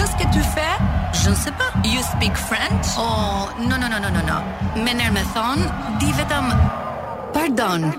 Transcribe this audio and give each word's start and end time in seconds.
Qu'est-ce 0.00 0.12
que 0.16 0.32
tu 0.32 0.40
fais? 0.40 0.76
Je 1.12 1.28
ne 1.28 1.34
sais 1.34 1.52
pas. 1.52 1.70
You 1.84 2.00
speak 2.00 2.34
French? 2.34 2.86
Oh, 2.96 3.50
non 3.60 3.76
non 3.78 3.86
non 3.92 4.00
non 4.00 4.10
non. 4.24 4.40
Mais 4.82 4.94
nërë 4.94 5.12
me 5.12 5.22
thon, 5.34 5.60
di 5.98 6.08
vetëm 6.16 6.46
Pardon. 7.34 7.92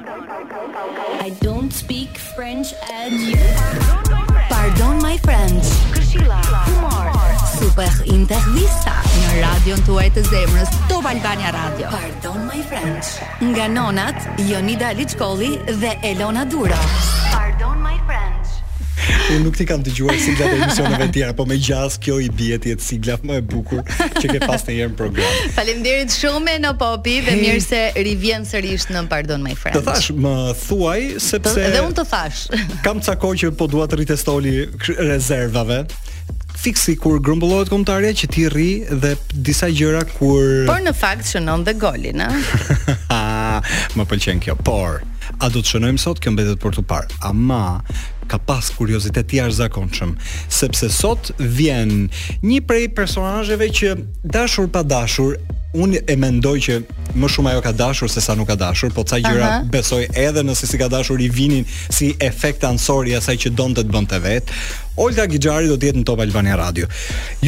I 1.23 1.29
don't 1.45 1.71
speak 1.71 2.18
French 2.36 2.73
and 2.98 3.14
you. 3.21 3.38
Pardon 4.50 4.98
my 5.00 5.16
friends. 5.21 5.70
Kushilla. 5.93 6.41
Kumar. 6.66 7.14
Super 7.61 7.93
intervista 8.18 8.97
në 9.21 9.29
radion 9.45 9.86
tuaj 9.86 10.09
të 10.18 10.25
zemrës, 10.31 10.73
Top 10.89 11.05
Albania 11.05 11.54
Radio. 11.54 11.93
Pardon 11.93 12.49
my 12.49 12.65
friends. 12.65 13.20
Nga 13.45 13.68
nonat 13.77 14.25
Jonida 14.49 14.89
Liçkolli 14.97 15.59
dhe 15.70 15.93
Elona 16.02 16.45
Dura. 16.49 16.81
Pardon 17.38 17.77
my 17.77 17.97
friends. 18.09 18.41
Unë 19.33 19.39
nuk 19.45 19.55
ti 19.57 19.65
kam 19.70 19.81
të 19.86 19.93
gjuar 19.97 20.17
sigla 20.21 20.47
të 20.52 20.57
emisioneve 20.65 21.07
tjera, 21.13 21.34
po 21.38 21.45
me 21.49 21.57
gjas 21.62 21.98
kjo 22.03 22.20
i 22.23 22.30
bje 22.38 22.57
tjetë 22.66 22.84
sigla 22.85 23.17
më 23.26 23.39
e 23.39 23.43
bukur 23.53 23.81
që 24.17 24.30
ke 24.34 24.39
pas 24.43 24.63
në 24.67 24.76
jërë 24.77 24.91
në 24.93 24.99
program. 24.99 25.48
Falim 25.55 25.81
dirit 25.85 26.13
shume 26.13 26.57
në 26.63 26.73
popi 26.80 27.17
dhe 27.26 27.35
mirë 27.40 27.63
se 27.63 27.81
rivjen 27.98 28.45
sërish 28.48 28.90
në 28.91 29.05
Pardon 29.12 29.41
My 29.43 29.55
friend 29.57 29.77
Të 29.79 29.84
thash, 29.88 30.12
më 30.16 30.35
thuaj, 30.62 31.02
sepse... 31.20 31.66
Dhe 31.76 31.81
unë 31.84 31.98
të 32.02 32.05
thash. 32.12 32.43
Kam 32.85 33.02
të 33.02 33.12
sako 33.12 33.34
që 33.43 33.52
po 33.59 33.67
duat 33.71 33.95
rritë 33.98 34.17
stoli 34.20 34.55
rezervave, 34.99 35.81
fiksi 36.62 36.98
kur 37.02 37.18
grumbullohet 37.23 37.71
komtarja 37.73 38.13
që 38.21 38.29
ti 38.35 38.45
rri 38.54 38.71
dhe 38.91 39.15
disa 39.34 39.70
gjëra 39.71 40.05
kur 40.18 40.43
Por 40.70 40.84
në 40.85 40.93
fakt 40.99 41.31
shënon 41.31 41.65
dhe 41.68 41.77
golin, 41.81 42.21
ha, 42.27 43.23
më 43.98 44.05
pëlqen 44.12 44.43
kjo. 44.43 44.54
Por 44.65 45.02
a 45.41 45.50
do 45.50 45.62
të 45.63 45.72
shënojmë 45.76 46.02
sot 46.04 46.20
kjo 46.22 46.36
mbetet 46.36 46.59
për 46.62 46.77
të 46.77 46.84
parë. 46.86 47.16
Ama, 47.31 47.80
ka 48.30 48.38
pas 48.38 48.68
kuriozitet 48.77 49.26
të 49.27 49.40
jashtëzakonshëm, 49.40 50.13
sepse 50.54 50.90
sot 50.94 51.32
vjen 51.41 52.08
një 52.45 52.59
prej 52.70 52.91
personazheve 52.95 53.71
që 53.82 53.96
dashur 54.24 54.70
pa 54.74 54.85
dashur 54.88 55.38
Unë 55.71 56.02
e 56.12 56.18
mendoj 56.20 56.57
që 56.65 56.74
më 57.15 57.27
shumë 57.32 57.54
ajo 57.54 57.62
ka 57.63 57.71
dashur 57.80 58.10
se 58.12 58.20
sa 58.20 58.34
nuk 58.35 58.49
ka 58.49 58.57
dashur, 58.60 58.90
po 58.91 59.05
ca 59.07 59.15
gjëra 59.24 59.52
besoj 59.71 60.02
edhe 60.20 60.41
nëse 60.43 60.68
si 60.68 60.76
ka 60.82 60.90
dashur 60.91 61.21
i 61.24 61.30
vinin 61.32 61.63
si 61.70 62.10
efekt 62.27 62.65
ansor 62.68 63.08
i 63.08 63.13
asaj 63.15 63.37
që 63.46 63.54
donte 63.55 63.80
të, 63.80 63.87
të 63.87 63.93
bënte 63.96 64.19
vet. 64.19 64.52
Olga 65.00 65.30
Gixhari 65.31 65.72
do 65.72 65.80
të 65.80 65.94
jetë 65.94 66.02
në 66.03 66.08
Top 66.12 66.19
Albania 66.25 66.59
Radio. 66.59 66.91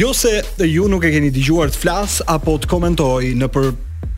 Jo 0.00 0.14
se 0.16 0.38
ju 0.64 0.88
nuk 0.88 1.04
e 1.04 1.12
keni 1.18 1.34
dëgjuar 1.36 1.74
të 1.76 1.82
flas 1.84 2.22
apo 2.24 2.56
të 2.64 2.72
komentoj 2.72 3.34
në 3.42 3.52
për 3.52 3.68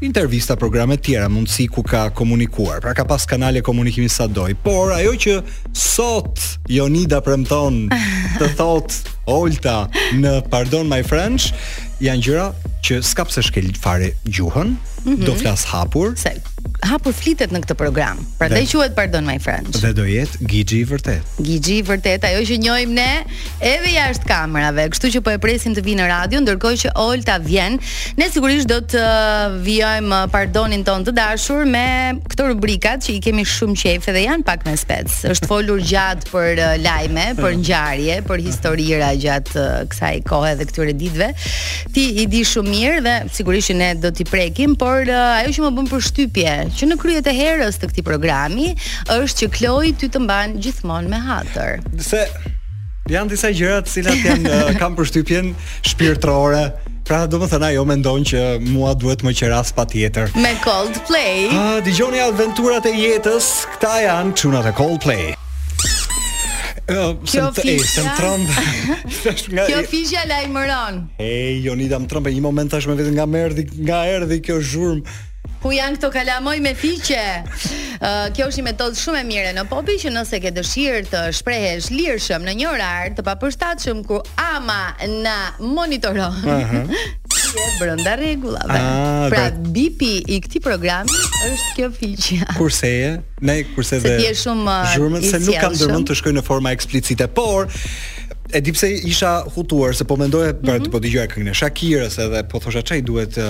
intervista 0.05 0.57
programe 0.59 0.97
të 0.97 1.05
tjera 1.07 1.29
Mundësi 1.31 1.67
ku 1.73 1.83
ka 1.87 2.07
komunikuar. 2.17 2.81
Pra 2.85 2.93
ka 2.97 3.05
pas 3.09 3.27
kanale 3.29 3.63
komunikimi 3.65 4.09
sa 4.13 4.27
doj, 4.27 4.55
por 4.65 4.93
ajo 4.97 5.15
që 5.25 5.37
sot 5.77 6.43
Jonida 6.71 7.21
premton 7.25 7.87
të 8.41 8.51
thot 8.59 8.97
Olta 9.31 9.87
në 10.21 10.39
Pardon 10.53 10.87
My 10.91 11.03
French 11.07 11.51
janë 12.05 12.27
gjëra 12.27 12.47
që 12.87 13.01
s'ka 13.09 13.25
pse 13.31 13.43
shkel 13.49 13.73
fare 13.81 14.13
gjuhën, 14.29 14.75
mm 14.77 15.07
-hmm. 15.07 15.25
do 15.27 15.35
flas 15.35 15.65
hapur. 15.73 16.15
Se 16.19 16.35
hapur 16.87 17.13
flitet 17.17 17.53
në 17.55 17.61
këtë 17.65 17.77
program. 17.79 18.21
Prandaj 18.41 18.65
quet 18.73 18.95
Pardon 18.97 19.25
My 19.27 19.37
friend 19.43 19.75
Dhe 19.77 19.91
do 19.97 20.05
jetë 20.09 20.47
Gigi 20.51 20.79
i 20.83 20.87
vërtet. 20.89 21.33
Gigi 21.45 21.77
i 21.81 21.85
vërtet, 21.87 22.25
ajo 22.29 22.43
që 22.49 22.57
njohim 22.63 22.93
ne 22.97 23.09
edhe 23.65 23.91
jashtë 23.95 24.29
kamerave. 24.29 24.87
Kështu 24.93 25.11
që 25.17 25.23
po 25.27 25.33
e 25.35 25.41
presim 25.43 25.75
të 25.77 25.83
vinë 25.87 26.01
në 26.03 26.09
radio, 26.13 26.41
ndërkohë 26.45 26.79
që 26.85 26.93
Olta 27.03 27.37
vjen. 27.45 27.79
Ne 28.21 28.29
sigurisht 28.33 28.71
do 28.71 28.79
të 28.95 29.03
uh, 29.03 29.57
vijojmë 29.65 30.13
uh, 30.13 30.29
Pardonin 30.33 30.85
ton 30.87 31.05
të 31.07 31.15
dashur 31.17 31.65
me 31.69 31.85
këto 32.33 32.49
rubrikat 32.53 33.05
që 33.07 33.13
i 33.17 33.21
kemi 33.25 33.45
shumë 33.51 33.77
qejf 33.83 34.09
edhe 34.13 34.25
janë 34.27 34.47
pak 34.49 34.67
me 34.69 34.77
spec. 34.81 35.11
Është 35.33 35.49
folur 35.51 35.83
gjatë 35.83 36.31
për 36.33 36.49
uh, 36.55 36.77
lajme, 36.85 37.27
për 37.41 37.59
ngjarje, 37.63 38.19
për 38.29 38.45
historira 38.47 39.11
gjatë 39.19 39.67
kësaj 39.93 40.15
kohe 40.31 40.55
dhe 40.61 40.69
këtyre 40.71 40.97
ditëve. 41.03 41.31
Ti 41.97 42.07
i 42.25 42.29
di 42.33 42.43
shumë 42.47 42.73
mirë 42.77 43.03
dhe 43.07 43.17
sigurisht 43.37 43.75
ne 43.79 43.93
do 44.03 44.13
t'i 44.15 44.25
prekim, 44.29 44.77
por 44.81 45.09
ajo 45.17 45.53
që 45.57 45.65
më 45.67 45.71
bën 45.79 45.93
shtypje, 46.07 46.56
që 46.77 46.87
në 46.91 46.97
kryet 47.01 47.29
e 47.29 47.35
herës 47.37 47.77
të 47.81 47.91
këtij 47.91 48.05
programi 48.07 48.71
është 49.13 49.43
që 49.45 49.49
kloj 49.57 49.91
ty 50.01 50.09
të 50.13 50.23
mban 50.25 50.57
gjithmonë 50.63 51.13
me 51.13 51.21
hatër. 51.27 51.83
Se 52.05 52.23
janë 53.13 53.33
disa 53.35 53.53
gjëra 53.55 53.83
të 53.87 53.97
cilat 53.97 54.27
janë 54.31 54.61
kanë 54.81 55.01
përshtypjen 55.01 55.55
shpirtërore, 55.91 56.67
Pra 57.07 57.21
do 57.31 57.39
më 57.39 57.47
thëna 57.47 57.69
ajo 57.71 57.85
me 57.87 57.95
ndonë 58.01 58.25
që 58.27 58.41
mua 58.67 58.91
duhet 58.99 59.21
më 59.23 59.31
qëras 59.39 59.69
pa 59.77 59.85
tjetër 59.87 60.33
Me 60.43 60.49
Coldplay 60.65 61.45
A, 61.55 61.61
Digjoni 61.87 62.19
aventurat 62.19 62.83
e 62.83 62.91
jetës, 62.99 63.47
këta 63.77 63.91
janë 64.09 64.35
qunat 64.41 64.67
e 64.67 64.73
Coldplay 64.75 65.23
Kjo 67.23 67.45
fishja 67.55 68.03
e, 68.09 68.17
trombe, 68.19 68.67
nga, 69.55 69.69
Kjo 69.71 69.85
fishja 69.87 70.25
lajmëron 70.33 70.99
Hej, 71.21 71.63
Jonida 71.69 72.03
më 72.03 72.11
trëmbe, 72.11 72.35
një 72.35 72.43
moment 72.43 72.75
tash 72.75 72.91
me 72.91 72.99
vetë 72.99 73.15
nga 73.21 73.29
merdi, 73.31 73.69
nga 73.87 74.03
erdi 74.17 74.41
kjo 74.49 74.59
zhurmë 74.73 75.21
ku 75.67 75.73
janë 75.75 75.99
këto 75.99 76.13
kalamoj 76.15 76.61
me 76.63 76.73
fiqe. 76.79 77.23
Uh, 77.99 78.27
kjo 78.37 78.47
është 78.53 78.61
një 78.61 78.65
metodë 78.69 79.01
shumë 79.01 79.19
e 79.19 79.25
mirë 79.27 79.53
në 79.57 79.63
popi 79.71 79.97
që 79.99 80.13
nëse 80.15 80.39
ke 80.45 80.53
dëshirë 80.55 81.09
të 81.11 81.23
shprehesh 81.35 81.89
lirshëm 81.91 82.45
në 82.47 82.53
një 82.61 82.67
orar 82.71 83.09
të 83.17 83.25
papërshtatshëm 83.27 84.05
ku 84.07 84.21
ama 84.39 84.95
na 85.25 85.37
monitoron. 85.59 86.37
Uh 86.45 86.71
-huh. 86.71 86.93
brënda 87.57 87.67
brenda 87.79 88.15
rregullave. 88.17 88.79
Ah, 88.79 89.27
pra 89.31 89.45
bipi 89.75 90.13
i 90.27 90.37
këtij 90.41 90.61
programi 90.63 91.11
është 91.51 91.69
kjo 91.77 91.87
fiqja. 91.99 92.41
Kurse 92.59 92.87
e? 92.87 93.11
ne 93.41 93.57
kurse 93.75 93.99
dhe 94.01 94.09
Se 94.09 94.17
ti 94.19 94.23
je 94.25 94.35
shumë 94.43 94.77
uh, 94.83 94.95
zhurmën 94.95 95.23
se 95.31 95.39
nuk 95.39 95.59
kam 95.61 95.73
dërmend 95.75 96.07
të 96.11 96.15
shkoj 96.15 96.33
në 96.39 96.43
forma 96.45 96.71
eksplicite, 96.71 97.27
por 97.29 97.67
E 98.55 98.61
di 98.61 98.73
pse 98.73 98.89
isha 98.93 99.43
hutuar 99.55 99.97
se 99.99 100.05
po 100.05 100.17
mendoja 100.17 100.53
pra, 100.55 100.61
për 100.63 100.73
mm 100.73 100.79
-hmm. 100.79 100.87
të 100.87 100.91
po 100.91 100.99
dëgjoja 101.03 101.27
këngën 101.27 101.51
e 101.51 101.55
Shakirës 101.61 102.15
edhe 102.25 102.41
po 102.51 102.57
thosha 102.63 102.83
çai 102.89 103.01
duhet 103.09 103.33
uh, 103.39 103.45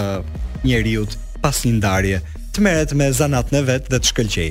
njeriu 0.64 1.02
pas 1.46 1.62
një 1.62 1.76
ndarje, 1.78 2.16
të 2.56 2.62
merret 2.64 2.92
me 2.98 3.06
zanat 3.14 3.52
në 3.54 3.60
vet 3.68 3.90
dhe 3.92 4.00
të 4.02 4.10
shkëlqej. 4.10 4.48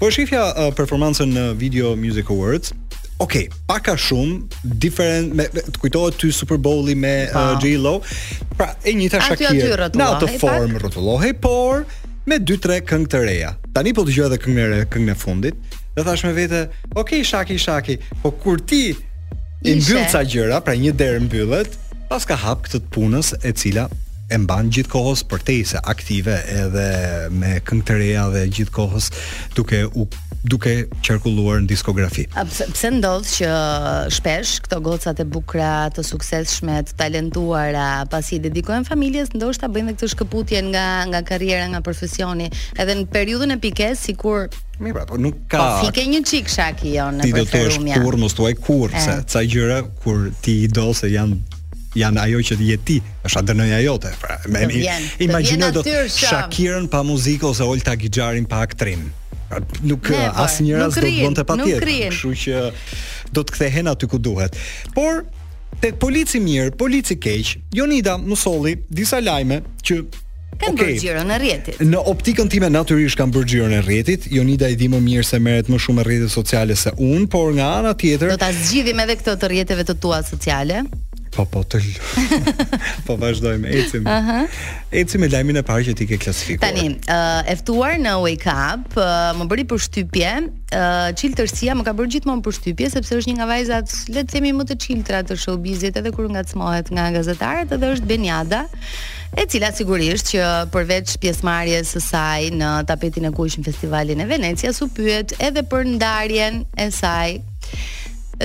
Po 0.00 0.08
shifja 0.10 0.46
uh, 0.58 0.70
performancën 0.74 1.30
në 1.30 1.44
Video 1.60 1.92
Music 1.98 2.32
Awards. 2.34 2.72
Ok, 3.22 3.36
pak 3.68 3.92
a 3.92 3.94
shumë 4.00 4.70
me 5.36 5.46
të 5.52 5.76
kujtohet 5.78 6.16
ty 6.18 6.32
Super 6.34 6.58
Bowl-i 6.58 6.96
me 6.98 7.12
uh, 7.30 7.52
lo 7.78 8.00
Pra, 8.58 8.72
e 8.82 8.96
njëjta 8.98 9.20
Shakira. 9.28 9.86
Në 9.94 10.08
atë 10.16 10.32
formë 10.42 10.80
rrotullohej, 10.82 11.30
por 11.44 11.84
me 12.28 12.40
2-3 12.42 12.80
këngë 12.90 13.12
të 13.14 13.22
reja. 13.28 13.54
Tani 13.76 13.94
po 13.94 14.02
dëgjoj 14.08 14.26
edhe 14.32 14.40
këngë 14.42 14.66
e 14.80 14.90
këngën 14.90 15.14
e 15.14 15.18
fundit 15.18 15.78
dhe 15.94 16.02
thash 16.06 16.24
me 16.26 16.32
vete, 16.34 16.64
"Ok, 16.96 17.18
Shaki, 17.22 17.58
Shaki, 17.60 17.98
po 18.22 18.30
kur 18.42 18.58
ti 18.58 18.84
i 19.62 19.74
mbyll 19.78 20.06
ca 20.10 20.22
gjëra, 20.24 20.58
pra 20.64 20.72
një 20.74 20.94
derë 20.98 21.22
mbyllet, 21.28 21.76
pas 22.08 22.24
ka 22.26 22.32
hap 22.42 22.64
këtë 22.66 22.80
punës 22.94 23.34
e 23.46 23.52
cila 23.52 23.86
e 24.32 24.38
mban 24.40 24.68
gjithkohës 24.72 25.24
për 25.28 25.42
tese 25.48 25.80
aktive 25.92 26.34
edhe 26.48 27.28
me 27.34 27.58
këngë 27.66 27.86
të 27.88 27.96
reja 28.00 28.26
dhe 28.32 28.44
gjithkohës 28.56 29.10
duke 29.56 29.84
u 29.92 30.06
duke 30.50 30.72
qarkulluar 31.06 31.60
në 31.62 31.68
diskografi. 31.70 32.24
A 32.34 32.42
pse, 32.48 32.64
pse 32.74 32.88
ndodh 32.96 33.28
që 33.36 33.50
shpesh 34.10 34.56
këto 34.64 34.80
gocat 34.82 35.20
e 35.22 35.26
bukura, 35.36 35.84
të 35.94 36.02
suksesshme, 36.08 36.80
të 36.88 36.96
talentuara, 36.98 38.00
pasi 38.10 38.40
dedikohen 38.42 38.82
familjes, 38.88 39.30
ndoshta 39.38 39.70
bëjnë 39.70 39.92
dhe 39.92 39.94
këtë 40.00 40.08
shkëputje 40.16 40.64
nga 40.72 40.86
nga 41.12 41.20
karriera, 41.28 41.68
nga 41.70 41.82
profesioni, 41.86 42.50
edhe 42.74 42.98
në 42.98 43.06
periudhën 43.14 43.54
e 43.54 43.60
pikes 43.62 44.02
sikur 44.08 44.48
Mirë, 44.82 44.96
pra, 44.96 45.04
po 45.12 45.18
nuk 45.20 45.36
ka. 45.52 45.60
Po 45.78 45.86
fikë 45.86 46.08
një 46.10 46.20
çik 46.26 46.48
shaki 46.50 46.94
jo 46.96 47.04
në 47.14 47.28
ti 47.28 47.30
Ti 47.30 47.36
do 47.36 47.44
të 47.52 47.74
shkurmos 48.00 48.34
tuaj 48.34 48.56
kurse, 48.66 49.18
ca 49.30 49.42
gjëra 49.46 49.82
kur 50.02 50.26
ti 50.42 50.58
i 50.64 50.70
do 50.74 50.88
se 50.96 51.12
janë 51.12 51.51
janë 51.98 52.22
ajo 52.26 52.42
që 52.50 52.56
të 52.60 52.76
ti, 52.88 52.96
është 53.26 53.38
adrenalina 53.42 53.80
jote. 53.84 54.12
Pra, 54.20 54.36
me 54.50 54.64
imagjino 55.26 55.70
do 55.74 55.82
Shakirën 56.08 56.88
pa 56.90 57.02
muzikë 57.06 57.48
ose 57.50 57.64
Olta 57.66 57.94
Gixharin 58.00 58.46
pa 58.48 58.62
aktrim. 58.64 59.08
Pra, 59.50 59.60
nuk 59.84 60.08
eh, 60.10 60.16
po, 60.16 60.42
asnjëra 60.46 60.86
as 60.88 60.96
do 60.96 61.04
të 61.04 61.14
bënte 61.20 61.46
patjetër, 61.46 61.94
kështu 62.08 62.34
që 62.44 62.66
do 63.36 63.44
të 63.44 63.56
kthehen 63.58 63.92
aty 63.92 64.08
ku 64.08 64.18
duhet. 64.20 64.56
Por 64.96 65.22
tek 65.82 65.98
polici 66.00 66.40
mirë, 66.40 66.74
polici 66.78 67.18
keq, 67.20 67.56
Jonida 67.76 68.18
solli 68.38 68.78
disa 68.88 69.20
lajme 69.20 69.62
që 69.84 70.02
Kanë 70.62 70.76
okay. 70.76 70.90
bërgjirën 70.92 71.30
e 71.32 71.36
rjetit 71.40 71.78
Në 71.80 72.00
optikën 72.10 72.50
time 72.52 72.68
naturisht 72.70 73.16
kanë 73.18 73.32
bërgjirën 73.34 73.72
e 73.78 73.78
rjetit 73.86 74.26
Jonida 74.30 74.68
i 74.70 74.76
di 74.78 74.84
më 74.92 74.98
mirë 75.00 75.24
se 75.24 75.40
meret 75.42 75.70
më 75.72 75.78
shumë 75.80 76.02
e 76.02 76.04
rjetit 76.10 76.32
sociale 76.36 76.76
se 76.78 76.92
unë 76.92 77.24
Por 77.32 77.56
nga 77.56 77.70
ana 77.80 77.94
tjetër 77.98 78.34
Do 78.34 78.36
të 78.42 78.50
asgjidhim 78.52 79.00
edhe 79.06 79.16
këtë 79.16 79.38
të 79.42 79.50
rjetive 79.56 79.86
të 79.88 79.96
tua 80.04 80.20
sociale 80.28 80.82
Po 81.32 81.46
po 81.48 81.62
të 81.64 81.78
lë. 81.80 82.40
po 83.06 83.14
vazhdojmë, 83.20 83.68
ecim. 83.78 84.06
Aha. 84.10 84.42
Uh 84.42 84.42
-huh. 84.42 84.56
Ecim 85.02 85.20
me 85.22 85.28
lajmin 85.32 85.56
e 85.56 85.62
parë 85.62 85.86
që 85.88 85.94
ti 85.96 86.04
ke 86.10 86.16
klasifikuar. 86.20 86.68
Tani, 86.74 86.88
uh, 87.16 87.52
e 87.52 87.54
ftuar 87.60 87.94
në 88.04 88.12
Wake 88.24 88.50
Up, 88.70 88.84
uh, 89.00 89.30
më 89.38 89.44
bëri 89.50 89.64
përshtypje, 89.70 90.32
uh, 90.44 90.80
eh, 90.80 91.12
çiltërsia 91.16 91.72
më 91.78 91.82
ka 91.86 91.92
bërë 91.96 92.10
gjithmonë 92.14 92.42
përshtypje 92.44 92.86
sepse 92.90 93.12
është 93.16 93.30
një 93.30 93.36
nga 93.38 93.46
vajzat, 93.52 93.86
le 94.14 94.20
të 94.24 94.30
themi 94.32 94.52
më 94.52 94.64
të 94.70 94.76
çiltra 94.84 95.18
të 95.28 95.34
showbizit 95.42 95.96
edhe 95.98 96.10
kur 96.16 96.26
ngacmohet 96.34 96.86
nga 96.94 97.04
gazetarët, 97.16 97.72
edhe 97.76 97.88
është 97.96 98.06
Benjada, 98.12 98.60
e 99.40 99.46
cila 99.50 99.70
sigurisht 99.76 100.26
që 100.34 100.40
përveç 100.74 101.06
pjesëmarrjes 101.22 101.86
së 101.96 102.00
saj 102.10 102.42
në 102.60 102.70
tapetin 102.90 103.24
e 103.24 103.30
kuq 103.36 103.52
në 103.58 103.64
festivalin 103.68 104.20
e 104.20 104.26
Venecias 104.32 104.82
u 104.84 104.88
pyet 104.96 105.28
edhe 105.46 105.62
për 105.72 105.82
ndarjen 105.96 106.54
e 106.76 106.86
saj 106.90 107.30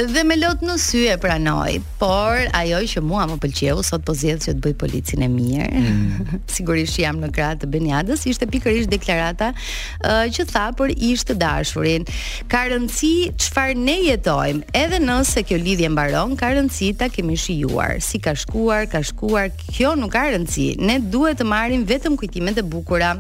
dhe 0.06 0.22
me 0.28 0.36
lot 0.38 0.62
në 0.62 0.76
sy 0.78 1.00
e 1.10 1.16
pranoj. 1.18 1.80
Por 1.98 2.38
ajo 2.56 2.82
që 2.92 3.02
mua 3.02 3.24
më 3.30 3.38
pëlqeu 3.42 3.80
sot 3.86 4.04
po 4.06 4.14
zgjedh 4.18 4.44
që 4.46 4.54
të 4.58 4.62
bëj 4.66 4.74
policinë 4.84 5.26
e 5.26 5.30
mirë. 5.32 5.82
Mm. 5.82 6.28
Sigurisht 6.58 7.00
jam 7.02 7.18
në 7.22 7.32
krah 7.34 7.56
të 7.58 7.70
Beniadës, 7.74 8.28
ishte 8.30 8.46
pikërisht 8.54 8.92
deklarata 8.94 9.50
uh, 9.56 10.26
që 10.34 10.46
tha 10.52 10.68
për 10.78 10.94
ish 11.10 11.24
të 11.32 11.38
dashurin. 11.42 12.06
Ka 12.52 12.66
rëndësi 12.70 13.14
çfarë 13.42 13.78
ne 13.88 13.96
jetojmë, 14.10 14.62
edhe 14.78 15.00
nëse 15.02 15.42
kjo 15.50 15.58
lidhje 15.64 15.90
mbaron, 15.96 16.36
ka 16.44 16.52
rëndësi 16.54 16.92
ta 17.02 17.10
kemi 17.14 17.40
shijuar. 17.42 17.98
Si 18.06 18.22
ka 18.22 18.36
shkuar, 18.38 18.86
ka 18.94 19.02
shkuar, 19.02 19.50
kjo 19.74 19.96
nuk 19.98 20.14
ka 20.14 20.28
rëndësi. 20.36 20.68
Ne 20.84 21.00
duhet 21.02 21.42
të 21.42 21.50
marrim 21.50 21.88
vetëm 21.90 22.20
kujtimet 22.22 22.62
e 22.62 22.68
bukura. 22.70 23.16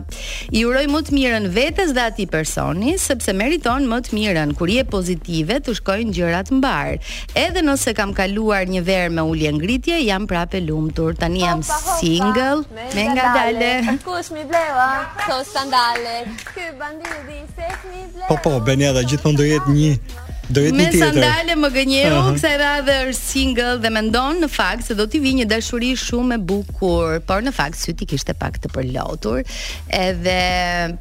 I 0.53 0.62
uroj 0.69 0.85
më 0.94 1.03
të 1.09 1.18
mirën 1.18 1.50
vetes 1.57 1.97
dhe 1.97 2.06
atij 2.13 2.30
personi, 2.38 2.94
sepse 3.01 3.33
meriton 3.33 3.89
më 3.89 4.01
të 4.12 4.18
mirën 4.19 4.53
kur 4.57 4.69
je 4.77 4.85
pozitive, 4.94 5.57
të 5.65 5.73
shkojnë 5.81 6.13
gjërat 6.21 6.53
mbar 6.53 6.65
mbar. 6.67 7.15
Edhe 7.43 7.61
nëse 7.69 7.93
kam 7.99 8.13
kaluar 8.19 8.67
një 8.71 8.81
verë 8.89 9.13
me 9.17 9.23
ulje 9.31 9.51
ngritje, 9.59 9.97
jam 10.05 10.27
prapë 10.31 10.61
lumtur. 10.67 11.15
Tani 11.21 11.43
jam 11.45 11.63
single 11.63 12.63
me 12.95 13.07
ngadale. 13.13 13.71
Kush 14.05 14.31
mi 14.35 14.43
bleva? 14.51 14.87
Kto 15.23 15.41
sandale? 15.55 16.17
Ky 16.53 16.71
bandi 16.79 17.13
di 17.27 17.39
se 17.55 17.67
mi 17.91 18.03
bleva. 18.15 18.27
Po 18.31 18.35
po, 18.43 18.57
beneda, 18.71 19.05
gjithmonë 19.11 19.39
do 19.41 19.49
jetë 19.53 19.77
një 19.79 19.91
Do 20.49 20.61
jetë 20.63 20.75
tjetër. 20.77 20.79
Me 20.79 21.01
sandale 21.01 21.53
më 21.59 21.69
gënjeu, 21.75 22.11
uh 22.11 22.21
-huh. 22.23 22.35
kësaj 22.38 22.55
radhe 22.61 22.94
është 23.09 23.25
single 23.31 23.71
dhe 23.83 23.89
mendon 23.91 24.35
në 24.44 24.47
fakt 24.51 24.85
se 24.88 24.95
do 24.99 25.05
t'i 25.07 25.19
vi 25.19 25.33
një 25.39 25.45
dashuri 25.51 25.89
shumë 25.97 26.35
e 26.35 26.38
bukur, 26.49 27.19
por 27.27 27.41
në 27.44 27.51
fakt 27.51 27.75
syti 27.79 28.05
kishte 28.07 28.33
pak 28.33 28.55
të 28.63 28.69
përlotur, 28.75 29.44
edhe 29.89 30.38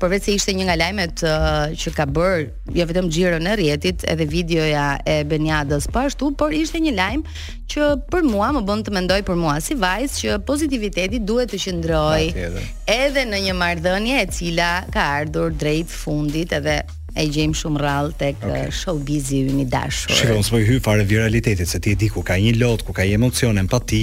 përveç 0.01 0.25
se 0.27 0.33
ishte 0.39 0.53
një 0.55 0.65
nga 0.67 0.77
lajmet 0.83 1.23
uh, 1.23 1.67
që 1.81 1.89
ka 1.95 2.07
bër, 2.19 2.49
jo 2.79 2.87
vetëm 2.91 3.11
xhiro 3.15 3.39
në 3.47 3.53
rrjetit, 3.59 4.05
edhe 4.13 4.27
videoja 4.27 4.99
e 5.07 5.23
Beniadës 5.25 5.87
po 5.93 5.99
ashtu, 6.03 6.33
por 6.35 6.51
ishte 6.53 6.79
një 6.83 6.95
lajm 6.99 7.23
që 7.71 7.81
për 8.11 8.23
mua 8.27 8.51
më 8.51 8.61
bën 8.67 8.83
të 8.85 8.91
mendoj 8.99 9.23
për 9.23 9.37
mua 9.43 9.61
si 9.61 9.75
vajzë 9.75 10.17
që 10.21 10.39
pozitiviteti 10.51 11.19
duhet 11.23 11.51
të 11.53 11.59
qëndrojë 11.63 12.51
edhe 12.87 13.23
në 13.31 13.39
një 13.47 13.55
marrëdhënie 13.63 14.23
e 14.23 14.27
cila 14.27 14.71
ka 14.95 15.03
ardhur 15.21 15.51
drejt 15.55 15.87
fundit 15.91 16.53
edhe 16.53 16.83
e 17.17 17.25
gjejm 17.33 17.55
shumë 17.57 17.81
rrallë 17.81 18.15
tek 18.21 18.41
okay. 18.45 18.67
Eh, 18.67 18.73
showbizi 18.77 19.41
i 19.49 19.65
dashur. 19.73 20.13
Shikon 20.17 20.45
se 20.45 20.53
po 20.55 20.61
hy 20.61 20.77
fare 20.85 21.05
viralitetit 21.09 21.69
se 21.69 21.81
ti 21.83 21.95
e 21.97 21.99
di 21.99 22.11
ku 22.13 22.21
ka 22.27 22.37
një 22.41 22.57
lot, 22.61 22.85
ku 22.87 22.93
ka 22.97 23.07
një 23.09 23.17
emocion, 23.17 23.57
empati, 23.61 24.03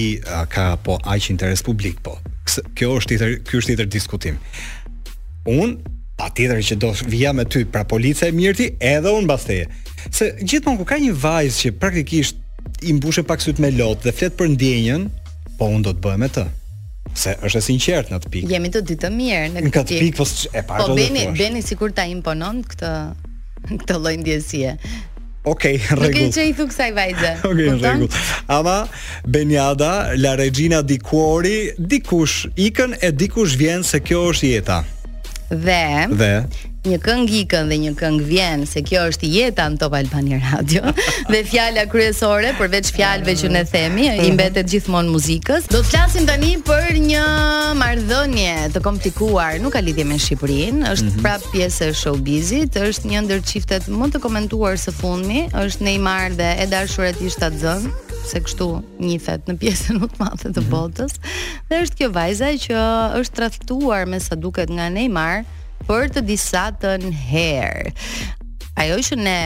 ka 0.52 0.74
po 0.84 0.98
aq 0.98 1.30
interes 1.34 1.62
publik 1.66 2.02
po. 2.06 2.20
kjo 2.76 2.98
është 3.00 3.08
tjetër, 3.10 3.36
ky 3.48 3.56
është 3.60 3.70
tjetër 3.72 3.88
diskutim. 3.88 4.36
Un 5.50 5.78
pa 6.18 6.28
tjetër 6.30 6.60
që 6.70 6.76
do 6.82 6.90
vija 7.10 7.32
me 7.34 7.46
ty 7.46 7.64
pra 7.66 7.84
polica 7.88 8.28
e 8.28 8.34
mirti 8.36 8.74
edhe 8.80 9.10
un 9.14 9.24
mbastej. 9.28 9.64
Se 10.12 10.34
gjithmonë 10.44 10.78
ku 10.82 10.86
ka 10.88 10.98
një 11.02 11.14
vajzë 11.24 11.60
që 11.62 11.78
praktikisht 11.80 12.36
i 12.90 12.94
mbushë 12.98 13.24
pak 13.28 13.42
syt 13.46 13.62
me 13.64 13.72
lot 13.78 14.04
dhe 14.04 14.12
flet 14.12 14.36
për 14.38 14.54
ndjenjën, 14.58 15.08
po 15.58 15.70
un 15.72 15.82
do 15.86 15.94
të 15.96 16.04
bëhem 16.04 16.22
me 16.26 16.30
të 16.34 16.44
se 17.18 17.36
është 17.46 17.60
e 17.60 17.66
sinqert 17.68 18.10
në 18.12 18.18
atë 18.20 18.32
pikë. 18.34 18.52
Jemi 18.54 18.70
të 18.74 18.82
dy 18.90 18.96
të 19.02 19.10
mirë 19.14 19.48
në 19.54 19.64
këtë 19.68 19.72
pikë. 19.72 19.80
Në 19.80 20.04
pikë 20.06 20.18
po 20.18 20.28
e 20.62 20.64
pa 20.68 20.80
Po 20.84 20.96
beni, 20.98 21.26
beni 21.38 21.64
sikur 21.66 21.94
ta 21.96 22.06
imponon 22.10 22.62
këtë 22.72 22.92
këtë 23.74 23.98
lloj 24.02 24.16
ndjesie. 24.24 24.74
Okej, 25.46 25.78
okay, 25.80 26.00
rregull. 26.00 26.26
Nuk 26.26 26.34
e 26.34 26.36
çai 26.36 26.50
thuk 26.58 26.70
kësaj 26.72 26.90
vajze. 26.96 27.32
Okej, 27.44 27.70
okay, 27.74 27.80
rregull. 27.84 28.20
Ama 28.56 28.76
Benjada, 29.28 29.92
la 30.18 30.36
regina 30.40 30.82
di 30.82 30.98
cuori, 31.04 31.58
dikush 31.78 32.48
ikën 32.70 32.98
e 33.04 33.14
dikush 33.22 33.56
vjen 33.60 33.84
se 33.88 34.02
kjo 34.04 34.26
është 34.34 34.54
jeta. 34.54 34.82
Dhe 35.52 35.82
Dhe 36.20 36.34
një 36.86 36.98
këngë 37.00 37.28
ikën 37.40 37.68
dhe 37.72 37.76
një 37.80 37.92
këngë 37.96 38.24
vjen, 38.28 38.64
se 38.68 38.82
kjo 38.84 39.06
është 39.08 39.28
jeta 39.32 39.70
në 39.72 39.80
Top 39.80 39.94
Albani 39.96 40.36
Radio. 40.44 40.92
dhe 41.32 41.40
fjala 41.48 41.86
kryesore, 41.92 42.50
përveç 42.60 42.90
fjalëve 42.98 43.36
që 43.40 43.52
ne 43.56 43.62
themi, 43.72 44.10
i 44.10 44.18
mhm. 44.26 44.34
mbetet 44.36 44.68
gjithmonë 44.74 45.14
muzikës. 45.14 45.70
Do 45.72 45.80
të 45.80 45.94
flasim 45.94 46.28
tani 46.28 46.58
për 46.68 46.98
një 47.06 47.22
marrëdhënie 47.80 48.68
të 48.76 48.84
komplikuar, 48.84 49.62
nuk 49.64 49.78
ka 49.78 49.84
lidhje 49.86 50.06
me 50.12 50.20
Shqipërinë, 50.20 50.84
është 50.92 51.08
mm 51.08 51.14
-hmm. 51.14 51.24
prapë 51.24 51.52
pjesë 51.56 51.88
e 51.94 51.96
showbizit, 52.02 52.72
është 52.90 53.06
një 53.14 53.20
ndër 53.30 53.42
çiftet 53.54 53.84
më 53.88 54.12
të 54.14 54.20
komentuar 54.28 54.76
së 54.86 54.92
fundmi, 55.00 55.48
është 55.64 55.84
Neymar 55.88 56.32
dhe 56.40 56.50
e 56.68 56.68
dashura 56.68 57.10
e 57.16 57.16
tij 57.16 57.32
Shtatzën 57.34 57.82
se 58.32 58.38
kështu 58.40 58.68
një 59.00 59.40
në 59.50 59.56
pjesën 59.62 59.96
më 60.04 60.08
të 60.12 60.18
madhe 60.24 60.48
të 60.56 60.62
mhm. 60.62 60.70
botës. 60.74 61.12
Dhe 61.72 61.76
është 61.88 61.96
kjo 61.98 62.10
vajza 62.12 62.48
që 62.66 62.76
është 63.24 63.34
tradhtuar 63.38 64.04
me 64.12 64.20
sa 64.20 64.36
duket 64.36 64.70
nga 64.70 64.90
Neymar, 64.92 65.46
për 65.88 66.10
të 66.16 66.22
disa 66.28 66.68
të 66.80 66.96
nëherë. 67.04 67.92
Ajo 68.84 68.98
që 69.06 69.18
ne 69.22 69.40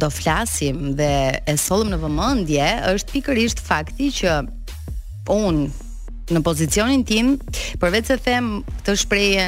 do 0.00 0.08
flasim 0.14 0.92
dhe 0.96 1.12
e 1.50 1.54
solëm 1.60 1.90
në 1.92 1.98
vëmëndje, 2.02 2.68
është 2.94 3.14
pikërisht 3.16 3.60
fakti 3.60 4.06
që 4.16 4.36
unë, 5.30 5.66
në 6.32 6.40
pozicionin 6.46 7.02
tim, 7.06 7.32
përveç 7.82 8.12
se 8.12 8.16
them 8.24 8.48
këtë 8.78 8.94
shprehje 9.02 9.46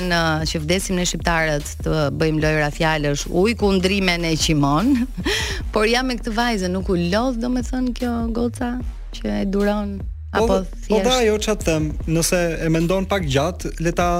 që 0.50 0.60
vdesim 0.64 0.98
ne 0.98 1.06
shqiptarët 1.08 1.72
të 1.86 1.96
bëjmë 2.20 2.42
lojra 2.44 2.68
fjalësh, 2.74 3.24
uj 3.42 3.54
ku 3.62 3.70
ndrimën 3.78 4.26
e 4.28 4.34
qimon, 4.42 4.92
por 5.72 5.86
jam 5.88 6.10
me 6.10 6.18
këtë 6.18 6.34
vajzë 6.36 6.72
nuk 6.74 6.90
u 6.92 6.98
lodh 6.98 7.38
domethën 7.42 7.88
kjo 7.96 8.12
goca 8.36 8.74
që 9.16 9.40
e 9.40 9.48
duron 9.54 9.96
po, 10.34 10.44
apo 10.44 10.46
po 10.52 10.60
thjesht. 10.66 10.92
Po 10.92 11.00
da 11.06 11.16
ajo 11.22 11.38
çat 11.48 11.64
them, 11.70 11.90
nëse 12.10 12.42
e 12.66 12.70
mendon 12.74 13.06
pak 13.08 13.30
gjatë, 13.30 13.76
le 13.86 13.92
ta 13.96 14.10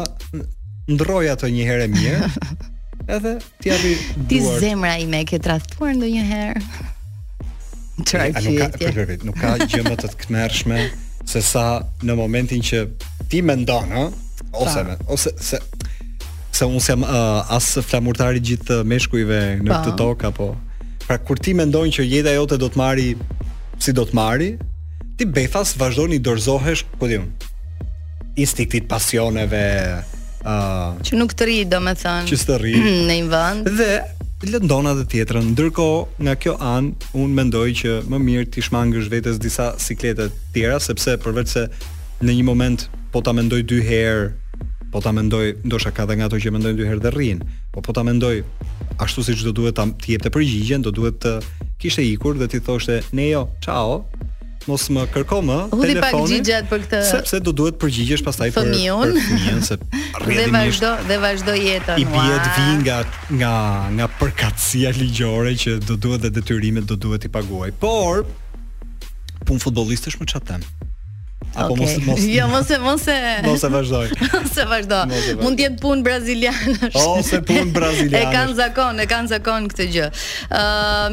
ndroj 0.89 1.31
ato 1.31 1.47
një 1.51 1.65
herë 1.67 1.87
mirë. 1.93 2.31
Edhe 3.13 3.37
ti 3.61 3.71
api 3.75 3.93
ti 4.31 4.39
zemra 4.63 4.95
ime 5.03 5.23
ke 5.27 5.39
tradhtuar 5.43 5.97
ndonjëherë. 5.99 6.63
Çfarë 8.03 8.27
ti? 8.35 8.43
Nuk 8.43 8.59
ka, 8.59 8.69
për 8.75 8.95
për 8.95 9.09
për, 9.13 9.25
nuk 9.27 9.39
ka 9.43 9.53
gjë 9.67 9.83
më 9.89 9.95
të 10.03 10.13
këmërshme 10.23 10.79
se 11.29 11.43
sa 11.45 11.65
në 12.07 12.17
momentin 12.19 12.63
që 12.67 12.83
ti 13.31 13.43
mendon, 13.47 13.91
ë, 13.91 14.05
ose 14.63 14.85
me, 14.89 14.97
ose 15.11 15.35
se 15.43 15.61
se 16.53 16.67
unë 16.69 16.83
jam 16.85 17.01
uh, 17.07 17.49
as 17.57 17.71
flamurtari 17.87 18.43
gjithë 18.45 18.83
uh, 18.83 18.87
meshkujve 18.87 19.39
në 19.65 19.71
këtë 19.73 19.93
tokë 19.97 20.27
apo 20.29 20.51
pra 21.07 21.17
kur 21.25 21.39
ti 21.41 21.55
mendon 21.57 21.89
që 21.97 22.05
jeta 22.05 22.35
jote 22.37 22.59
do 22.61 22.69
të 22.69 22.77
marri 22.79 23.07
si 23.83 23.95
do 23.97 24.05
të 24.07 24.15
marri, 24.19 24.51
ti 25.19 25.25
befas 25.27 25.73
vazhdoni 25.81 26.21
dorzohesh, 26.23 26.85
po 27.01 27.09
diun. 27.11 27.25
Instiktit 28.39 28.85
pasioneve, 28.89 29.59
uh, 30.45 30.97
që 31.07 31.19
nuk 31.21 31.35
të 31.39 31.47
rri, 31.49 31.59
do 31.71 31.81
me 31.85 31.95
thënë 31.99 32.27
që 32.31 32.39
së 32.41 32.49
të 32.51 32.57
rri 32.63 32.75
në 32.83 33.15
një 33.15 33.31
vënd 33.31 33.71
dhe 33.79 33.89
lëndona 34.53 34.95
dhe 34.99 35.05
tjetërën 35.13 35.49
ndërko 35.53 35.87
nga 36.27 36.35
kjo 36.43 36.55
anë 36.57 37.11
unë 37.23 37.35
mendoj 37.39 37.67
që 37.83 37.97
më 38.11 38.19
mirë 38.27 38.49
të 38.55 38.65
shmangë 38.69 39.05
zhvetës 39.09 39.39
disa 39.43 39.69
sikletet 39.83 40.35
tjera 40.55 40.81
sepse 40.83 41.15
përvecë 41.25 41.53
se 41.55 41.67
në 42.27 42.37
një 42.41 42.47
moment 42.49 42.89
po 43.15 43.23
t'a 43.25 43.35
mendoj 43.37 43.63
dy 43.71 43.79
herë 43.87 44.31
po 44.93 45.01
ta 45.01 45.09
mendoj 45.17 45.55
ndoshta 45.65 45.89
ka 45.97 46.05
dhe 46.09 46.19
nga 46.19 46.27
ato 46.29 46.37
që 46.43 46.51
mendoj 46.53 46.75
dy 46.77 46.85
herë 46.85 47.01
dhe 47.01 47.13
rrin, 47.15 47.39
po 47.73 47.81
po 47.81 47.95
ta 47.97 48.03
mendoj 48.05 48.43
ashtu 49.01 49.23
siç 49.25 49.41
do 49.47 49.55
duhet 49.57 49.79
ta 49.79 49.87
jepte 50.05 50.29
përgjigjen, 50.35 50.85
do 50.85 50.93
duhet 50.93 51.17
të 51.25 51.39
kishte 51.81 52.05
ikur 52.05 52.37
dhe 52.37 52.51
ti 52.53 52.61
thoshte 52.61 52.99
ne 53.17 53.31
jo, 53.31 53.47
ciao, 53.65 54.03
mos 54.69 54.85
më 54.95 55.07
kërko 55.15 55.39
më 55.45 55.57
Hudi 55.73 55.87
telefonin. 55.87 56.03
Hudi 56.03 56.05
pak 56.05 56.29
gjigjat 56.31 56.69
për 56.71 56.85
këtë. 56.85 57.01
Sepse 57.11 57.41
do 57.47 57.55
duhet 57.59 57.79
përgjigjesh 57.83 58.23
pastaj 58.27 58.51
për 58.55 58.69
fëmijën 58.69 59.65
se 59.67 59.79
rrihet 60.23 60.51
dhe 60.51 60.53
vazhdo 60.55 60.93
dhe 61.11 61.19
vazhdo 61.25 61.57
jetën. 61.57 62.03
I 62.03 62.07
bëhet 62.13 62.51
vi 62.59 62.77
nga 62.85 62.99
nga 63.43 63.55
nga 63.99 64.11
përkatësia 64.21 64.95
ligjore 64.99 65.55
që 65.65 65.79
do 65.89 65.97
duhet 65.97 66.25
dhe 66.27 66.33
detyrimet 66.41 66.87
do 66.89 66.97
duhet 67.07 67.27
i 67.29 67.33
paguaj. 67.39 67.73
Por 67.85 68.25
pun 69.47 69.59
futbollistësh 69.63 70.21
më 70.23 70.31
çatem. 70.35 70.63
Apo 71.55 71.77
mos 71.77 71.97
mos. 72.01 72.21
Jo, 72.25 72.49
mos 72.49 72.71
e 72.71 72.79
mos 72.79 73.07
e. 73.07 73.43
Mos 73.45 73.63
e 73.63 73.69
vazhdoj. 73.69 74.09
Mos 74.41 74.57
e 74.57 74.65
vazhdo. 74.73 75.01
Mund 75.43 75.59
të 75.59 75.65
jetë 75.67 75.79
pun 75.83 76.03
brazilianësh. 76.07 76.97
Ose 77.05 77.41
pun 77.49 77.73
brazilianësh. 77.77 78.31
E 78.31 78.33
kanë 78.33 78.57
zakon, 78.57 79.01
e 79.03 79.07
kanë 79.11 79.31
zakon 79.35 79.67
këtë 79.73 79.87
gjë. 79.93 80.07
Ë, 80.49 80.63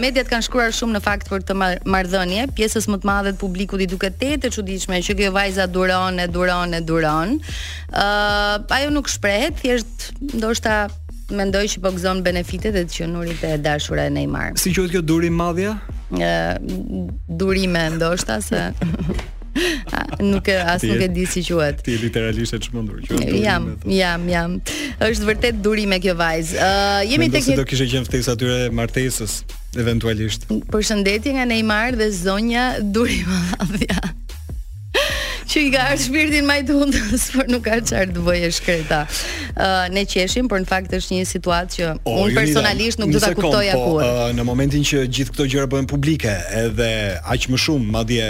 mediat 0.01 0.29
kanë 0.31 0.47
shkruar 0.47 0.71
shumë 0.75 0.95
në 0.95 1.01
fakt 1.03 1.27
për 1.31 1.43
të 1.49 1.57
marrëdhënie. 1.61 2.45
Pjesës 2.55 2.87
më 2.91 3.01
të 3.03 3.09
madhe 3.09 3.33
të 3.35 3.41
publikut 3.41 3.83
i 3.83 3.87
duket 3.91 4.15
tetë 4.21 4.47
e 4.47 4.53
çuditshme 4.55 5.01
që 5.05 5.15
kjo 5.19 5.33
vajza 5.35 5.67
duron 5.73 6.21
e 6.23 6.27
duron 6.31 6.77
e 6.77 6.79
duron. 6.87 7.35
Ë, 7.91 8.05
ajo 8.79 8.93
nuk 8.95 9.11
shprehet, 9.11 9.57
thjesht 9.59 10.11
ndoshta 10.39 10.85
mendoj 11.35 11.65
që 11.75 11.81
po 11.83 11.91
gëzon 11.97 12.23
benefitet 12.25 12.77
e 12.79 12.85
të 12.87 13.01
qenurit 13.03 13.43
e 13.51 13.57
dashura 13.63 14.07
e 14.07 14.13
Neymar. 14.15 14.55
Si 14.61 14.71
quhet 14.75 14.93
kjo 14.95 15.03
durim 15.03 15.35
madhja? 15.43 15.75
Ë, 16.15 16.61
durime 17.27 17.89
ndoshta 17.99 18.39
se 18.45 18.69
nuk 20.19 20.47
e 20.47 20.55
as 20.65 20.83
nuk 20.83 21.01
e 21.01 21.07
di 21.09 21.25
si 21.27 21.41
quhet. 21.43 21.83
Ti 21.83 21.95
literalisht 22.01 22.53
e 22.53 22.59
çmendur 22.63 23.01
që 23.07 23.19
Jam, 23.43 23.71
jam, 23.91 24.21
jam. 24.29 24.57
Është 25.09 25.29
vërtet 25.31 25.63
durim 25.63 25.95
e 25.95 25.99
kjo 26.03 26.15
vajzë. 26.19 26.57
Ë 26.59 26.61
uh, 26.61 27.01
jemi 27.11 27.29
tek 27.33 27.47
një 27.49 27.57
do 27.61 27.67
kishte 27.69 27.89
qenë 27.93 28.07
ftesa 28.09 28.35
atyre 28.37 28.69
martesës 28.75 29.39
eventualisht. 29.79 30.47
Përshëndetje 30.73 31.37
nga 31.37 31.45
Neymar 31.49 31.97
dhe 31.99 32.09
zonja 32.13 32.71
Durima. 32.81 33.39
Që 35.49 35.61
i 35.65 35.69
ka 35.73 35.81
arë 35.89 35.95
shpirtin 35.97 36.45
ma 36.45 36.59
i 36.59 36.61
hundës, 36.67 37.23
por 37.33 37.47
nuk 37.49 37.63
ka 37.65 37.79
qartë 37.81 38.11
të 38.13 38.21
bëjë 38.25 38.49
shkreta. 38.53 38.99
Uh, 39.57 39.87
ne 39.95 40.03
qeshim, 40.05 40.45
por 40.51 40.61
në 40.61 40.67
fakt 40.69 40.93
është 40.93 41.15
një 41.15 41.23
situatë 41.25 41.73
që 41.73 41.87
o, 42.03 42.13
unë 42.27 42.37
personalisht 42.37 43.01
nuk 43.01 43.15
të 43.15 43.23
ta 43.23 43.31
kuptoj 43.33 43.63
po, 43.71 43.79
akur 43.79 43.97
Uh, 44.05 44.29
në 44.37 44.45
momentin 44.45 44.85
që 44.85 45.07
gjithë 45.09 45.33
këto 45.33 45.47
gjëra 45.49 45.71
bëhem 45.73 45.89
publike, 45.89 46.35
edhe 46.53 46.91
aqë 47.33 47.49
më 47.55 47.61
shumë, 47.65 47.89
ma 47.97 48.05
dje, 48.05 48.27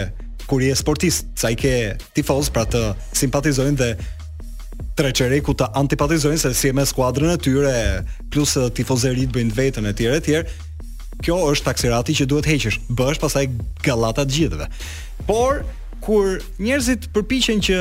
kur 0.49 0.61
je 0.65 0.73
sportist, 0.75 1.29
sa 1.37 1.51
i 1.53 1.57
ke 1.57 1.93
tifoz, 2.17 2.49
pra 2.49 2.65
të 2.65 2.81
simpatizojnë 3.13 3.77
dhe 3.77 3.89
tre 4.97 5.11
qereku 5.15 5.53
të 5.53 5.67
antipatizojnë 5.77 6.41
se 6.41 6.49
si 6.57 6.71
e 6.73 6.75
me 6.75 6.83
skuadrën 6.89 7.29
e 7.35 7.37
tyre, 7.39 7.73
plus 8.33 8.57
tifozerit 8.73 9.29
bëjnë 9.35 9.53
vetën 9.55 9.85
e 9.85 9.93
tjere 9.95 10.19
tjere, 10.25 10.55
kjo 11.21 11.37
është 11.53 11.69
taksirati 11.69 12.17
që 12.17 12.27
duhet 12.31 12.49
heqesh, 12.49 12.79
bësh 12.89 13.19
pasaj 13.21 13.45
gallata 13.85 14.25
të 14.25 14.39
gjithëve. 14.39 14.67
Por, 15.29 15.61
kur 16.01 16.39
njerëzit 16.63 17.05
përpichen 17.13 17.61
që 17.63 17.77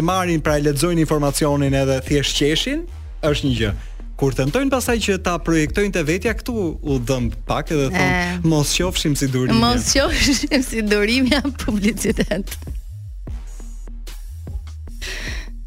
marin 0.06 0.40
pra 0.40 0.56
e 0.56 0.64
ledzojnë 0.64 1.04
informacionin 1.04 1.76
edhe 1.84 2.00
thjesht 2.08 2.38
qeshin, 2.40 2.86
është 3.26 3.50
një 3.52 3.58
gjë 3.60 3.74
kur 4.16 4.32
të 4.34 4.46
ndojnë 4.48 4.72
pasaj 4.72 4.94
që 5.04 5.16
ta 5.26 5.34
projektojnë 5.44 5.92
të 5.96 6.02
vetja, 6.08 6.32
këtu 6.38 6.54
u 6.56 6.96
dëmë 7.08 7.42
pak 7.48 7.68
edhe 7.74 7.88
thonë, 7.90 8.06
eh. 8.06 8.38
mos 8.48 8.72
qofshim 8.76 9.14
si 9.18 9.28
durimja. 9.32 9.58
Mos 9.60 9.90
qofshim 9.92 10.62
si 10.64 10.84
durimja 10.88 11.42
publicitet. 11.66 12.56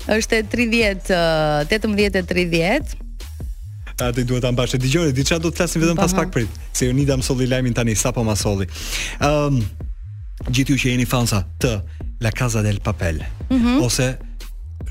është 0.09 0.35
e 0.39 0.43
tri 0.49 0.63
djetë, 0.71 1.13
eh, 1.13 1.79
duhet 4.23 4.41
të 4.43 4.51
mbashë 4.55 4.77
di 4.79 4.89
diçka 5.11 5.37
do 5.39 5.51
të 5.53 5.67
të 5.67 5.79
vetëm 5.83 5.95
pas 5.97 6.09
po, 6.11 6.17
po. 6.17 6.21
pak 6.23 6.31
prit 6.31 6.47
Se 6.73 6.85
ju 6.85 6.93
një 6.93 7.05
damë 7.05 7.21
soli 7.23 7.47
lajmin 7.47 7.73
tani, 7.73 7.95
sa 7.95 8.11
po 8.13 8.23
ma 8.23 8.31
soli 8.35 8.63
um, 8.65 9.59
ehm, 9.59 9.59
Gjithu 10.49 10.73
që 10.79 10.89
jeni 10.93 11.05
fansa 11.05 11.43
të 11.61 11.81
La 12.23 12.31
Casa 12.31 12.61
del 12.61 12.79
Papel 12.79 13.19
mm 13.49 13.57
-hmm. 13.59 13.83
Ose 13.85 14.17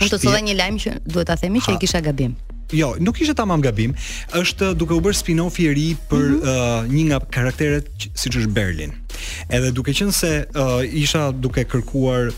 Më 0.00 0.06
të 0.12 0.18
të 0.18 0.30
dhe 0.30 0.42
një 0.48 0.54
lajmë 0.60 0.78
që 0.84 0.90
duhet 1.12 1.28
të 1.28 1.36
themi 1.40 1.58
që 1.60 1.70
ha. 1.70 1.72
i 1.72 1.78
kisha 1.80 2.00
gabim 2.00 2.36
Jo, 2.72 2.94
nuk 3.00 3.16
ishte 3.16 3.32
tamam 3.32 3.62
gabim, 3.64 3.94
është 4.36 4.74
duke 4.76 4.92
u 4.92 5.00
bërë 5.00 5.16
spin-off 5.16 5.56
i 5.64 5.68
ri 5.72 5.86
për 6.10 6.24
mm 6.26 6.40
-hmm. 6.40 6.82
uh, 6.84 6.90
një 6.92 7.04
nga 7.08 7.18
karakteret 7.30 7.88
siç 8.20 8.36
është 8.36 8.52
Berlin. 8.52 8.92
Edhe 9.48 9.72
duke 9.72 9.92
qenë 9.92 10.12
se 10.12 10.44
uh, 10.56 10.84
isha 10.84 11.30
duke 11.32 11.64
kërkuar 11.64 12.28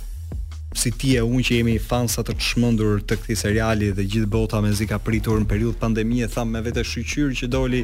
si 0.75 0.91
ti 0.95 1.17
e 1.19 1.23
unë 1.27 1.43
që 1.47 1.53
jemi 1.59 1.79
fansat 1.83 2.29
të 2.31 2.35
çmendur 2.39 3.01
të 3.03 3.17
këtij 3.19 3.37
seriali 3.43 3.91
dhe 3.91 4.03
gjithë 4.07 4.31
bota 4.31 4.61
me 4.63 4.71
zika 4.73 4.99
pritur 4.99 5.41
në 5.41 5.51
periudhë 5.51 5.79
pandemie, 5.81 6.29
tham 6.31 6.49
me 6.51 6.61
vetë 6.63 6.85
shqyqyr 6.87 7.35
që 7.41 7.47
doli 7.47 7.83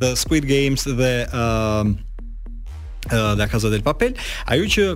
The 0.00 0.16
Squid 0.22 0.46
Games 0.48 0.84
dhe 0.88 1.12
uh, 1.32 1.84
uh, 3.12 3.36
La 3.36 3.46
Casa 3.48 3.68
del 3.72 3.82
Papel, 3.82 4.14
ajo 4.48 4.68
që 4.70 4.86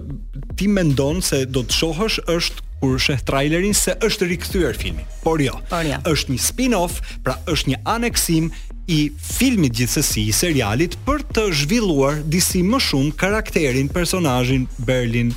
ti 0.59 0.69
mendon 0.71 1.21
se 1.25 1.45
do 1.49 1.65
të 1.67 1.77
shohësh 1.81 2.21
është 2.33 2.65
kur 2.79 2.97
sheh 3.03 3.19
trailerin 3.27 3.75
se 3.75 3.97
është 4.07 4.29
rikthyer 4.33 4.77
filmi. 4.79 5.03
Por 5.25 5.43
jo, 5.43 5.57
Por 5.71 5.83
jo. 5.87 5.97
është 6.07 6.35
një 6.37 6.43
spin-off, 6.45 7.01
pra 7.27 7.39
është 7.51 7.73
një 7.73 7.79
aneksim 7.91 8.53
i 8.89 8.99
filmit 9.21 9.75
gjithsesi 9.77 10.23
i 10.31 10.33
serialit 10.33 10.95
për 11.05 11.25
të 11.35 11.45
zhvilluar 11.65 12.21
disi 12.25 12.63
më 12.65 12.79
shumë 12.81 13.17
karakterin, 13.21 13.91
personazhin 13.93 14.69
Berlin. 14.87 15.35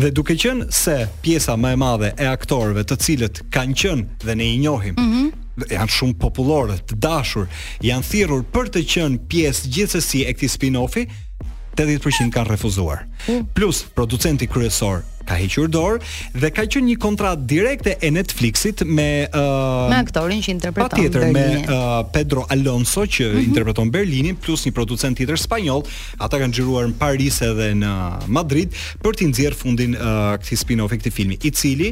Dhe 0.00 0.10
duke 0.10 0.34
qenë 0.34 0.70
se 0.74 1.04
pjesa 1.22 1.54
më 1.60 1.76
e 1.76 1.82
madhe 1.84 2.12
e 2.16 2.26
aktorëve 2.26 2.86
të 2.88 2.96
cilët 3.04 3.44
kanë 3.54 3.76
qenë 3.84 4.24
dhe 4.24 4.34
ne 4.34 4.48
i 4.56 4.58
njohim, 4.58 4.96
mm 4.96 5.08
-hmm. 5.12 5.28
janë 5.76 5.92
shumë 5.92 6.14
popullore, 6.18 6.80
të 6.88 6.96
dashur, 6.96 7.46
janë 7.82 8.08
thirrur 8.10 8.42
për 8.52 8.66
të 8.72 8.80
qenë 8.94 9.18
pjesë 9.28 9.68
gjithsesi 9.68 10.24
e 10.24 10.32
këtij 10.32 10.48
spin-offi, 10.56 11.06
80% 11.78 12.34
kanë 12.34 12.50
refuzuar. 12.52 13.04
Mm. 13.28 13.44
Plus, 13.54 13.82
producenti 13.94 14.46
kryesor 14.50 15.04
ka 15.28 15.36
hequr 15.36 15.66
dorë 15.68 15.98
dhe 16.40 16.48
ka 16.56 16.64
qenë 16.64 16.88
një 16.90 16.96
kontratë 17.04 17.44
direkte 17.50 17.92
e 18.00 18.08
Netflixit 18.14 18.80
me 18.88 19.26
uh, 19.28 19.84
me 19.92 19.98
aktorin 20.00 20.40
që 20.44 20.52
interpreton 20.54 20.94
Berlinin. 20.96 21.34
Patjetër 21.34 21.34
me 21.36 21.80
uh, 21.80 21.98
Pedro 22.14 22.46
Alonso 22.54 23.02
që 23.04 23.26
mm 23.26 23.34
-hmm. 23.34 23.48
interpreton 23.50 23.90
Berlinin 23.90 24.36
plus 24.40 24.64
një 24.66 24.72
producent 24.72 25.16
tjetër 25.18 25.38
spanjoll, 25.38 25.84
ata 26.18 26.36
kanë 26.40 26.52
xhiruar 26.56 26.88
në 26.88 26.96
Paris 26.98 27.40
edhe 27.42 27.68
në 27.82 27.92
Madrid 28.26 28.70
për 29.04 29.12
të 29.18 29.28
nxjerr 29.28 29.54
fundin 29.62 29.92
uh, 29.94 30.34
këtij 30.40 30.56
spin-off-i 30.58 30.96
këtij 30.98 31.12
filmi, 31.12 31.36
i 31.44 31.50
cili 31.50 31.90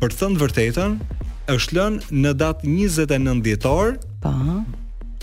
për 0.00 0.08
të 0.12 0.16
thënë 0.20 0.36
vërtetën 0.44 0.90
është 1.56 1.72
lënë 1.76 1.98
në 2.22 2.30
datë 2.36 2.60
29 2.68 3.42
dhjetor. 3.46 3.96
Po 4.20 4.32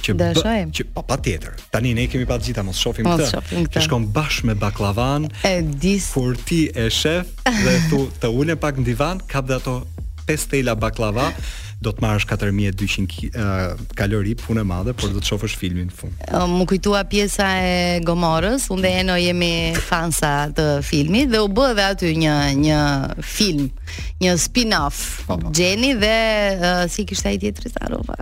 që 0.05 0.13
bë, 0.19 0.29
që 0.75 0.85
pa 0.91 1.01
po, 1.01 1.05
patjetër. 1.09 1.55
Tani 1.73 1.93
ne 1.97 2.05
kemi 2.11 2.27
pa 2.29 2.37
gjithë 2.41 2.63
mos 2.67 2.79
shohim 2.81 3.07
po, 3.07 3.17
këtë. 3.19 3.63
Të 3.75 3.85
shkon 3.87 4.07
bash 4.15 4.43
me 4.47 4.55
baklavan. 4.61 5.29
E 5.47 5.55
dis. 5.83 6.11
Kur 6.15 6.33
ti 6.47 6.61
e 6.79 6.85
shef 6.93 7.33
dhe 7.45 7.73
tu 7.89 7.97
të 8.21 8.29
ulen 8.33 8.55
pak 8.61 8.77
në 8.79 8.85
divan, 8.91 9.19
kap 9.31 9.49
dhe 9.49 9.57
ato 9.59 9.73
5 10.29 10.45
tela 10.53 10.71
baklava, 10.79 11.25
do 11.83 11.91
të 11.93 12.01
marrësh 12.05 12.23
4200 12.31 13.17
uh, 13.27 13.81
kalori 13.99 14.31
punë 14.39 14.63
e 14.63 14.65
madhe, 14.69 14.93
por 14.97 15.11
do 15.13 15.19
të 15.21 15.27
shofësh 15.29 15.57
filmin 15.59 15.85
në 15.91 15.97
fund. 15.97 16.23
Më 16.53 16.67
kujtua 16.71 17.01
pjesa 17.11 17.49
e 17.61 17.77
Gomorës, 18.07 18.69
unë 18.73 18.85
dhe 18.85 18.93
Eno 19.03 19.17
jemi 19.21 19.51
fansa 19.75 20.31
të 20.55 20.67
filmit 20.87 21.29
dhe 21.35 21.43
u 21.43 21.49
bë 21.51 21.67
edhe 21.75 21.87
aty 21.91 22.13
një 22.23 22.35
një 22.63 22.79
film, 23.37 23.67
një 24.23 24.37
spin-off. 24.47 25.03
Po, 25.29 25.35
Jenny 25.53 25.93
dhe 25.99 26.15
uh, 26.57 26.85
si 26.95 27.03
kishte 27.11 27.33
ai 27.35 27.41
tjetri 27.43 27.73
Sarova. 27.75 28.15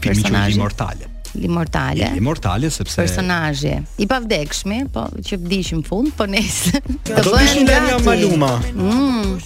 Filmi 0.00 0.30
që 0.30 0.46
i 0.54 0.62
mortalet. 0.62 1.11
Immortale. 1.40 2.10
Immortale 2.14 2.68
sepse 2.70 2.94
personazhi 2.96 3.78
i 3.96 4.06
pavdekshmi, 4.06 4.82
po 4.92 5.06
që 5.22 5.36
dishim 5.48 5.80
fund, 5.86 6.12
po 6.16 6.26
nesër. 6.28 6.82
Do 7.08 7.22
të 7.24 7.38
ishim 7.46 7.66
tani 7.68 7.88
nga 7.88 7.98
Maluma. 8.04 8.50
Mm. 8.74 9.38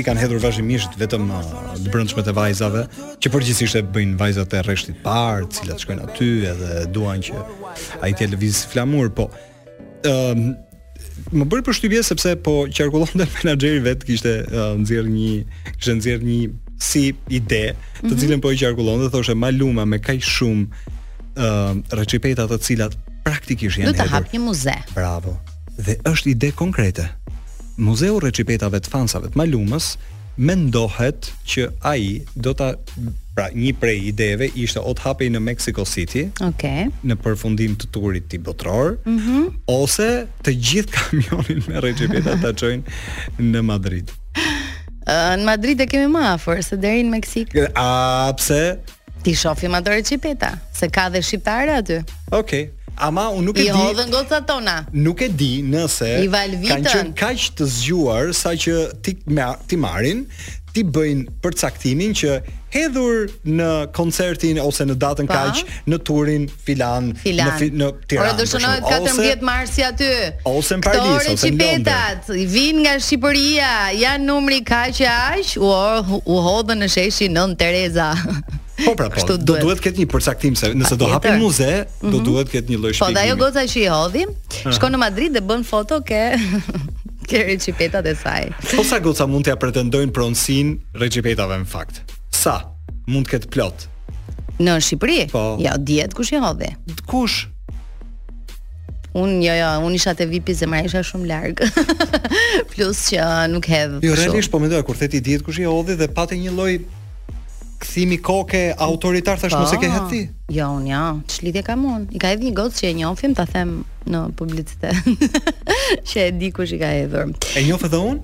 i 0.00 0.02
kanë 0.02 0.18
hedhur 0.18 0.40
vazhdimisht 0.42 0.96
vetëm 0.98 1.28
uh, 1.30 1.50
të 1.86 2.24
e 2.26 2.32
vajzave, 2.34 2.80
që 3.22 3.30
përgjithsisht 3.30 3.76
e 3.78 3.82
bëjnë 3.94 4.16
vajzat 4.18 4.56
e 4.58 4.62
rreshtit 4.66 4.96
par, 5.04 5.44
të 5.46 5.60
cilat 5.60 5.82
shkojnë 5.84 6.06
aty 6.08 6.26
edhe 6.50 6.80
duan 6.90 7.22
që 7.22 7.38
ai 8.02 8.10
të 8.18 8.26
lëviz 8.32 8.64
flamur, 8.72 9.12
po 9.14 9.28
ëm 10.10 10.42
um, 10.42 10.48
më 11.38 11.46
bëri 11.52 11.64
përshtypje 11.68 12.02
sepse 12.08 12.32
po 12.46 12.54
qarkullonte 12.74 13.28
menaxheri 13.36 13.78
vet 13.86 14.02
kishte 14.08 14.32
uh, 14.50 14.74
nxjerr 14.82 15.06
një 15.10 15.30
kishte 15.76 15.94
nxjerr 16.00 16.26
një 16.26 16.40
si 16.82 17.04
ide, 17.30 17.62
të 17.76 17.76
mhm. 18.02 18.16
cilën 18.16 18.32
mm 18.32 18.34
-hmm. 18.34 18.44
po 18.48 18.52
i 18.56 18.58
qarkullonte, 18.64 19.06
thoshe 19.14 19.38
maluma 19.38 19.84
me 19.84 20.02
kaq 20.08 20.18
shumë 20.34 20.66
ëm 20.66 21.78
uh, 21.78 21.94
recipeta 22.00 22.48
të 22.50 22.58
cilat 22.66 22.98
praktikisht 23.22 23.78
janë. 23.78 23.94
Do 23.94 24.02
të 24.02 24.10
hap 24.14 24.26
një 24.34 24.40
muze. 24.48 24.76
Bravo. 24.98 25.38
Dhe 25.78 25.94
është 26.12 26.28
ide 26.34 26.50
konkrete. 26.50 27.06
Muzeu 27.76 28.16
Recipetave 28.20 28.80
të 28.80 28.88
Fansave 28.92 29.28
të 29.32 29.36
Malumës 29.40 29.96
mendohet 30.36 31.30
që 31.48 31.66
ai 31.88 32.20
do 32.36 32.52
ta 32.56 32.74
pra 33.36 33.46
një 33.52 33.72
prej 33.80 33.96
ideve 34.10 34.48
ishte 34.56 34.80
o 34.82 34.92
të 34.96 35.04
hapej 35.06 35.30
në 35.32 35.40
Mexico 35.44 35.84
City. 35.88 36.26
Okay. 36.44 36.88
Në 37.04 37.16
përfundim 37.24 37.76
të 37.80 37.88
turit 37.92 38.28
të 38.32 38.40
botror, 38.44 38.96
mm 39.06 39.18
-hmm. 39.18 39.50
ose 39.72 40.08
të 40.44 40.54
gjithë 40.56 40.92
kamionin 40.98 41.62
me 41.68 41.80
recipeta 41.84 42.36
ta 42.42 42.52
çojnë 42.52 42.82
në 43.50 43.62
Madrid. 43.62 44.12
në 45.06 45.44
Madrid 45.44 45.80
e 45.80 45.86
kemi 45.86 46.10
më 46.18 46.22
afër 46.34 46.62
se 46.62 46.76
deri 46.76 47.02
në 47.02 47.10
Meksik. 47.10 47.54
A 47.74 48.32
pse? 48.36 48.78
Ti 49.22 49.34
shofim 49.34 49.74
ato 49.74 49.90
recipeta, 49.90 50.58
se 50.72 50.88
ka 50.88 51.08
dhe 51.10 51.22
shqiptare 51.22 51.72
aty. 51.78 51.98
Okej, 52.30 52.62
okay 52.66 52.70
ama 52.96 53.28
un 53.30 53.44
nuk 53.44 53.58
e 53.58 53.62
jo, 53.66 53.72
di. 53.72 53.78
Jo, 53.80 53.90
vën 54.00 54.10
gocat 54.12 54.46
tona. 54.48 54.82
Nuk 54.92 55.20
e 55.24 55.28
di 55.34 55.52
nëse 55.66 56.10
kanë 56.26 56.84
qenë 56.90 57.12
kaq 57.18 57.46
të 57.58 57.68
zgjuar 57.78 58.32
saqë 58.36 58.78
ti 59.04 59.16
me 59.36 59.48
ti 59.68 59.76
marrin, 59.80 60.24
ti 60.72 60.82
bëjnë 60.84 61.34
përcaktimin 61.44 62.12
që 62.16 62.36
hedhur 62.76 63.28
në 63.48 63.68
koncertin 63.96 64.58
ose 64.60 64.84
në 64.88 64.96
datën 65.00 65.28
kaq 65.30 65.62
në 65.88 65.98
turin 66.04 66.44
filan, 66.66 67.10
filan. 67.22 67.52
në 67.52 67.60
fi, 67.60 67.70
në 67.72 67.90
Tiranë. 68.08 68.34
Ora 68.34 68.36
do 68.40 68.48
shënohet 68.48 68.88
14 68.88 69.46
marsi 69.48 69.86
aty. 69.86 70.10
Ose 70.52 70.76
në 70.80 70.84
Paris 70.88 71.30
ose 71.32 71.52
në 71.52 71.62
Londër. 71.62 72.36
I 72.36 72.44
vijnë 72.52 72.84
nga 72.84 72.96
Shqipëria, 73.00 73.72
janë 73.96 74.28
numri 74.28 74.60
kaq 74.68 75.00
e 75.04 75.08
aq, 75.12 75.56
u 75.60 76.44
hodhën 76.48 76.84
në 76.84 76.90
sheshi 76.98 77.32
Nën 77.32 77.56
Tereza. 77.60 78.12
Po 78.84 78.92
pra 78.96 79.08
po, 79.08 79.24
do 79.40 79.56
duhet 79.56 79.80
këtë 79.80 80.02
një 80.04 80.08
përcaktim 80.12 80.56
se 80.58 80.68
nëse 80.76 80.98
do 81.00 81.08
hapim 81.08 81.38
muze, 81.40 81.86
do 82.02 82.18
mhm. 82.18 82.24
duhet 82.26 82.50
këtë 82.52 82.74
një 82.74 82.80
lloj 82.82 82.92
po, 82.92 82.98
shpjegimi. 83.00 83.16
Po, 83.16 83.24
ajo 83.24 83.36
goca 83.40 83.62
që 83.70 83.80
i 83.80 83.86
hodhim, 83.88 84.34
shkon 84.76 84.92
në 84.92 85.00
Madrid 85.00 85.36
dhe 85.36 85.40
bën 85.48 85.64
foto 85.64 86.02
ke 86.04 86.18
ke 87.30 87.40
recipetat 87.48 88.06
e 88.06 88.12
saj. 88.14 88.50
Po 88.74 88.84
sa 88.86 89.00
goca 89.02 89.24
mund 89.26 89.48
t'ia 89.48 89.56
pretendojnë 89.58 90.12
pronësinë 90.14 90.96
recipetave 91.02 91.56
në 91.64 91.68
fakt? 91.72 92.02
Sa 92.30 92.58
mund 93.10 93.26
të 93.28 93.36
ketë 93.38 93.50
plot? 93.56 93.86
Në 94.62 94.76
Shqipëri? 94.84 95.20
Po. 95.32 95.42
Ja, 95.60 95.72
dihet 95.80 96.12
kush 96.16 96.30
i 96.36 96.42
hodhi. 96.42 96.70
Kush? 97.10 97.42
Un 99.16 99.40
ja 99.42 99.54
jo, 99.56 99.56
ja, 99.64 99.70
jo, 99.78 99.88
un 99.88 99.96
isha 99.96 100.12
te 100.16 100.24
VIP 100.28 100.52
zemra 100.56 100.82
isha 100.86 101.00
shumë 101.04 101.26
larg. 101.30 101.64
Plus 102.74 103.02
që 103.10 103.26
nuk 103.52 103.64
hedh. 103.72 103.96
Jo, 104.04 104.14
realisht 104.20 104.52
po 104.52 104.60
mendoj 104.62 104.84
kur 104.86 104.96
theti 105.00 105.22
dihet 105.24 105.44
kush 105.46 105.58
i 105.64 105.64
hodhi 105.68 105.96
dhe 105.98 106.08
patë 106.16 106.36
një 106.44 106.52
lloj 106.56 106.72
kthimi 107.82 108.18
koke 108.22 108.74
autoritar 108.78 109.38
thash 109.40 109.52
mos 109.56 109.72
e 109.72 109.76
ke 109.80 109.90
po, 109.90 109.96
hetë 109.96 110.12
ti. 110.12 110.20
Jo, 110.58 110.68
un 110.78 110.86
jo. 110.90 111.02
Ç'lidhje 111.32 111.62
kam 111.66 111.84
un? 111.92 112.06
I 112.14 112.20
ka 112.22 112.32
edhe 112.34 112.48
një 112.48 112.54
gocë 112.60 112.80
që 112.80 112.88
e 112.88 112.94
njohim, 113.00 113.34
ta 113.38 113.44
them 113.50 113.74
në 114.08 114.22
publicitet. 114.40 114.94
që 116.12 116.22
e 116.26 116.30
di 116.40 116.52
kush 116.56 116.74
i 116.76 116.80
ka 116.82 116.92
hedhur. 116.94 117.34
E 117.58 117.64
njoh 117.66 117.84
edhe 117.88 118.00
un? 118.12 118.22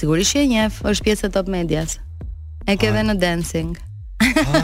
Sigurisht 0.00 0.36
që 0.36 0.44
e 0.46 0.50
njeh, 0.54 0.82
është 0.92 1.08
pjesë 1.08 1.30
e 1.30 1.36
top 1.38 1.50
medias. 1.56 1.98
E 2.68 2.76
ke 2.76 2.90
edhe 2.92 3.06
në 3.10 3.16
dancing. 3.22 3.76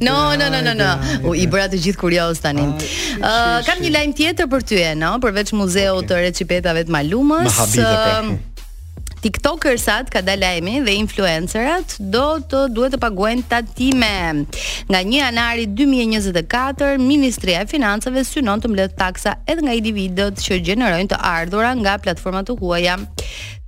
no, 0.00 0.18
no, 0.38 0.46
no, 0.50 0.60
no, 0.64 0.72
no. 0.78 0.90
U 1.28 1.34
i 1.36 1.48
bëra 1.50 1.66
të 1.72 1.80
gjithë 1.88 2.00
kurioz 2.00 2.40
tani. 2.44 2.64
Ë, 2.64 3.20
uh, 3.20 3.60
kam 3.66 3.82
një 3.84 3.90
lajm 3.98 4.14
tjetër 4.16 4.48
për 4.54 4.62
ty, 4.70 4.80
no, 5.02 5.16
përveç 5.24 5.52
muzeut 5.58 6.00
okay. 6.00 6.14
të 6.14 6.22
Recipetave 6.28 6.84
të 6.88 6.94
Malumës. 6.98 7.50
Ma 7.50 8.42
TikTokersat, 9.24 10.10
ka 10.12 10.20
dhe 10.20 10.92
influencerat 10.92 11.96
do 11.98 12.38
të 12.46 12.68
duhet 12.76 12.92
të 12.92 12.98
paguajnë 13.00 13.42
tatime. 13.48 14.46
Nga 14.92 15.00
1 15.00 15.16
janari 15.16 15.64
2024, 15.66 16.98
Ministria 17.00 17.62
e 17.62 17.66
Financave 17.66 18.20
synon 18.24 18.60
të 18.60 18.68
mbledh 18.68 18.92
taksa 19.00 19.36
edhe 19.48 19.64
nga 19.64 19.72
individët 19.80 20.36
që 20.44 20.60
gjenerojnë 20.66 21.08
të 21.08 21.16
ardhura 21.24 21.72
nga 21.80 21.96
platformat 22.04 22.50
të 22.50 22.58
huaja 22.60 22.98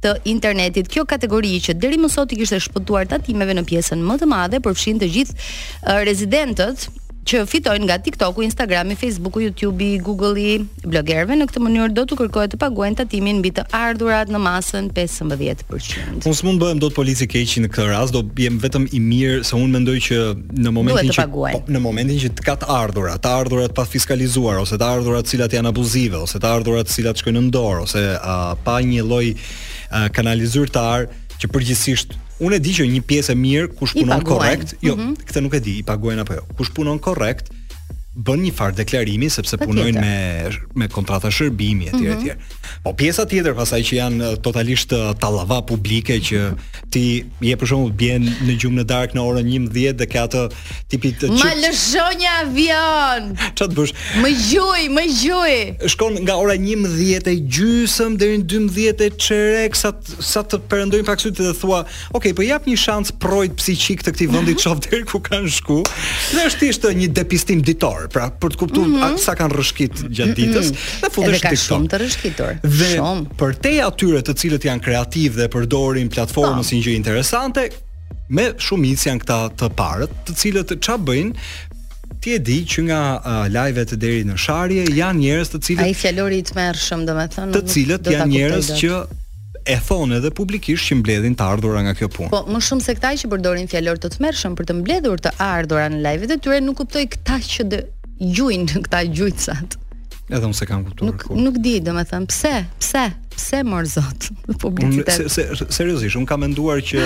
të 0.05 0.13
internetit. 0.29 0.93
Kjo 0.93 1.07
kategori 1.09 1.55
që 1.69 1.79
deri 1.81 1.97
më 1.99 2.13
sot 2.13 2.33
i 2.33 2.37
kishte 2.37 2.61
shpëtuar 2.67 3.09
tatimeve 3.09 3.57
në 3.57 3.65
pjesën 3.71 3.97
më 4.05 4.21
të 4.21 4.29
madhe 4.29 4.61
përfshin 4.61 5.01
të 5.01 5.09
gjithë 5.17 5.37
eh, 5.39 6.03
rezidentët 6.07 6.85
që 7.27 7.41
fitojnë 7.51 7.87
nga 7.89 7.97
TikToku, 8.07 8.45
Instagrami, 8.47 8.95
Facebooku, 8.99 9.43
YouTube-i, 9.45 9.99
Google-i, 10.07 10.61
blogerëve 10.87 11.35
në 11.41 11.49
këtë 11.51 11.63
mënyrë 11.65 11.95
do 11.97 12.05
të 12.07 12.19
kërkohet 12.21 12.53
të 12.55 12.59
paguajnë 12.63 13.01
tatimin 13.01 13.41
mbi 13.43 13.51
të 13.57 13.65
ardhurat 13.75 14.31
në 14.31 14.41
masën 14.45 14.91
15%. 14.95 16.21
Unë 16.23 16.37
s'mund 16.39 16.63
bëhem 16.63 16.83
dot 16.83 16.95
polici 16.97 17.27
keq 17.31 17.57
në 17.65 17.71
këtë 17.75 17.89
rast, 17.91 18.15
do 18.15 18.23
jem 18.39 18.61
vetëm 18.63 18.87
i 18.95 19.03
mirë 19.03 19.41
se 19.49 19.59
unë 19.59 19.73
mendoj 19.75 19.97
që 20.07 20.21
në 20.55 20.73
momentin 20.77 21.15
që 21.17 21.27
po, 21.35 21.49
në 21.77 21.83
momentin 21.83 22.21
që 22.23 22.31
të 22.39 22.47
ka 22.47 22.57
të 22.63 22.69
ardhurat, 22.79 23.19
të 23.27 23.33
ardhurat 23.41 23.75
pa 23.75 23.87
fiskalizuar 23.91 24.61
ose 24.63 24.79
të 24.79 24.93
ardhurat 24.99 25.27
të 25.27 25.35
cilat 25.35 25.57
janë 25.59 25.73
abuzive 25.75 26.21
ose 26.23 26.39
të 26.39 26.53
ardhurat 26.61 26.87
të 26.87 26.95
cilat 27.01 27.21
shkojnë 27.25 27.43
në 27.49 27.51
dorë 27.59 27.83
ose 27.89 28.05
pa 28.67 28.77
një 28.87 29.03
lloj 29.07 29.25
uh, 29.35 30.07
kanalizuar 30.15 30.71
të 30.71 30.85
ardh 30.93 31.19
që 31.43 31.51
përgjithsisht 31.53 32.15
Unë 32.39 32.59
e 32.59 32.61
di 32.61 32.73
që 32.77 32.85
një 32.93 33.03
pjesë 33.09 33.33
e 33.35 33.41
mirë 33.41 33.69
kush 33.79 33.95
punon 33.97 34.25
korrekt, 34.27 34.75
jo, 34.85 34.97
mm 34.97 35.01
-hmm. 35.01 35.13
këtë 35.29 35.43
nuk 35.47 35.55
e 35.57 35.61
di, 35.65 35.77
i 35.81 35.85
paguajnë 35.91 36.25
apo 36.27 36.37
jo. 36.37 36.43
Kush 36.59 36.73
punon 36.77 36.99
korrekt, 37.01 37.49
bën 38.17 38.41
një 38.47 38.51
farë 38.57 38.79
deklarimi 38.81 39.29
sepse 39.31 39.59
punojnë 39.61 40.01
me 40.01 40.51
me 40.81 40.87
kontrata 40.93 41.29
shërbimi 41.33 41.91
etj 41.91 41.97
mm 41.97 42.05
-hmm. 42.05 42.29
etj. 42.31 42.55
Po 42.85 42.95
pjesa 42.97 43.27
tjetër 43.29 43.55
pasaj 43.55 43.81
që 43.89 43.95
janë 44.01 44.19
totalisht 44.43 44.93
tallava 45.21 45.61
publike 45.63 46.17
që 46.29 46.39
mhm. 46.41 46.57
ti 46.91 47.25
je 47.41 47.57
për 47.57 47.67
shembull 47.67 47.93
bjen 47.93 48.25
në 48.43 48.57
gjumë 48.61 48.81
në 48.81 48.85
darkë 48.93 49.15
në 49.17 49.23
orën 49.29 49.51
11 49.53 49.93
dhe 50.01 50.07
ka 50.07 50.25
atë 50.29 50.43
tipi 50.89 51.13
të 51.13 51.27
çu. 51.29 51.45
Ma 51.45 51.53
lëzho 51.65 52.07
një 52.21 52.31
avion. 52.43 53.23
Çfarë 53.57 53.71
të 53.73 53.77
bësh? 53.81 53.95
Më 54.23 54.31
gjoj, 54.53 54.81
më 54.97 55.05
gjoj. 55.23 55.55
Shkon 55.93 56.15
nga 56.25 56.35
ora 56.41 56.55
11 56.57 57.29
e 57.33 57.35
gjysëm 57.55 58.17
deri 58.17 58.39
në 58.39 58.47
12 58.49 59.03
e 59.07 59.11
çerek 59.19 59.77
sa 59.77 59.93
sa 60.21 60.41
të 60.41 60.57
perëndojnë 60.71 61.05
pak 61.05 61.21
sytë 61.21 61.41
të 61.47 61.55
thua, 61.61 61.85
ok, 62.17 62.33
po 62.37 62.43
jap 62.43 62.67
një 62.67 62.77
shans 62.81 63.13
projt 63.13 63.57
psiqik 63.61 64.01
të 64.03 64.11
këtij 64.15 64.27
vendi 64.33 64.57
çoft 64.57 64.87
deri 64.91 65.05
ku 65.05 65.19
kanë 65.21 65.51
shku. 65.59 65.83
Dhe 66.35 66.43
është 66.49 66.59
thjesht 66.59 66.85
një 67.01 67.09
depistim 67.13 67.61
ditor 67.63 68.06
rrëshqitur. 68.07 68.13
Pra, 68.13 68.31
për 68.31 68.51
të 68.51 68.57
kuptuar 68.57 68.89
mm 68.89 69.01
-hmm. 69.01 69.19
sa 69.19 69.35
kanë 69.35 69.55
rrëshqit 69.55 70.09
gjatë 70.11 70.47
mm 70.47 70.53
-hmm. 70.53 70.53
dhe 70.53 71.11
futesh 71.11 71.41
TikTok. 71.41 71.51
Është 71.51 71.51
ka 71.51 71.57
shumë 71.57 71.89
të 71.91 71.99
rrëshqitur. 72.01 72.59
Shumë. 72.95 73.27
Për 73.39 73.55
te 73.63 73.75
atyre 73.85 74.23
të 74.23 74.37
cilët 74.41 74.65
janë 74.69 74.81
kreativ 74.83 75.37
dhe 75.37 75.49
përdorin 75.49 76.09
platformën 76.15 76.65
si 76.65 76.75
po. 76.75 76.77
një 76.77 76.85
gjë 76.87 76.97
interesante, 76.97 77.69
me 78.29 78.53
shumicë 78.59 79.07
janë 79.09 79.21
këta 79.25 79.41
të 79.59 79.69
parët, 79.77 80.13
të 80.27 80.33
cilët 80.35 80.73
çfarë 80.81 81.05
bëjnë? 81.05 81.33
Ti 82.21 82.31
e 82.35 82.39
di 82.39 82.65
që 82.65 82.81
nga 82.83 83.19
uh, 83.19 83.47
live-et 83.57 83.91
deri 84.01 84.25
në 84.25 84.37
sharje 84.37 84.85
janë 84.99 85.19
njerëz 85.21 85.49
të 85.53 85.59
cilët 85.67 85.85
Ai 85.85 85.95
fjalori 85.95 86.39
i 86.39 86.43
tmerrshëm, 86.43 87.05
domethënë, 87.07 87.53
të 87.53 87.63
cilët 87.73 88.05
janë 88.15 88.31
njerëz 88.33 88.67
që 88.81 88.91
e 89.67 89.77
thonë 89.89 90.17
edhe 90.19 90.31
publikisht 90.31 90.85
që 90.87 90.95
mbledhin 90.97 91.35
të 91.37 91.43
ardhurat 91.45 91.83
nga 91.83 91.95
kjo 91.95 92.09
punë. 92.17 92.31
Po, 92.31 92.41
më 92.55 92.59
shumë 92.69 92.83
se 92.87 92.95
këta 92.97 93.09
që 93.21 93.27
përdorin 93.31 93.69
fjalor 93.69 93.97
të 93.99 94.09
tmerrshëm 94.17 94.55
për 94.59 94.65
të 94.67 94.73
mbledhur 94.81 95.19
të 95.25 95.31
ardhurat 95.39 95.91
në 95.93 96.01
live-et 96.07 96.31
e 96.35 96.39
tyre, 96.39 96.61
nuk 96.63 96.77
kuptoj 96.79 97.05
këta 97.15 97.35
që 97.53 97.61
gjujn 98.21 98.67
këta 98.87 99.03
gjujcat. 99.11 99.77
Edhe 100.27 100.43
unë 100.49 100.59
se 100.59 100.67
kam 100.67 100.83
kuptuar. 100.83 101.13
Nuk 101.13 101.27
nuk 101.39 101.59
di, 101.63 101.77
domethën, 101.87 102.25
pse? 102.27 102.55
Pse? 102.83 103.05
Pse 103.37 103.61
mor 103.69 103.87
zot 103.87 104.31
Publikitet. 104.63 105.29
Se, 105.29 105.29
se, 105.55 105.67
seriozisht, 105.71 106.17
unë 106.19 106.27
kam 106.27 106.43
menduar 106.43 106.83
që 106.83 107.05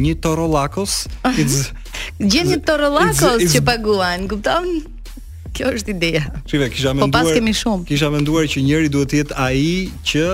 një 0.00 0.14
torollakos 0.20 0.92
it's 1.40 1.70
gjen 2.32 2.50
një 2.52 2.58
torollakos 2.68 3.42
që 3.50 3.62
paguan, 3.64 4.24
kupton? 4.30 4.72
Kjo 5.56 5.72
është 5.74 5.90
ideja. 5.96 6.22
Shive, 6.48 6.68
kisha 6.72 6.92
menduar. 6.94 7.10
Po 7.10 7.30
pas 7.30 7.34
kemi 7.36 7.52
shumë. 7.56 7.84
Kisha 7.88 8.08
menduar 8.14 8.46
që 8.48 8.62
njëri 8.64 8.90
duhet 8.92 9.10
të 9.12 9.20
jetë 9.24 9.38
ai 9.42 9.64
që 10.06 10.24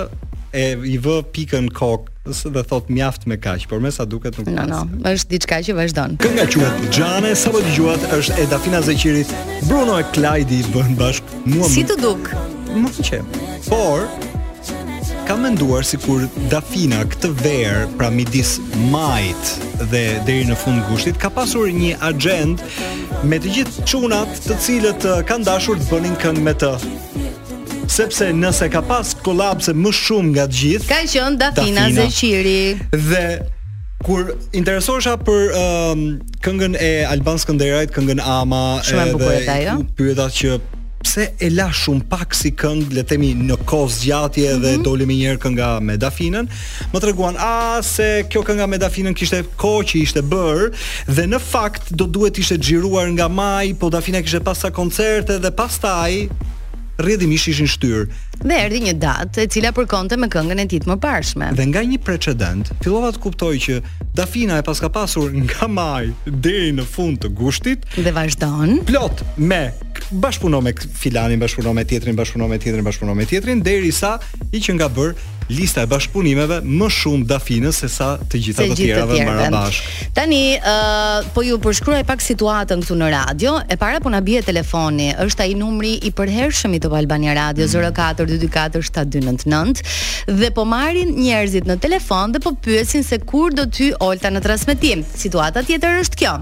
e 0.57 0.65
i 0.93 0.97
vë 1.03 1.15
pikën 1.33 1.71
kokë 1.75 2.15
dhe 2.49 2.63
thot 2.63 2.89
mjaft 2.89 3.25
me 3.27 3.37
kaq, 3.37 3.67
por 3.67 3.79
me 3.79 3.91
sa 3.91 4.05
duket 4.05 4.37
nuk 4.37 4.47
ka. 4.47 4.67
Jo, 4.67 4.83
jo, 4.91 5.01
është 5.11 5.33
diçka 5.33 5.59
që 5.67 5.75
vazhdon. 5.77 6.15
Kënga 6.21 6.45
quhet 6.51 6.87
Xhane, 6.97 7.31
sapo 7.35 7.61
dëgjuat 7.63 8.07
është 8.17 8.39
e 8.43 8.47
Dafina 8.51 8.81
Zeqirit. 8.83 9.31
Bruno 9.67 9.99
e 10.01 10.05
Klajdi 10.15 10.61
bën 10.73 10.95
bashk. 10.99 11.33
Mua 11.45 11.69
Si 11.71 11.85
të 11.87 11.99
duk? 12.03 12.31
Nuk 12.75 12.99
e 12.99 13.05
çem. 13.09 13.25
Por 13.69 14.07
kam 15.27 15.41
menduar 15.43 15.83
sikur 15.87 16.27
Dafina 16.51 17.01
këtë 17.07 17.31
verë, 17.43 17.87
pra 17.99 18.09
midis 18.11 18.57
majit 18.91 19.55
dhe 19.91 20.03
deri 20.27 20.45
në 20.47 20.55
fund 20.59 20.83
gushtit, 20.91 21.19
ka 21.19 21.29
pasur 21.31 21.67
një 21.67 21.97
agent 22.11 22.63
me 23.27 23.39
të 23.39 23.55
gjithë 23.57 23.85
çunat 23.91 24.39
të 24.47 24.59
cilët 24.65 25.03
kanë 25.27 25.47
dashur 25.49 25.79
të 25.79 25.91
bënin 25.91 26.15
këngë 26.23 26.47
me 26.47 26.55
të 26.55 26.73
sepse 27.87 28.27
nëse 28.35 28.67
ka 28.71 28.81
pas 28.85 29.11
kolapse 29.23 29.73
më 29.75 29.91
shumë 29.95 30.31
nga 30.35 30.45
të 30.51 30.55
gjithë, 30.61 30.87
ka 30.91 31.01
qenë 31.13 31.41
Dafina 31.41 31.85
Zeqiri. 31.95 32.61
Dhe 32.93 33.25
kur 34.05 34.31
interesohesha 34.57 35.15
për 35.27 35.51
um, 35.61 36.01
këngën 36.45 36.77
e 36.77 36.89
Alban 37.09 37.39
Skënderajt, 37.41 37.91
këngën 37.95 38.21
Ama 38.21 38.65
Shumë 38.85 39.13
e 39.49 39.59
jo? 39.65 39.77
pyeta 39.97 40.27
që 40.33 40.57
pse 40.97 41.27
e 41.39 41.47
la 41.53 41.67
shumë 41.71 42.03
pak 42.09 42.33
si 42.35 42.51
këngë, 42.57 42.87
le 42.97 43.03
të 43.05 43.11
themi 43.13 43.29
në 43.47 43.59
kohë 43.69 43.91
zgjatje 43.99 44.43
mm 44.47 44.53
-hmm. 44.53 44.63
dhe 44.63 44.71
mhm. 44.75 44.83
doli 44.87 45.05
më 45.07 45.15
një 45.17 45.25
herë 45.29 45.41
kënga 45.45 45.67
me 45.87 45.95
Dafinën, 45.97 46.45
më 46.93 46.97
treguan 47.03 47.35
a 47.39 47.79
se 47.95 48.23
kjo 48.29 48.43
kënga 48.47 48.65
me 48.67 48.77
Dafinën 48.83 49.15
kishte 49.15 49.39
kohë 49.61 49.83
që 49.89 49.95
ishte 50.03 50.21
bër 50.33 50.59
dhe 51.15 51.25
në 51.31 51.39
fakt 51.39 51.93
do 51.93 52.05
duhet 52.05 52.37
ishte 52.37 52.57
xhiruar 52.59 53.07
nga 53.15 53.27
maj, 53.27 53.65
po 53.79 53.89
Dafina 53.89 54.21
kishte 54.21 54.39
pas 54.43 54.57
sa 54.59 54.69
koncerte 54.69 55.33
dhe 55.39 55.51
pastaj 55.51 56.13
rrjedhimisht 56.97 57.47
ishin 57.47 57.67
shtyr. 57.67 58.07
Dhe 58.37 58.53
erdi 58.59 58.81
një 58.85 58.93
datë 59.01 59.43
e 59.43 59.47
cila 59.49 59.71
përkonte 59.73 60.17
me 60.21 60.27
këngën 60.29 60.61
e 60.61 60.65
tij 60.69 60.83
të 60.83 60.91
mëparshme. 60.91 61.47
Dhe 61.57 61.65
nga 61.71 61.81
një 61.89 61.97
precedent, 62.05 62.69
fillova 62.83 63.09
të 63.15 63.21
kuptoj 63.23 63.53
që 63.65 63.77
Dafina 64.17 64.59
e 64.61 64.65
paska 64.65 64.89
pasur 64.93 65.33
nga 65.45 65.67
maj 65.71 66.05
deri 66.27 66.71
në 66.77 66.85
fund 66.89 67.17
të 67.23 67.31
gushtit 67.37 67.83
dhe 68.01 68.13
vazhdon 68.15 68.79
plot 68.87 69.21
me 69.37 69.67
bashkëpunon 70.21 70.63
me 70.65 70.71
filanin, 70.97 71.41
bashkëpunon 71.41 71.77
me 71.77 71.83
tjetrin, 71.85 72.17
bashkëpunon 72.17 72.49
me 72.49 72.57
tjetrin, 72.61 72.85
bashkëpunon 72.85 73.17
me 73.17 73.25
tjetrin 73.29 73.61
derisa 73.65 74.15
i 74.53 74.61
që 74.63 74.77
nga 74.77 74.87
bër 74.93 75.13
lista 75.53 75.83
e 75.85 75.89
bashkëpunimeve 75.89 76.57
më 76.65 76.87
shumë 76.97 77.27
Dafinës 77.29 77.81
se 77.83 77.89
sa 77.91 78.09
të 78.19 78.41
gjitha 78.45 78.65
të 78.67 78.77
tjerave 78.77 79.19
më 79.25 79.45
bashkë. 79.53 80.07
Tani, 80.17 80.39
ë 80.59 80.73
uh, 80.73 81.29
po 81.33 81.43
ju 81.45 81.59
përshkruaj 81.63 82.01
pak 82.09 82.23
situatën 82.25 82.81
këtu 82.83 82.97
në 82.99 83.11
radio. 83.13 83.53
E 83.71 83.77
para 83.79 84.01
po 84.03 84.11
na 84.11 84.19
bie 84.25 84.41
telefoni, 84.45 85.11
është 85.23 85.45
ai 85.45 85.55
numri 85.55 85.93
i 86.07 86.11
përhershëm 86.15 86.75
i 86.77 86.81
Top 86.83 86.97
Albania 86.99 87.31
Radio 87.37 87.63
mm. 87.69 87.77
04 87.77 88.26
në 88.27 88.37
7299 88.47 89.83
dhe 90.37 90.51
po 90.55 90.65
marrin 90.67 91.13
njerëzit 91.17 91.67
në 91.69 91.77
telefon 91.83 92.33
dhe 92.35 92.41
po 92.43 92.51
pyesin 92.65 93.03
se 93.07 93.19
kur 93.23 93.53
do 93.55 93.65
të 93.67 93.77
hyj 93.77 93.93
Olta 94.07 94.29
në 94.31 94.41
transmetim. 94.43 95.01
Situata 95.17 95.63
tjetër 95.67 96.01
është 96.03 96.19
kjo, 96.19 96.33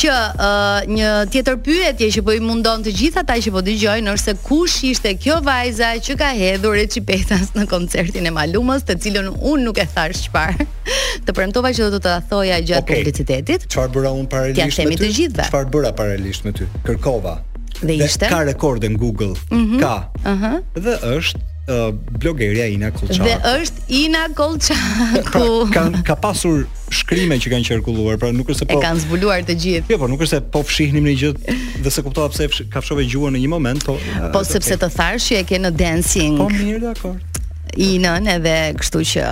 që 0.00 0.12
uh, 0.12 0.80
një 0.90 1.10
tjetër 1.32 1.58
pyetje 1.66 2.10
që 2.16 2.24
po 2.26 2.34
i 2.34 2.40
mundon 2.42 2.82
të 2.84 2.92
gjitha 2.96 3.24
ata 3.24 3.36
që 3.40 3.52
po 3.54 3.62
dëgjojnë 3.66 4.14
është 4.14 4.30
se 4.30 4.36
kush 4.46 4.80
ishte 4.90 5.12
kjo 5.22 5.38
vajza 5.46 5.92
që 6.04 6.16
ka 6.20 6.30
hedhur 6.36 6.78
e 6.80 6.86
çipetas 6.90 7.52
në 7.56 7.66
koncertin 7.70 8.26
e 8.26 8.32
Malumës, 8.34 8.84
të 8.88 8.96
cilën 9.04 9.30
unë 9.34 9.66
nuk 9.66 9.80
e 9.82 9.86
thash 9.94 10.26
çfarë. 10.28 10.66
Të 11.26 11.36
premtova 11.36 11.74
që 11.76 11.86
do 11.92 12.00
të 12.00 12.00
të 12.08 12.16
thoja 12.30 12.58
gjatë 12.58 12.82
okay. 12.82 13.00
publicitetit. 13.04 13.68
Çfarë 13.72 13.94
bëra 13.98 14.14
unë 14.18 14.30
paralelisht 14.32 14.86
me 14.88 14.96
ty? 14.98 15.30
Çfarë 15.50 15.72
bëra 15.74 15.94
paralelisht 15.98 16.46
me 16.48 16.54
ty? 16.56 16.68
Kërkova 16.86 17.36
Dhe 17.82 17.94
ishte? 18.06 18.26
Dhe 18.28 18.32
ka 18.32 18.42
rekorde 18.44 18.88
në 18.90 18.98
Google. 19.00 19.32
Mm 19.50 19.64
-hmm. 19.66 19.80
Ka. 19.80 20.08
Uh 20.18 20.24
-huh. 20.24 20.58
Dhe 20.74 20.96
është 21.16 21.40
uh, 21.44 21.94
blogeria 22.18 22.66
Ina 22.66 22.88
Kolçaku. 22.90 23.24
Dhe 23.24 23.36
është 23.44 23.78
Ina 23.88 24.26
Kolçaku. 24.34 25.46
Pra, 25.72 25.72
ka, 25.72 26.02
ka 26.04 26.14
pasur 26.16 26.64
shkrime 26.90 27.34
që 27.34 27.48
kanë 27.52 27.66
qarkulluar, 27.68 28.16
pra 28.18 28.32
nuk 28.32 28.48
është 28.48 28.58
se 28.58 28.66
po... 28.66 28.78
E 28.78 28.82
kanë 28.84 29.00
zbuluar 29.00 29.40
të 29.42 29.54
gjithë. 29.64 29.84
Jo, 29.90 29.98
por 29.98 30.08
nuk 30.10 30.20
është 30.20 30.36
se 30.36 30.40
po 30.40 30.62
fshihnim 30.62 31.04
një 31.04 31.16
gjithë 31.22 31.40
dhe 31.82 31.90
se 31.90 32.02
kuptoha 32.02 32.28
pëse 32.28 32.68
ka 32.70 32.80
fshove 32.80 33.02
gjuën 33.04 33.30
në 33.30 33.38
një 33.44 33.48
moment, 33.48 33.84
po... 33.86 33.98
Po 34.32 34.44
sepse 34.44 34.76
të 34.76 34.90
tharë 34.96 35.18
që 35.24 35.36
e 35.36 35.42
ke 35.44 35.56
në 35.58 35.70
dancing. 35.70 36.38
Po 36.38 36.48
mirë, 36.48 36.80
dhe 36.80 36.88
akord. 36.90 37.29
Inën 37.78 38.26
edhe 38.34 38.54
kështu 38.78 39.02
që 39.12 39.24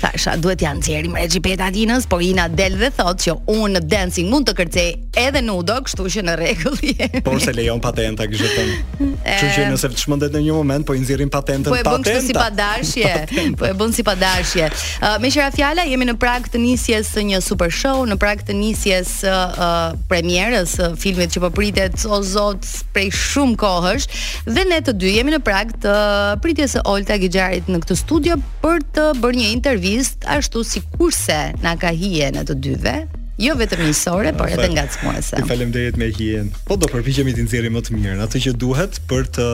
thasha 0.00 0.34
duhet 0.42 0.60
janë 0.62 0.80
nxjerrim 0.82 1.16
xhipeta 1.30 1.68
Inës, 1.78 2.06
por 2.10 2.20
Ina 2.24 2.48
del 2.50 2.76
dhe 2.80 2.90
thotë 2.92 3.26
që 3.26 3.34
un 3.54 3.76
dancing 3.88 4.28
mund 4.32 4.48
të 4.48 4.54
kërcej 4.58 4.88
edhe 5.22 5.40
në 5.44 5.54
udo, 5.62 5.78
kështu 5.86 6.08
që 6.16 6.24
në 6.26 6.34
rregull 6.40 6.84
Por 7.26 7.40
se 7.40 7.54
lejon 7.54 7.80
patenta 7.82 8.26
kështu 8.28 8.48
që. 8.52 8.64
Kështu 9.28 9.48
që 9.54 9.64
nëse 9.72 9.88
të 9.92 10.00
shmendet 10.02 10.34
në 10.34 10.40
një 10.48 10.54
moment 10.56 10.84
po 10.88 10.94
i 10.96 11.00
nxjerrim 11.02 11.28
patentën 11.32 11.70
patenta. 11.70 11.90
Po 11.90 11.96
e 11.96 12.02
bën 12.04 12.06
kështu 12.08 12.26
si 12.26 12.36
padashje. 12.36 13.50
Po 13.60 13.66
e 13.68 13.72
bën 13.76 13.92
si 13.94 14.04
padashje. 14.06 14.68
Uh, 14.98 15.16
me 15.22 15.30
qira 15.32 15.48
fjala 15.54 15.84
jemi 15.88 16.06
në 16.08 16.14
prag 16.22 16.46
të 16.52 16.60
nisjes 16.62 17.10
së 17.14 17.24
një 17.30 17.40
super 17.44 17.70
show, 17.74 18.02
në 18.08 18.16
prag 18.22 18.42
të 18.48 18.56
nisjes 18.58 19.12
së 19.22 19.28
uh, 19.30 19.54
uh, 19.54 19.98
premierës 20.10 20.74
uh, 20.80 20.88
filmit 20.98 21.30
që 21.34 21.42
po 21.44 21.50
pritet 21.58 22.06
o 22.08 22.18
zot 22.26 22.66
prej 22.96 23.10
shumë 23.14 23.58
kohësh 23.60 24.08
dhe 24.48 24.64
ne 24.72 24.80
të 24.86 24.96
dy 25.02 25.14
jemi 25.18 25.34
në 25.36 25.42
prag 25.46 25.74
të 25.84 25.92
uh, 25.94 26.34
pritjes 26.42 26.74
së 26.78 26.84
Olta 26.90 27.18
Gixharit 27.22 27.68
në 27.78 27.86
këtë 27.86 27.98
studio 28.00 28.38
për 28.62 28.82
të 28.96 29.06
bërë 29.22 29.42
një 29.42 29.52
intervistë 29.54 30.32
ashtu 30.38 30.62
si 30.66 30.82
kurse 30.96 31.38
na 31.62 31.76
ka 31.78 31.92
hije 31.94 32.30
në 32.34 32.42
të 32.48 32.56
dyve, 32.64 32.94
jo 33.38 33.54
vetëm 33.60 33.84
njësore, 33.86 34.32
por 34.38 34.50
edhe 34.50 34.68
nga 34.74 34.84
të 34.88 34.96
smuese. 34.96 35.38
Ju 35.38 35.46
faleminderit 35.50 36.00
me 36.00 36.10
hijen. 36.16 36.50
Po 36.66 36.76
do 36.80 36.90
përpiqemi 36.90 37.36
të 37.36 37.46
nxjerrim 37.46 37.76
më 37.78 37.84
të 37.86 37.94
mirën, 37.96 38.24
atë 38.26 38.42
që 38.48 38.54
duhet 38.64 38.98
për 39.10 39.30
të 39.38 39.46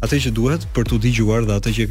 atë 0.00 0.18
që 0.24 0.30
duhet 0.32 0.62
për 0.74 0.86
të 0.88 0.98
dëgjuar 1.04 1.44
dhe 1.48 1.56
atë 1.60 1.70
që 1.76 1.84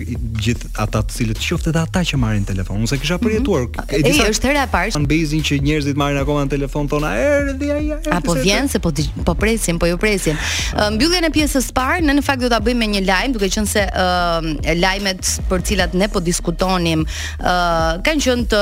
gjithë 0.43 0.69
ata 0.81 1.03
të 1.05 1.15
cilët 1.19 1.41
qoftë 1.43 1.69
edhe 1.69 1.81
ata 1.85 2.01
që 2.09 2.17
marrin 2.21 2.45
telefon, 2.47 2.81
ose 2.87 2.97
kisha 2.97 3.19
përjetuar. 3.21 3.67
Mm 3.67 3.85
-hmm. 3.87 4.31
është 4.33 4.49
hera 4.49 4.63
e 4.63 4.69
parë. 4.73 5.01
Në 5.03 5.09
bazin 5.11 5.43
që 5.49 5.59
njerëzit 5.67 5.97
marrin 6.01 6.17
akoma 6.23 6.41
në 6.45 6.49
telefon 6.55 6.89
thonë 6.89 7.11
erdhi 7.25 7.69
ai 7.75 7.91
er, 7.97 8.13
Apo 8.17 8.33
vjen 8.39 8.67
se 8.67 8.79
po 8.79 8.91
po 9.25 9.33
presin, 9.35 9.79
po 9.79 9.85
ju 9.85 9.97
presin. 9.97 10.37
Uh, 10.73 10.89
Mbylljen 10.95 11.23
e 11.29 11.31
pjesës 11.37 11.69
së 11.69 11.73
parë, 11.77 12.01
ne 12.07 12.13
në 12.19 12.23
fakt 12.25 12.41
do 12.41 12.49
ta 12.49 12.59
bëjmë 12.59 12.79
me 12.83 12.87
një 12.95 13.05
lajm, 13.11 13.31
duke 13.37 13.45
qenë 13.55 13.67
se 13.75 13.83
uh, 13.85 14.49
lajmet 14.81 15.21
për 15.49 15.59
të 15.61 15.65
cilat 15.69 15.93
ne 15.93 16.07
po 16.09 16.19
diskutonim 16.19 17.01
uh, 17.05 17.93
kanë 18.07 18.21
qenë 18.25 18.45
të 18.51 18.61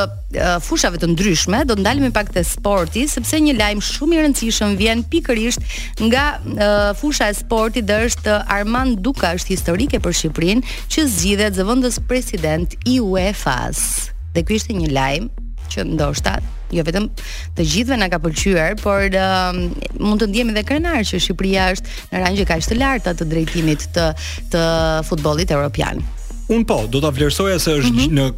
fushave 0.61 0.99
të 0.99 1.07
ndryshme, 1.13 1.61
do 1.65 1.75
të 1.77 1.81
ndalemi 1.81 2.09
pak 2.11 2.31
te 2.35 2.41
sporti 2.43 3.05
sepse 3.07 3.39
një 3.39 3.53
lajm 3.57 3.79
shumë 3.83 4.15
i 4.15 4.19
rëndësishëm 4.25 4.73
vjen 4.77 5.03
pikërisht 5.07 5.61
nga 6.03 6.25
e, 6.35 6.65
fusha 6.99 7.29
e 7.31 7.37
sportit 7.37 7.87
dhe 7.87 8.01
është 8.09 8.35
Armand 8.51 8.99
Duka 8.99 9.31
është 9.37 9.55
historike 9.55 9.99
për 10.03 10.15
Shqipërinë 10.19 10.75
që 10.91 11.05
zgjidhet 11.07 11.55
zëvendës 11.55 12.01
president 12.09 12.75
i 12.91 12.99
UEFA-s. 12.99 14.09
Dhe 14.35 14.43
ky 14.43 14.57
është 14.59 14.75
një 14.81 14.91
lajm 14.97 15.29
që 15.71 15.87
ndoshta 15.95 16.35
jo 16.75 16.83
vetëm 16.83 17.07
të 17.55 17.63
gjithëve 17.63 17.95
na 17.97 18.07
ka 18.11 18.19
pëlqyer, 18.23 18.73
por 18.83 18.99
uh, 18.99 19.53
mund 19.99 20.19
të 20.21 20.27
ndihemi 20.27 20.53
dhe 20.57 20.65
krenar 20.67 20.99
që 21.07 21.21
Shqipëria 21.23 21.69
është 21.77 21.93
në 22.11 22.25
rangje 22.25 22.45
kaq 22.51 22.67
të 22.67 22.77
lartë 22.81 23.15
të 23.21 23.29
drejtimit 23.31 23.87
të 23.95 24.09
të 24.51 24.67
futbollit 25.07 25.55
evropian. 25.55 26.03
Un 26.51 26.63
po, 26.67 26.81
do 26.91 26.99
ta 27.03 27.13
vlerësoja 27.15 27.55
se 27.63 27.79
është 27.79 27.95
mm 27.95 28.03
-hmm. 28.03 28.19
në 28.19 28.29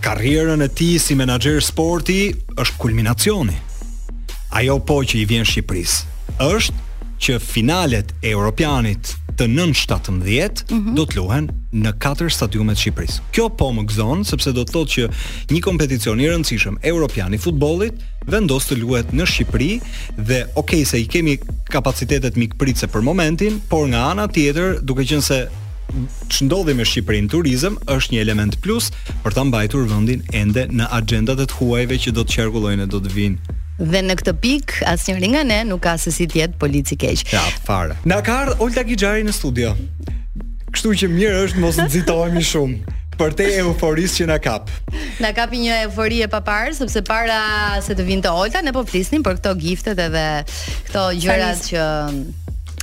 karrierën 0.00 0.60
e 0.60 0.72
tij 0.72 0.98
si 0.98 1.14
menaxher 1.14 1.60
sporti 1.62 2.32
është 2.54 2.78
kulminacioni. 2.80 3.54
Ajo 4.54 4.78
po 4.80 5.00
që 5.04 5.22
i 5.22 5.26
vjen 5.28 5.46
Shqipërisë 5.46 6.14
është 6.48 6.76
që 7.18 7.38
finalet 7.42 8.12
e 8.22 8.30
Europianit 8.30 9.14
të 9.38 9.46
9-17 9.50 10.10
mm 10.10 10.22
-hmm. 10.22 10.94
do 10.98 11.02
të 11.06 11.16
luhen 11.16 11.48
në 11.72 11.90
katër 11.98 12.30
stadiume 12.30 12.74
të 12.74 12.80
Shqipërisë. 12.80 13.20
Kjo 13.32 13.48
po 13.48 13.70
më 13.74 13.84
gëzon 13.90 14.24
sepse 14.24 14.52
do 14.52 14.62
të 14.64 14.72
thotë 14.72 14.92
që 14.94 15.04
një 15.52 15.60
kompeticion 15.60 16.20
i 16.20 16.28
rëndësishëm 16.30 16.76
europian 16.82 17.34
i 17.34 17.38
futbollit 17.38 17.94
vendos 18.26 18.66
të 18.66 18.78
luhet 18.80 19.12
në 19.12 19.24
Shqipëri 19.26 19.80
dhe 20.28 20.46
okay 20.54 20.84
se 20.84 20.98
i 21.00 21.06
kemi 21.06 21.38
kapacitetet 21.70 22.36
mikpritëse 22.36 22.86
për 22.86 23.02
momentin, 23.02 23.60
por 23.68 23.86
nga 23.88 24.00
ana 24.10 24.26
tjetër, 24.28 24.80
duke 24.82 25.02
qenë 25.04 25.22
se 25.22 25.48
që 26.28 26.46
ndodhi 26.48 26.74
me 26.78 26.84
Shqipërin 26.86 27.28
turizëm 27.32 27.78
është 27.90 28.14
një 28.14 28.20
element 28.24 28.56
plus 28.64 28.90
për 29.24 29.36
të 29.36 29.44
mbajtur 29.48 29.86
vëndin 29.90 30.22
ende 30.36 30.66
në 30.78 30.88
agendat 30.98 31.40
e 31.44 31.48
të 31.50 31.58
huajve 31.60 31.98
që 32.04 32.12
do 32.18 32.24
të 32.26 32.34
qergullojnë 32.36 32.84
e 32.86 32.90
do 32.94 33.00
të 33.04 33.14
vinë. 33.14 33.56
Dhe 33.78 34.00
në 34.04 34.16
këtë 34.20 34.34
pik, 34.42 34.74
asë 34.90 35.16
një 35.20 35.30
nga 35.34 35.42
ne 35.48 35.58
nuk 35.70 35.82
ka 35.86 35.94
se 36.02 36.10
si 36.14 36.26
tjetë 36.26 36.58
polici 36.60 36.98
keqë. 36.98 37.28
Ja, 37.32 37.44
farë. 37.68 37.96
Në 38.10 38.20
kardë 38.26 38.58
Olta 38.64 38.82
Gijari 38.88 39.24
në 39.28 39.34
studio. 39.36 39.72
Kështu 40.72 40.94
që 41.02 41.10
mirë 41.12 41.44
është 41.46 41.62
mos 41.64 41.78
nëzitojmi 41.80 42.42
shumë 42.50 42.96
për 43.18 43.32
te 43.38 43.46
euforisë 43.62 44.20
që 44.20 44.26
na 44.30 44.36
kap. 44.42 44.68
Na 45.22 45.32
kapi 45.34 45.62
një 45.64 45.80
eufori 45.88 46.20
e 46.22 46.28
papar 46.30 46.68
sepse 46.76 47.02
para 47.06 47.38
se 47.82 47.96
të 47.98 48.04
vinte 48.06 48.30
Olta 48.34 48.62
ne 48.66 48.74
po 48.76 48.84
flisnim 48.86 49.24
për 49.26 49.40
këto 49.40 49.54
giftet 49.64 49.98
edhe 50.04 50.26
këto 50.90 51.08
gjërat 51.24 51.66
që 51.70 51.86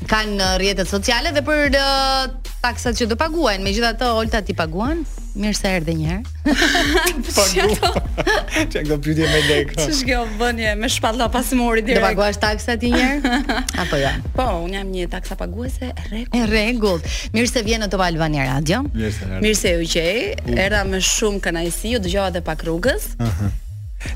kanë 0.10 0.48
rrjetet 0.60 0.86
uh, 0.88 0.92
sociale 0.98 1.32
dhe 1.36 1.42
për 1.48 1.78
uh, 1.80 2.26
taksat 2.64 2.98
që 3.00 3.08
do 3.12 3.18
paguajnë. 3.20 3.64
Megjithatë, 3.66 4.10
Olta 4.20 4.42
ti 4.46 4.56
paguan? 4.58 5.04
Mirë 5.36 5.56
se 5.58 5.70
erdhe 5.80 5.94
një 5.96 6.12
herë. 6.12 6.34
Po. 7.36 7.44
Çka 7.52 8.84
do 8.88 8.98
pyet 9.04 9.20
me 9.20 9.40
lek? 9.50 9.74
Ç'është 9.76 10.06
kjo 10.08 10.20
vënie 10.40 10.72
me 10.80 10.88
shpatulla 10.92 11.28
pas 11.34 11.50
mori 11.60 11.84
direkt? 11.84 12.00
Do 12.00 12.08
paguash 12.08 12.40
taksat 12.44 12.86
një 12.86 13.02
herë? 13.04 13.34
Apo 13.84 14.00
jo? 14.00 14.12
Po, 14.38 14.48
un 14.66 14.76
jam 14.78 14.92
një 14.94 15.10
taksa 15.16 15.38
paguese 15.40 15.92
e 15.92 16.44
rregullt. 16.48 17.08
Mirë 17.36 17.52
se 17.52 17.66
vjen 17.68 17.84
në 17.84 17.92
Top 17.96 18.06
Albania 18.08 18.48
Radio. 18.54 18.84
Mirë 18.96 19.12
se 19.16 19.26
erdhe. 19.30 19.42
Mirë 19.46 19.62
se 19.64 19.76
u 19.76 19.88
qej. 19.96 20.22
Erdha 20.56 20.84
me 20.88 21.04
shumë 21.04 21.42
kënaqësi, 21.50 21.96
u 22.00 22.04
dëgjova 22.06 22.32
edhe 22.36 22.46
pak 22.52 22.64
rrugës. 22.68 23.14
Aha. 23.24 23.52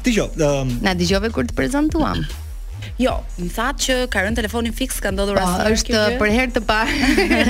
Dijo, 0.05 0.29
um... 0.37 0.75
Na 0.85 0.93
dijo 0.93 1.19
kur 1.33 1.47
të 1.49 1.55
prezantuam. 1.57 2.23
Jo, 2.99 3.13
më 3.39 3.45
thatë 3.55 3.79
që 3.83 3.93
ka 4.11 4.19
rënë 4.25 4.35
telefonin 4.41 4.73
fiks 4.75 4.97
ka 4.99 5.13
ndodhur 5.15 5.37
rasti. 5.39 5.63
Po, 5.63 5.69
është 5.71 6.19
për 6.19 6.29
herë 6.33 6.51
të 6.57 6.61
parë 6.67 6.93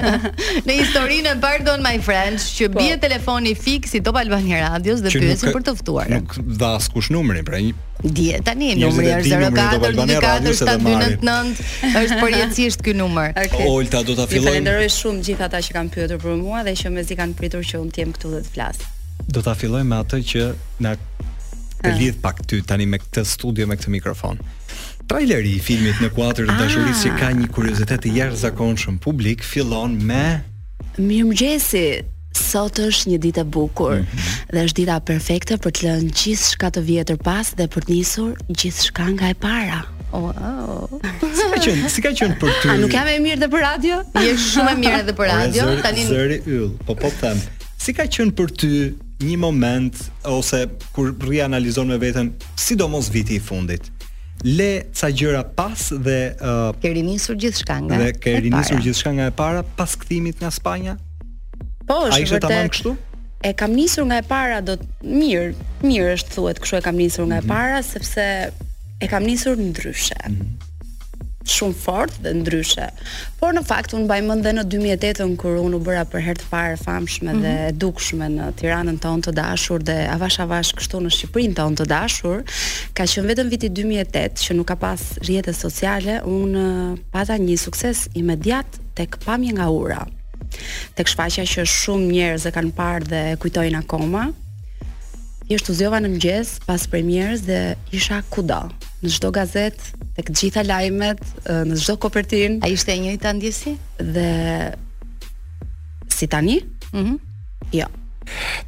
në 0.67 0.73
historinë 0.77 1.31
Pardon 1.41 1.81
My 1.81 1.93
Friends 2.05 2.43
që 2.53 2.67
po, 2.69 2.77
bie 2.83 2.93
telefoni 3.01 3.55
fiks 3.57 3.95
i 3.97 3.99
Top 4.05 4.19
Albania 4.21 4.59
Radios 4.67 5.01
dhe 5.01 5.09
pyetën 5.15 5.49
për 5.55 5.63
të 5.65 5.71
ftuar. 5.79 6.09
Nuk 6.13 6.35
dha 6.62 6.69
askush 6.77 7.07
numrin, 7.15 7.41
pra 7.49 7.62
një 7.65 7.73
Dje 8.03 8.38
tani 8.47 8.75
numri 8.77 9.09
është 9.15 9.38
04247299 9.45 11.25
është 12.03 12.17
përjetësisht 12.21 12.79
ky 12.85 12.91
numër. 13.01 13.27
Okay. 13.33 13.65
Olta 13.73 13.99
do 14.07 14.13
ta 14.21 14.25
fillojmë. 14.29 14.51
Falenderoj 14.53 14.89
shumë 14.99 15.19
gjithë 15.31 15.43
ata 15.49 15.57
që 15.65 15.71
kanë 15.79 15.89
pyetur 15.97 16.17
për 16.21 16.29
mua 16.45 16.59
dhe 16.69 16.73
që 16.79 16.88
mezi 16.95 17.13
kanë 17.19 17.33
pritur 17.41 17.63
që 17.67 17.75
unë 17.81 17.91
të 17.97 17.99
jem 18.05 18.12
këtu 18.19 18.27
dhe 18.38 18.41
të 18.45 18.49
flas. 18.53 18.77
Do 19.25 19.39
ta 19.49 19.57
fillojmë 19.59 19.89
me 19.89 19.97
atë 20.05 20.17
që 20.29 20.43
na 20.85 20.93
të 21.81 21.89
ah. 21.89 21.97
lidh 21.97 22.21
pak 22.23 22.45
ty 22.47 22.55
tani 22.69 22.85
me 22.93 22.97
këtë 23.01 23.21
studio 23.33 23.63
me 23.67 23.75
këtë 23.81 23.89
mikrofon 23.97 24.38
traileri 25.09 25.49
i 25.57 25.61
filmit 25.63 25.99
në 26.03 26.11
kuatër 26.13 26.45
të 26.49 26.53
ah. 26.53 26.59
dashuris 26.61 26.99
që 27.05 27.11
ka 27.17 27.31
një 27.39 27.47
kuriozitet 27.55 28.03
të 28.05 28.11
jerë 28.19 28.37
zakonshëm 28.43 28.99
publik, 29.01 29.41
fillon 29.45 29.95
me... 29.97 30.39
Mirë 30.99 31.35
Gjesi, 31.39 31.83
sot 32.37 32.77
është 32.83 33.13
një 33.13 33.17
dita 33.23 33.43
bukur 33.45 33.97
mm 33.97 34.05
-hmm. 34.05 34.49
dhe 34.53 34.65
është 34.65 34.77
dita 34.81 34.97
perfekte 35.11 35.55
për 35.63 35.71
të 35.75 35.81
lënë 35.87 36.09
gjithë 36.19 36.45
shka 36.51 36.67
të 36.75 36.81
vjetër 36.89 37.17
pas 37.27 37.47
dhe 37.57 37.65
për 37.73 37.81
të 37.85 37.91
njësur 37.91 38.31
gjithë 38.59 38.81
shka 38.87 39.03
nga 39.15 39.27
e 39.33 39.33
para. 39.43 39.79
Wow. 40.11 40.89
Si 41.37 41.41
ka 41.51 41.57
qenë, 41.65 41.89
si 41.93 42.01
për 42.41 42.49
ty? 42.61 42.67
A 42.71 42.73
nuk 42.83 42.91
jam 42.93 43.07
e 43.15 43.19
mirë 43.25 43.37
edhe 43.37 43.47
për 43.53 43.61
radio? 43.69 43.95
Je 44.25 44.31
shumë 44.51 44.69
e 44.73 44.75
mirë 44.83 44.97
edhe 45.03 45.13
për 45.19 45.25
radio. 45.35 45.63
Zër, 46.13 46.31
yll. 46.55 46.69
Po 46.85 46.93
po 47.01 47.09
them. 47.21 47.37
Si 47.83 47.93
ka 47.97 48.03
qenë 48.13 48.33
për 48.37 48.49
ty 48.59 48.71
një 49.27 49.37
moment 49.47 49.93
ose 50.23 50.59
kur 50.93 51.05
rianalizon 51.29 51.87
me 51.87 51.97
veten, 51.97 52.27
sidomos 52.55 53.09
viti 53.15 53.35
i 53.35 53.39
fundit? 53.39 53.83
le 54.43 54.84
ca 54.93 55.10
gjëra 55.12 55.43
pas 55.43 55.82
dhe 55.91 56.19
uh, 56.39 56.71
ke 56.80 56.93
rinisur 56.95 57.36
gjithçka 57.36 57.78
nga 57.84 57.97
dhe 57.99 58.12
ke 58.15 58.38
rinisur 58.45 58.80
gjithçka 58.82 59.12
nga 59.17 59.25
e 59.28 59.34
para 59.36 59.63
pas 59.63 59.95
kthimit 59.99 60.39
nga 60.39 60.52
Spanja 60.52 60.95
po 61.88 61.97
është 62.08 62.15
A 62.15 62.23
ishte 62.23 62.36
vërtet 62.36 62.47
tamam 62.47 62.71
kështu 62.75 62.93
e 63.43 63.54
kam 63.60 63.75
nisur 63.75 64.08
nga 64.08 64.21
e 64.23 64.23
para 64.30 64.62
do 64.62 64.78
të 64.80 64.88
mirë 65.04 65.67
mirë 65.84 66.15
është 66.15 66.36
thuhet 66.38 66.63
kështu 66.63 66.80
e 66.80 66.82
kam 66.88 66.95
nisur 67.02 67.28
nga 67.28 67.41
e 67.43 67.43
mhm. 67.43 67.52
para 67.52 67.84
sepse 67.84 68.30
e 69.04 69.12
kam 69.12 69.28
nisur 69.28 69.60
ndryshe 69.60 70.15
mm 70.23 70.39
-hmm 70.39 70.68
shumë 71.49 71.77
fort 71.83 72.15
dhe 72.23 72.31
ndryshe. 72.38 72.88
Por 73.39 73.53
në 73.55 73.63
fakt 73.67 73.93
un 73.95 74.03
mbaj 74.05 74.19
mend 74.25 74.45
edhe 74.45 74.55
në 74.59 74.63
2008-ën 74.71 75.33
kur 75.39 75.57
un 75.62 75.75
u 75.77 75.81
bëra 75.85 76.05
për 76.12 76.23
herë 76.27 76.41
të 76.43 76.47
parë 76.51 76.77
famshme 76.83 77.31
mm 77.31 77.35
-hmm. 77.35 77.41
dhe 77.43 77.53
mhm. 77.53 77.77
dukshme 77.83 78.27
në 78.35 78.49
Tiranën 78.59 78.99
tonë 79.03 79.25
të 79.27 79.33
dashur 79.39 79.83
dhe 79.89 79.97
avash 80.15 80.39
avash 80.45 80.73
kështu 80.79 81.01
në 81.07 81.13
Shqipërinë 81.17 81.57
tonë 81.59 81.79
të 81.81 81.85
dashur, 81.93 82.43
ka 82.97 83.03
qenë 83.09 83.29
vetëm 83.33 83.51
viti 83.55 83.71
2008 83.81 84.45
që 84.45 84.57
nuk 84.59 84.67
ka 84.71 84.75
pas 84.85 85.01
rrjete 85.23 85.53
sociale, 85.63 86.19
un 86.23 86.51
pata 87.13 87.35
një 87.43 87.57
sukses 87.65 88.05
imediat 88.13 88.67
tek 88.95 89.17
pamje 89.25 89.51
nga 89.57 89.69
ura. 89.69 90.01
Tek 90.95 91.07
shfaqja 91.07 91.43
që 91.51 91.62
shumë 91.69 92.07
njerëz 92.13 92.45
e 92.45 92.51
kanë 92.57 92.73
parë 92.81 93.05
dhe 93.12 93.21
kujtojnë 93.41 93.77
akoma, 93.83 94.29
Ishtë 95.49 95.71
u 95.71 95.75
zjova 95.79 95.97
në 95.99 96.09
mëgjes 96.13 96.49
pas 96.67 96.83
premierës 96.88 97.41
dhe 97.41 97.75
isha 97.91 98.19
kuda, 98.29 98.69
në 99.03 99.12
çdo 99.15 99.29
gazetë, 99.35 100.01
tek 100.17 100.29
të 100.29 100.39
gjitha 100.41 100.63
lajmet, 100.67 101.21
në 101.69 101.77
çdo 101.79 101.95
kopertinë. 102.03 102.59
A 102.65 102.71
ishte 102.73 102.91
e 102.95 102.99
njëjta 103.03 103.31
ndjesi? 103.38 103.75
Dhe 103.99 104.73
si 106.12 106.27
tani? 106.27 106.59
Mhm. 106.93 107.05
Mm 107.12 107.17
jo. 107.71 107.85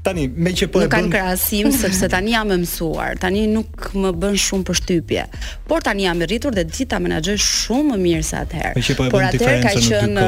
Tani, 0.06 0.28
me 0.30 0.50
që 0.54 0.68
po 0.74 0.80
e 0.80 0.86
bën 0.86 0.88
Nuk 0.88 0.92
kanë 0.96 1.08
bën... 1.10 1.12
krahasim 1.16 1.68
sepse 1.82 2.06
tani 2.12 2.32
jam 2.36 2.48
mësuar. 2.54 3.18
Tani 3.22 3.44
nuk 3.52 3.88
më 3.98 4.12
bën 4.24 4.36
shumë 4.40 4.66
përshtypje. 4.72 5.24
Por 5.70 5.82
tani 5.86 6.06
jam 6.08 6.22
e 6.22 6.28
rritur 6.30 6.54
dhe 6.56 6.64
di 6.70 6.86
ta 6.88 7.00
menaxhoj 7.02 7.38
shumë 7.46 7.92
më 7.92 7.98
mirë 8.08 8.26
se 8.28 8.38
atëherë. 8.44 8.84
Po 9.00 9.08
Por 9.16 9.26
atëherë 9.28 9.62
ka 9.62 9.76
qenë 9.90 10.26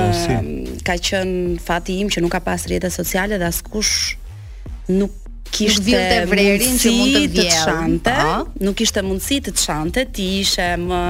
ka 0.87 0.97
qenë 1.09 1.57
fati 1.63 1.97
im 2.03 2.09
që 2.13 2.21
nuk 2.25 2.33
ka 2.35 2.41
pas 2.47 2.65
rrjete 2.67 2.89
sociale 2.95 3.37
dhe 3.39 3.49
askush 3.51 3.93
nuk 4.91 5.21
kishte 5.53 5.85
vjen 5.85 6.01
të 6.01 6.29
vrerin 6.31 6.79
që 6.81 6.91
mund 6.97 7.35
të 7.37 7.45
vjellë, 7.47 8.37
nuk 8.65 8.81
ishte 8.83 9.03
mundësi 9.05 9.37
të 9.45 9.53
të 9.53 9.61
shante, 9.63 10.03
ti 10.15 10.25
ishe 10.41 10.67
më, 10.81 11.01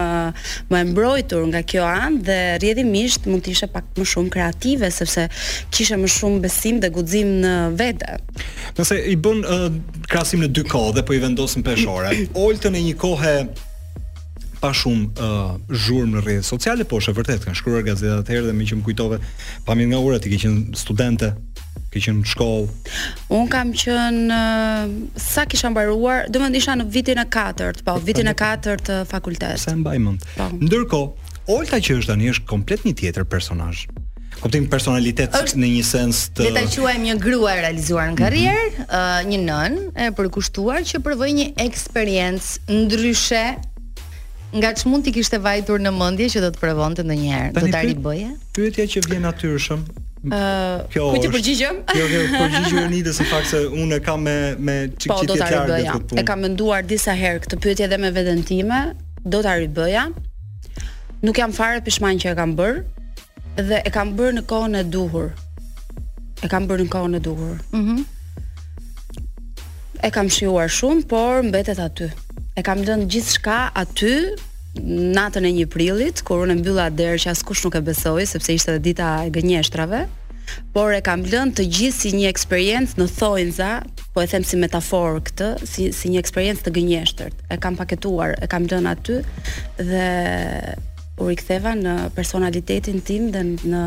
më 0.74 0.82
mbrojtur 0.92 1.46
nga 1.52 1.62
kjo 1.70 1.86
anë 1.88 2.22
dhe 2.28 2.38
rrjedhimisht 2.60 3.30
mund 3.32 3.46
të 3.46 3.54
ishe 3.56 3.70
pak 3.74 3.92
më 4.00 4.08
shumë 4.14 4.32
kreative, 4.36 4.90
sepse 4.94 5.26
kishe 5.74 6.00
më 6.02 6.12
shumë 6.18 6.42
besim 6.44 6.80
dhe 6.84 6.92
guxim 6.96 7.36
në 7.44 7.54
vede. 7.80 8.18
Nëse 8.80 9.00
i 9.14 9.20
bën 9.24 9.44
uh, 9.44 9.68
krasim 10.12 10.44
në 10.44 10.52
dy 10.58 10.68
kohë 10.74 10.98
dhe 11.00 11.06
po 11.08 11.16
i 11.16 11.22
vendosim 11.24 11.64
peshore, 11.66 12.12
oltën 12.36 12.76
e 12.76 12.84
një 12.90 12.98
kohë 13.02 13.36
pa 14.64 14.70
shumë 14.72 15.06
uh, 15.20 15.56
zhurmë 15.68 16.18
në 16.18 16.22
rrjetet 16.24 16.48
sociale, 16.48 16.86
po 16.88 16.96
është 17.02 17.14
vërtet 17.18 17.44
kanë 17.44 17.58
shkruar 17.60 17.84
gazetat 17.84 18.24
atëherë 18.26 18.48
dhe 18.48 18.54
më 18.60 18.70
që 18.70 18.78
më 18.80 18.86
kujtove, 18.90 19.18
pamjet 19.68 19.90
nga 19.92 20.00
ura 20.04 20.22
ti 20.24 20.32
ke 20.32 20.40
qenë 20.46 20.80
studente 20.80 21.34
ke 21.94 22.02
qenë 22.02 22.24
në 22.24 22.30
shkollë? 22.34 22.94
Un 23.38 23.50
kam 23.52 23.72
qenë 23.78 25.18
sa 25.28 25.46
kisha 25.50 25.70
mbaruar, 25.74 26.26
do 26.34 26.42
të 26.42 26.60
isha 26.62 26.76
në 26.82 26.88
vitin 26.94 27.22
e 27.22 27.28
katërt, 27.38 27.84
po, 27.86 27.96
vitin 28.04 28.32
e 28.32 28.36
katërt 28.38 28.88
të 28.90 28.98
fakultetit. 29.12 29.62
Sa 29.66 29.76
mbaj 29.78 30.00
mend. 30.06 30.26
Po. 30.38 30.50
Ndërkohë, 30.60 31.30
Olta 31.54 31.76
që 31.84 31.98
është 32.00 32.08
tani 32.14 32.30
është 32.32 32.46
komplet 32.48 32.86
një 32.88 32.94
tjetër 33.02 33.26
personazh. 33.28 33.82
Kuptim 34.40 34.64
personalitet 34.72 35.34
është, 35.36 35.58
në 35.60 35.70
një 35.74 35.82
sens 35.84 36.22
të 36.38 36.46
Le 36.48 36.54
ta 36.56 36.62
quajmë 36.72 37.04
një 37.10 37.16
grua 37.20 37.58
e 37.58 37.64
realizuar 37.66 38.08
në 38.12 38.16
karrierë, 38.22 38.64
mm 38.70 38.84
-hmm. 38.84 39.30
një 39.32 39.40
nën 39.44 39.76
e 40.06 40.08
përkushtuar 40.18 40.82
që 40.90 41.02
provoi 41.04 41.32
një 41.36 41.48
eksperiencë 41.68 42.52
ndryshe 42.80 43.44
nga 44.56 44.70
që 44.72 44.84
mund 44.88 45.04
të 45.06 45.12
kishte 45.18 45.38
vajtur 45.44 45.84
në 45.84 45.92
mendje 46.00 46.28
që 46.32 46.40
do 46.46 46.50
të 46.56 46.60
provonte 46.64 47.04
ndonjëherë, 47.04 47.52
do 47.60 47.68
ta 47.76 47.82
riboje. 47.82 48.30
Pyetja 48.56 48.84
që 48.94 49.00
vjen 49.10 49.22
natyrshëm, 49.28 49.80
Kjo 50.24 51.10
është. 51.10 51.10
Ku 51.12 51.20
ti 51.24 51.30
përgjigjem? 51.34 51.80
Jo, 52.00 52.04
jo, 52.08 52.22
përgjigjë 52.32 52.84
unë 52.86 53.00
edhe 53.02 53.14
se 53.48 53.60
unë 53.68 53.98
e 53.98 54.04
kam 54.06 54.22
me 54.24 54.36
me 54.68 54.76
çik 54.98 55.12
po, 55.12 55.18
çik 55.20 55.32
të 55.34 55.38
qartë 55.42 55.80
këtu. 55.90 56.20
E 56.22 56.24
kam 56.26 56.40
menduar 56.46 56.86
disa 56.88 57.12
herë 57.20 57.42
këtë 57.44 57.60
pyetje 57.64 57.90
dhe 57.92 58.00
me 58.00 58.12
veten 58.16 58.40
time, 58.48 58.80
do 59.26 59.42
ta 59.44 59.58
ribëja. 59.60 60.06
Nuk 61.24 61.38
jam 61.40 61.52
fare 61.52 61.82
pishman 61.84 62.24
që 62.24 62.32
e 62.32 62.38
kam 62.40 62.56
bër 62.56 62.82
dhe 63.60 63.82
e 63.84 63.92
kam 63.92 64.16
bër 64.20 64.38
në 64.40 64.46
kohën 64.48 64.80
e 64.80 64.84
duhur. 64.96 65.28
E 66.44 66.48
kam 66.52 66.70
bër 66.72 66.86
në 66.86 66.92
kohën 66.96 67.20
e 67.20 67.24
duhur. 67.30 67.58
Mhm. 67.72 67.84
Mm 67.84 68.12
e 70.04 70.10
kam 70.12 70.28
shijuar 70.28 70.68
shumë, 70.68 71.06
por 71.08 71.40
mbetet 71.48 71.80
aty. 71.80 72.10
E 72.60 72.62
kam 72.68 72.82
dhënë 72.84 73.06
gjithçka 73.08 73.54
aty 73.74 74.10
natën 74.82 75.46
e 75.46 75.52
një 75.54 75.66
prillit, 75.70 76.22
kur 76.26 76.42
unë 76.46 76.56
mbylla 76.62 76.88
derë 76.98 77.20
që 77.24 77.32
askush 77.34 77.62
nuk 77.68 77.76
e 77.78 77.82
besoi, 77.86 78.24
sepse 78.28 78.56
ishte 78.56 78.74
dhe 78.74 78.82
dita 78.90 79.12
e 79.28 79.32
gënjeshtrave, 79.36 80.06
por 80.74 80.94
e 80.98 81.02
kam 81.06 81.22
lënë 81.30 81.54
të 81.58 81.68
gjithë 81.70 81.98
si 82.00 82.12
një 82.18 82.32
eksperiencë 82.34 82.98
në 83.00 83.08
thojnëza, 83.20 83.70
po 84.16 84.24
e 84.24 84.28
them 84.32 84.44
si 84.48 84.58
metaforë 84.60 85.22
këtë, 85.30 85.52
si, 85.70 85.92
si 85.94 86.10
një 86.12 86.24
eksperiencë 86.24 86.66
të 86.66 86.74
gënjeshtërt. 86.80 87.46
E 87.54 87.60
kam 87.64 87.78
paketuar, 87.80 88.34
e 88.42 88.50
kam 88.52 88.66
lënë 88.70 88.92
aty, 88.98 89.20
dhe 89.80 90.08
u 91.22 91.30
riktheva 91.30 91.76
në 91.78 91.96
personalitetin 92.18 93.04
tim 93.06 93.30
dhe 93.34 93.44
në, 93.46 93.86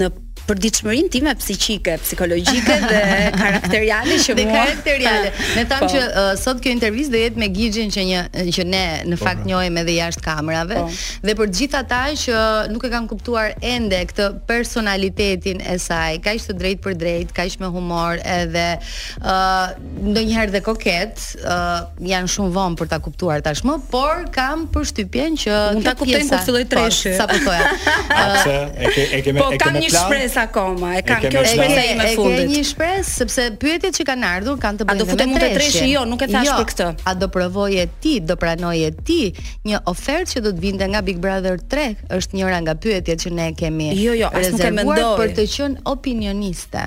në 0.00 0.10
përditshmërinë 0.48 1.10
time 1.14 1.32
psiqike, 1.38 1.94
psikologjike 2.02 2.76
dhe 2.88 3.00
karakteriale 3.40 4.18
që 4.24 4.36
dhe 4.38 4.46
mua. 4.48 4.54
Dhe 4.54 4.64
karakteriale. 4.68 5.30
Po. 5.36 5.46
Ne 5.58 5.64
tham 5.70 5.84
po. 5.84 5.88
që 5.92 6.00
uh, 6.02 6.30
sot 6.40 6.62
kjo 6.64 6.72
intervistë 6.74 7.14
do 7.14 7.20
jetë 7.22 7.42
me 7.42 7.48
Gigjin 7.52 7.92
që 7.94 8.06
një 8.10 8.22
që 8.56 8.66
ne 8.68 8.84
në 9.12 9.18
po. 9.20 9.26
fakt 9.26 9.46
njohim 9.48 9.78
edhe 9.82 9.94
jashtë 9.98 10.24
kamerave 10.26 10.80
po. 10.80 10.96
dhe 11.28 11.36
për 11.38 11.50
të 11.52 11.60
gjithë 11.62 11.80
ata 11.82 12.00
që 12.24 12.42
nuk 12.74 12.86
e 12.86 12.90
kanë 12.94 13.10
kuptuar 13.12 13.52
ende 13.72 14.00
këtë 14.10 14.28
personalitetin 14.48 15.62
e 15.62 15.76
saj, 15.82 16.18
kaq 16.24 16.42
të 16.48 16.58
drejtë 16.62 16.84
për 16.88 16.98
drejt, 17.04 17.34
kaq 17.36 17.58
me 17.62 17.70
humor 17.74 18.20
edhe 18.26 18.66
ë 18.72 19.22
uh, 19.22 19.76
ndonjëherë 20.12 20.54
dhe 20.56 20.62
koket, 20.66 21.22
ë 21.42 21.52
uh, 21.54 21.86
janë 22.12 22.32
shumë 22.34 22.54
vonë 22.56 22.78
për 22.80 22.90
ta 22.92 22.98
kuptuar 23.04 23.42
tashmë, 23.46 23.78
por 23.92 24.26
kam 24.34 24.66
përshtypjen 24.74 25.38
që 25.44 25.60
ta 25.86 25.94
kuptojnë 25.98 26.28
kur 26.32 26.44
filloi 26.48 26.64
treshë. 26.74 27.14
Sa 27.20 27.28
po 27.30 27.38
thoja. 27.46 27.72
Uh, 28.32 28.68
e 28.84 28.88
ke 28.94 29.02
e 29.18 29.18
ke 29.24 29.32
me, 29.34 29.42
po, 29.42 29.50
e 29.54 29.56
ke 29.56 29.56
me 29.56 29.56
plan. 29.56 29.56
Po 29.56 29.56
kam 29.60 29.76
një 29.82 29.88
shpresë 29.92 30.31
shpresë 30.32 30.42
akoma. 30.48 30.90
E 30.98 31.02
kam 31.06 31.22
kjo 31.24 31.42
shpresë 31.46 31.84
ime 31.92 32.06
fundit. 32.16 32.38
E 32.38 32.46
ke 32.46 32.48
një 32.56 32.62
shpresë 32.70 33.16
sepse 33.20 33.46
pyetjet 33.62 33.96
që 33.98 34.06
kanë 34.08 34.28
ardhur 34.28 34.58
kanë 34.62 34.80
të 34.80 34.86
bëjnë 34.88 34.96
me 34.96 35.02
A 35.02 35.04
do 35.04 35.10
futem 35.10 35.34
të 35.36 35.50
treshje? 35.56 35.84
Jo, 35.92 36.04
nuk 36.08 36.24
e 36.24 36.28
thash 36.32 36.48
jo, 36.50 36.56
për 36.60 36.66
këtë. 36.72 36.88
A 37.10 37.14
do 37.22 37.28
provoje 37.34 37.84
ti, 38.04 38.14
do 38.22 38.36
pranoje 38.40 38.88
ti 39.04 39.20
një 39.68 39.82
ofertë 39.92 40.34
që 40.34 40.44
do 40.46 40.54
të 40.56 40.64
vinte 40.64 40.88
nga 40.94 41.02
Big 41.08 41.20
Brother 41.22 41.58
3? 41.74 41.86
Është 42.18 42.38
njëra 42.38 42.60
nga 42.66 42.74
pyetjet 42.86 43.26
që 43.26 43.34
ne 43.38 43.50
kemi. 43.58 43.90
Jo, 44.00 44.16
jo, 44.18 44.30
as 44.32 44.50
nuk 44.54 44.64
e 44.68 44.72
mendoj. 44.78 45.04
Për 45.20 45.34
të 45.38 45.46
qenë 45.56 45.84
opinioniste. 45.92 46.84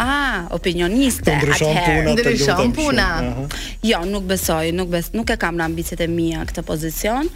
Ah, 0.00 0.46
opinioniste. 0.56 1.36
Ndryshon 1.42 2.72
puna. 2.76 3.08
Jo, 3.86 4.02
nuk 4.08 4.26
besoj, 4.32 4.72
nuk 4.76 4.92
bes, 4.94 5.12
nuk 5.16 5.30
e 5.32 5.40
kam 5.40 5.58
në 5.60 5.68
ambicet 5.70 6.02
e 6.06 6.10
mia 6.10 6.44
këtë 6.48 6.66
pozicion. 6.66 7.28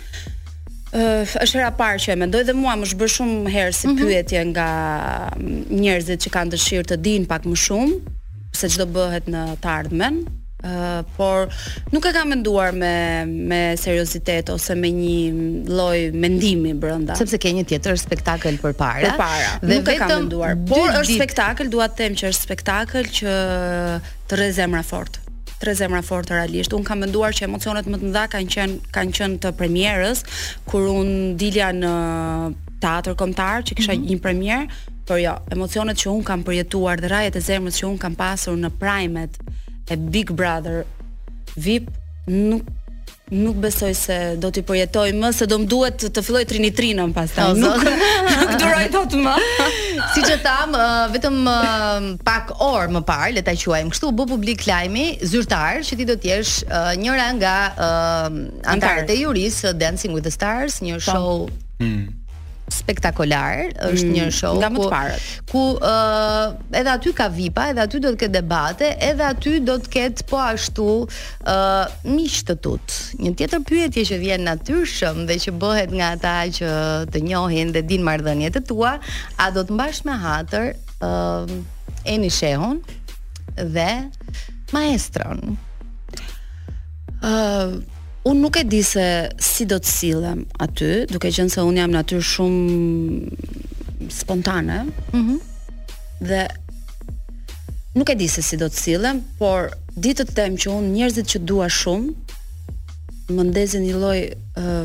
Uh, 0.91 1.23
është 1.39 1.55
hera 1.61 1.71
parë 1.79 2.01
që 2.03 2.15
e 2.17 2.19
mendoj 2.19 2.41
dhe 2.49 2.55
mua 2.59 2.73
më 2.81 2.89
shbë 2.91 3.09
shumë 3.15 3.51
herë 3.55 3.75
si 3.77 3.87
mm 3.87 3.93
-hmm. 3.93 4.09
pyetje 4.09 4.41
nga 4.51 4.69
mm, 5.37 5.59
njerëzit 5.85 6.19
që 6.25 6.31
kanë 6.35 6.51
dëshirë 6.57 6.89
të 6.91 6.97
din 7.05 7.27
pak 7.31 7.45
më 7.47 7.57
shumë 7.65 7.95
se 8.59 8.67
çdo 8.73 8.87
bëhet 8.97 9.29
në 9.31 9.43
të 9.63 9.69
ardhmen, 9.71 10.17
uh, 10.67 11.03
por 11.17 11.47
nuk 11.93 12.05
e 12.07 12.13
kam 12.17 12.29
menduar 12.35 12.73
me 12.83 12.95
me 13.51 13.61
seriozitet 13.83 14.51
ose 14.55 14.75
me 14.83 14.91
një 14.91 15.31
lloj 15.77 15.99
mendimi 16.25 16.75
brenda. 16.75 17.15
Sepse 17.15 17.39
ke 17.39 17.53
një 17.55 17.65
tjetër 17.71 17.95
spektakël 17.97 18.59
përpara. 18.59 19.07
Përpara. 19.07 19.51
Dhe 19.63 19.75
nuk 19.79 19.89
e 19.89 19.97
kam 19.99 20.09
menduar, 20.11 20.57
por 20.71 20.91
është 20.91 21.07
dit... 21.07 21.21
spektakël, 21.23 21.67
dua 21.69 21.87
të 21.87 21.97
them 21.97 22.15
që 22.19 22.25
është 22.33 22.43
spektakël 22.49 23.05
që 23.19 23.31
të 24.29 24.33
rrezë 24.37 24.63
fortë 24.69 24.83
fort 24.91 25.15
tre 25.61 25.75
zemra 25.77 26.01
fortë 26.05 26.39
realisht. 26.39 26.73
Un 26.77 26.85
kam 26.87 27.03
menduar 27.05 27.35
që 27.37 27.45
emocionet 27.47 27.89
më 27.91 27.99
të 28.01 28.09
mëdha 28.09 28.23
kanë 28.33 28.55
qenë 28.55 28.79
kanë 28.97 29.17
qenë 29.19 29.39
të 29.45 29.51
premierës 29.59 30.23
kur 30.69 30.87
un 30.93 31.13
dilja 31.41 31.69
në 31.77 31.93
teatr 32.81 33.17
kombëtar 33.21 33.67
që 33.69 33.77
kisha 33.77 33.93
mm 33.93 34.01
-hmm. 34.05 34.11
një 34.15 34.21
premierë, 34.27 34.69
por 35.07 35.19
jo, 35.21 35.35
emocionet 35.53 35.97
që 36.01 36.11
un 36.17 36.25
kam 36.25 36.45
përjetuar 36.47 36.97
dhe 37.03 37.09
rajet 37.13 37.37
e 37.37 37.41
zemrës 37.51 37.79
që 37.83 37.87
un 37.93 37.99
kam 37.99 38.15
pasur 38.15 38.57
në 38.57 38.71
primet 38.81 39.37
e 39.91 39.97
Big 39.97 40.33
Brother 40.33 40.85
VIP 41.65 41.85
nuk 42.49 42.63
Nuk 43.31 43.57
besoj 43.63 43.95
se 43.95 44.15
do 44.43 44.49
t'i 44.51 44.63
përjetoj 44.67 45.13
më, 45.15 45.29
se 45.39 45.47
do 45.47 45.61
më 45.63 45.67
duhet 45.71 46.05
të 46.15 46.23
filloj 46.27 46.43
trinitrinën 46.51 47.13
pas 47.15 47.31
ta. 47.31 47.47
Nuk, 47.55 47.79
nuk 47.79 48.57
duroj 48.59 48.89
do 48.91 49.05
të 49.13 49.21
më. 49.23 49.35
si 50.17 50.25
që 50.27 50.39
tam, 50.43 50.75
vetëm 51.15 51.37
pak 52.27 52.51
orë 52.67 52.91
më 52.99 53.05
parë, 53.07 53.33
le 53.39 53.45
ta 53.47 53.55
quajmë 53.63 53.95
kështu, 53.95 54.11
bu 54.19 54.27
publik 54.33 54.67
lajmi, 54.67 55.07
zyrtar, 55.31 55.79
që 55.87 56.01
ti 56.03 56.09
do 56.11 56.19
t'jesh 56.19 56.57
njëra 56.99 57.29
nga 57.39 57.57
uh, 57.71 58.41
antarët 58.75 59.15
e 59.15 59.21
jurisë, 59.23 59.77
Dancing 59.79 60.11
with 60.13 60.27
the 60.27 60.35
Stars, 60.35 60.83
një 60.83 60.99
po. 60.99 61.07
show... 61.07 61.29
Hmm 61.81 62.11
spektakolar, 62.75 63.71
është 63.85 64.07
mm, 64.07 64.15
një 64.17 64.27
show 64.35 64.55
nga 64.61 64.71
më 64.73 64.83
të 64.83 64.91
parët. 64.93 65.29
Ku 65.51 65.63
ëh 65.77 65.91
uh, 65.91 66.79
edhe 66.81 66.93
aty 66.95 67.13
ka 67.17 67.27
VIP-a, 67.33 67.69
edhe 67.73 67.85
aty 67.87 68.01
do 68.03 68.13
të 68.15 68.21
ketë 68.25 68.35
debate, 68.39 68.91
edhe 69.09 69.27
aty 69.27 69.53
do 69.67 69.77
të 69.83 69.91
ketë 69.97 70.27
po 70.31 70.41
ashtu 70.45 70.89
ëh 71.01 71.53
uh, 71.53 71.97
miq 72.15 72.39
të 72.49 72.57
tut. 72.65 72.97
Një 73.21 73.35
tjetër 73.41 73.65
pyetje 73.69 74.07
që 74.11 74.21
vjen 74.23 74.47
natyrshëm 74.49 75.25
dhe 75.29 75.39
që 75.47 75.57
bëhet 75.63 75.95
nga 75.99 76.13
ata 76.17 76.37
që 76.57 76.73
të 77.13 77.25
njohin 77.27 77.75
dhe 77.75 77.85
din 77.91 78.05
marrëdhëniet 78.07 78.59
e 78.59 78.65
tua, 78.71 78.95
a 79.39 79.51
do 79.55 79.67
të 79.67 79.77
mbash 79.77 80.05
me 80.09 80.17
hatër 80.25 80.73
ëh 81.01 81.05
uh, 81.05 81.79
Eni 82.09 82.31
Shehun 82.33 82.79
dhe 83.59 83.89
Maestron? 84.73 85.57
Ëh 87.21 87.31
uh, 87.31 87.81
un 88.23 88.39
nuk 88.41 88.57
e 88.57 88.63
di 88.67 88.83
se 88.83 89.05
si 89.37 89.65
do 89.65 89.79
të 89.81 89.89
sillem 89.89 90.43
aty, 90.61 91.07
duke 91.09 91.31
qenë 91.33 91.53
se 91.53 91.63
un 91.65 91.77
jam 91.79 91.93
natyrë 91.95 92.25
shumë 92.33 94.11
spontane. 94.13 94.83
Mhm. 95.15 95.21
Mm 95.31 95.39
dhe 96.21 96.43
nuk 97.97 98.11
e 98.11 98.15
di 98.21 98.27
se 98.29 98.43
si 98.45 98.57
do 98.61 98.67
të 98.69 98.77
sillem, 98.77 99.23
por 99.41 99.71
di 99.97 100.13
të 100.13 100.27
them 100.37 100.53
që 100.61 100.69
un 100.69 100.91
njerëzit 100.93 101.31
që 101.33 101.39
dua 101.49 101.65
shumë 101.73 102.11
më 103.33 103.47
ndezin 103.49 103.81
një 103.89 103.95
lloj 103.97 104.19
ë 104.29 104.35
uh, 104.61 104.85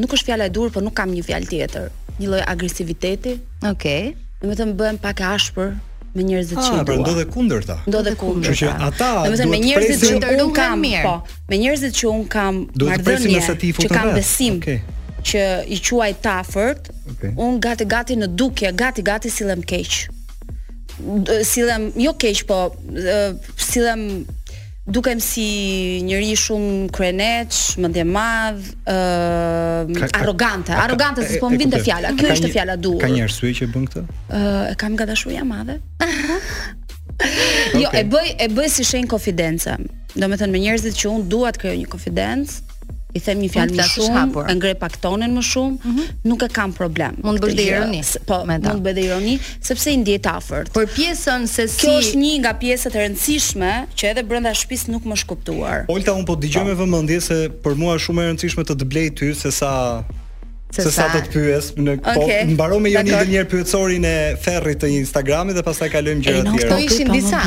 nuk 0.00 0.14
është 0.16 0.30
fjala 0.30 0.46
e 0.48 0.54
dur, 0.56 0.70
por 0.72 0.80
nuk 0.80 0.96
kam 0.96 1.12
një 1.12 1.26
fjalë 1.28 1.50
tjetër, 1.52 1.92
një 2.16 2.30
lloj 2.32 2.46
agresiviteti. 2.48 3.36
Okej. 3.60 4.16
Okay. 4.16 4.16
Domethënë 4.40 4.76
bëhem 4.80 4.96
pak 5.04 5.20
e 5.20 5.28
ashpër, 5.36 5.76
me 6.12 6.22
njerëzit 6.26 6.58
ah, 6.58 6.64
që 6.64 6.84
pra 6.84 6.96
dua. 6.96 7.04
Ah, 7.04 7.08
do 7.08 7.14
dhe 7.20 7.26
kundërta. 7.32 7.76
Do 7.86 7.98
kundërta. 8.02 8.52
Kështu 8.52 8.64
që 8.64 8.70
ata 8.86 9.48
me 9.50 9.60
njerëzit 9.64 10.22
që 10.22 10.38
un 10.44 10.54
kam 10.54 10.80
mirë. 10.84 11.02
Po, 11.06 11.36
me 11.50 11.58
njerëzit 11.62 11.92
që 12.00 12.08
un 12.12 12.24
kam 12.34 12.62
marrëdhënie. 12.66 12.72
Do 12.76 13.82
të 13.82 13.90
që 13.90 14.14
besim. 14.18 14.58
Okej. 14.62 14.78
Që 15.30 15.44
i 15.68 15.78
quaj 15.84 16.14
tafërt, 16.24 16.90
okay. 17.14 17.34
un 17.36 17.58
gati 17.60 17.84
gati 17.92 18.16
në 18.16 18.30
dukje, 18.40 18.72
gati 18.72 19.02
gati 19.04 19.28
sillem 19.30 19.60
keq. 19.62 19.98
Sillem 21.46 21.90
jo 22.00 22.14
keq, 22.16 22.42
po 22.48 22.62
sillem 23.60 24.06
dukem 24.90 25.18
si 25.22 25.48
njëri 26.06 26.34
shumë 26.38 26.90
kreneç, 26.94 27.60
mendje 27.82 28.04
madh, 28.06 28.66
ë 28.88 28.96
uh, 28.96 30.08
arrogante, 30.20 30.74
arrogante 30.74 31.24
se 31.26 31.38
s'po 31.38 31.50
më 31.54 31.68
të 31.76 31.82
fjala. 31.86 32.12
Kjo 32.18 32.30
është 32.36 32.50
fjala 32.54 32.76
duhur. 32.80 33.02
Ka 33.04 33.10
një 33.14 33.24
arsye 33.28 33.52
që 33.60 33.70
bën 33.74 33.86
këtë? 33.90 34.04
uh, 34.04 34.40
e 34.72 34.76
kam 34.80 34.96
nga 34.98 35.06
dashuria 35.10 35.44
madhe. 35.46 35.78
jo, 37.82 37.90
e 37.94 38.04
bëj 38.14 38.34
e 38.46 38.50
bëj 38.56 38.70
si 38.78 38.86
shenjë 38.90 39.10
konfidenca. 39.14 39.78
Do 40.16 40.24
të 40.26 40.40
thënë 40.42 40.52
me 40.56 40.64
njerëzit 40.64 40.98
që 40.98 41.14
unë 41.16 41.30
dua 41.30 41.54
të 41.54 41.64
krijoj 41.64 41.80
një 41.84 41.90
konfidencë, 41.94 42.58
i 43.14 43.20
them 43.20 43.40
një 43.42 43.48
fjalë 43.54 43.76
më 43.78 43.86
shumë, 43.90 44.26
ngre 44.58 44.74
pak 44.78 44.96
më 45.02 45.42
shumë, 45.50 45.76
mm 45.82 45.92
-hmm. 45.94 46.06
nuk 46.30 46.42
e 46.42 46.48
kam 46.52 46.72
problem. 46.72 47.14
Mund 47.22 47.38
të 47.40 47.46
bësh 47.46 47.54
dhe 47.58 47.64
ironi. 47.72 48.02
Po, 48.26 48.38
mund 48.48 48.64
të 48.64 48.82
bësh 48.86 48.94
dhe 48.98 49.02
ironi, 49.08 49.34
sepse 49.70 49.90
i 49.90 49.96
ndjet 50.02 50.26
afërt. 50.26 50.70
Por 50.72 50.84
pjesën 50.98 51.46
se 51.48 51.68
si 51.68 51.80
Kjo 51.80 51.92
është 52.00 52.16
një 52.22 52.34
nga 52.42 52.52
pjesët 52.62 52.92
e 52.96 52.98
rëndësishme 53.04 53.70
që 53.96 54.04
edhe 54.12 54.22
brenda 54.28 54.50
shtëpisë 54.54 54.86
nuk 54.94 55.04
më 55.04 55.16
shkuptuar. 55.22 55.78
Olta 55.88 56.12
un 56.12 56.24
po 56.24 56.34
dëgjoj 56.36 56.62
po. 56.62 56.68
me 56.70 56.74
vëmendje 56.82 57.18
se 57.20 57.36
për 57.64 57.72
mua 57.80 57.94
është 57.96 58.04
shumë 58.06 58.20
e 58.22 58.26
rëndësishme 58.30 58.62
të 58.68 58.74
të 58.80 58.84
blej 58.92 59.08
ty 59.18 59.34
se 59.34 59.50
sa 59.50 60.04
Se 60.74 60.86
sa 60.94 61.08
të 61.10 61.24
të 61.26 61.30
pyes 61.34 61.70
në 61.82 61.96
okay. 61.98 62.14
po 62.14 62.54
mbaro 62.54 62.76
me 62.82 62.92
joni 62.92 63.10
edhe 63.12 63.26
një 63.32 63.38
herë 63.40 63.48
pyetësorin 63.50 64.04
e 64.06 64.12
Ferrit 64.40 64.78
të 64.80 64.90
Instagramit 65.00 65.56
dhe 65.58 65.64
pastaj 65.66 65.88
kalojmë 65.90 66.22
gjëra 66.22 66.42
tjera. 66.46 66.60
Këto 66.60 66.76
ishin 66.84 67.08
disa. 67.10 67.40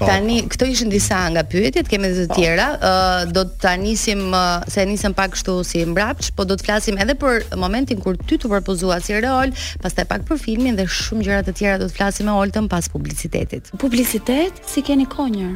Po. 0.00 0.08
Tani 0.08 0.38
këto 0.54 0.68
ishin 0.72 0.92
disa 0.92 1.18
nga 1.34 1.42
pyetjet, 1.52 1.90
kemi 1.92 2.08
edhe 2.08 2.24
të 2.24 2.30
po. 2.32 2.38
tjera. 2.40 2.68
Uh, 2.78 3.24
do 3.36 3.44
ta 3.60 3.74
nisim 3.80 4.22
uh, 4.32 4.64
se 4.72 4.84
nisem 4.88 5.12
pak 5.16 5.34
kështu 5.34 5.56
si 5.70 5.82
mbrapsh, 5.92 6.30
po 6.36 6.46
do 6.48 6.56
të 6.56 6.66
flasim 6.70 6.96
edhe 7.04 7.18
për 7.20 7.42
momentin 7.60 8.00
kur 8.00 8.16
ty 8.20 8.38
të 8.40 8.48
propozua 8.48 8.96
si 9.04 9.18
rol, 9.20 9.52
pastaj 9.84 10.08
pak 10.14 10.24
për 10.30 10.40
filmin 10.40 10.80
dhe 10.80 10.88
shumë 10.88 11.28
gjëra 11.28 11.42
të 11.50 11.56
tjera 11.60 11.76
do 11.84 11.90
të 11.90 11.98
flasim 12.00 12.30
me 12.30 12.38
Oltën 12.40 12.64
pas 12.72 12.88
publicitetit. 12.88 13.70
Publicitet 13.82 14.64
si 14.70 14.80
keni 14.86 15.04
konjër. 15.10 15.52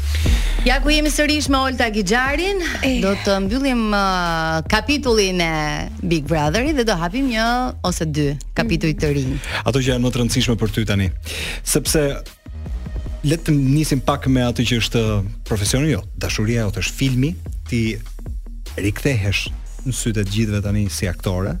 ja 0.68 0.76
ku 0.84 0.92
jemi 0.92 1.08
sërish 1.14 1.48
me 1.48 1.64
Olta 1.64 1.88
Gixharin, 1.96 2.60
do 3.00 3.16
të 3.24 3.38
mbyllim 3.48 3.86
uh, 3.96 4.60
kapitullin 4.70 5.40
e 5.40 5.54
Big 6.04 6.28
Brother 6.28 6.49
Brotherit 6.50 6.74
dhe 6.80 6.82
do 6.82 6.96
hapim 6.98 7.28
një 7.30 7.42
ose 7.86 8.02
dy 8.10 8.24
kapituj 8.58 8.90
të 8.98 9.10
rinj. 9.14 9.36
Ato 9.62 9.78
që 9.78 9.92
janë 9.92 10.02
më 10.02 10.10
të 10.10 10.18
rëndësishme 10.18 10.56
për 10.58 10.72
ty 10.74 10.82
tani. 10.86 11.04
Sepse 11.70 12.00
le 13.30 13.36
të 13.38 13.54
nisim 13.54 14.02
pak 14.02 14.26
me 14.26 14.42
atë 14.42 14.64
që 14.70 14.78
është 14.82 15.02
profesioni 15.46 15.92
jo, 15.92 16.00
dashuria 16.24 16.64
jote 16.66 16.82
është 16.82 16.96
filmi, 16.98 17.30
ti 17.70 17.80
rikthehesh 18.82 19.44
në 19.86 19.94
sytë 20.00 20.26
të 20.26 20.34
gjithëve 20.34 20.62
tani 20.66 20.82
si 20.90 21.06
aktore, 21.06 21.54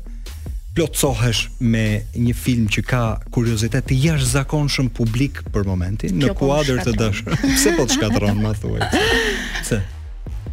plotësohesh 0.74 1.44
me 1.70 1.84
një 2.26 2.34
film 2.42 2.66
që 2.74 2.82
ka 2.90 3.04
kuriozitet 3.30 3.86
të 3.92 4.00
jashtëzakonshëm 4.08 4.90
publik 4.98 5.44
për 5.54 5.70
momentin, 5.70 6.18
Kjo 6.18 6.32
në 6.34 6.34
po 6.34 6.50
kuadër 6.50 6.82
të 6.88 6.98
dashur. 6.98 7.38
Pse 7.46 7.78
po 7.78 7.86
të 7.86 8.00
shkatron, 8.00 8.42
ma 8.42 8.56
thuaj? 8.58 8.90
Pse? 9.62 9.82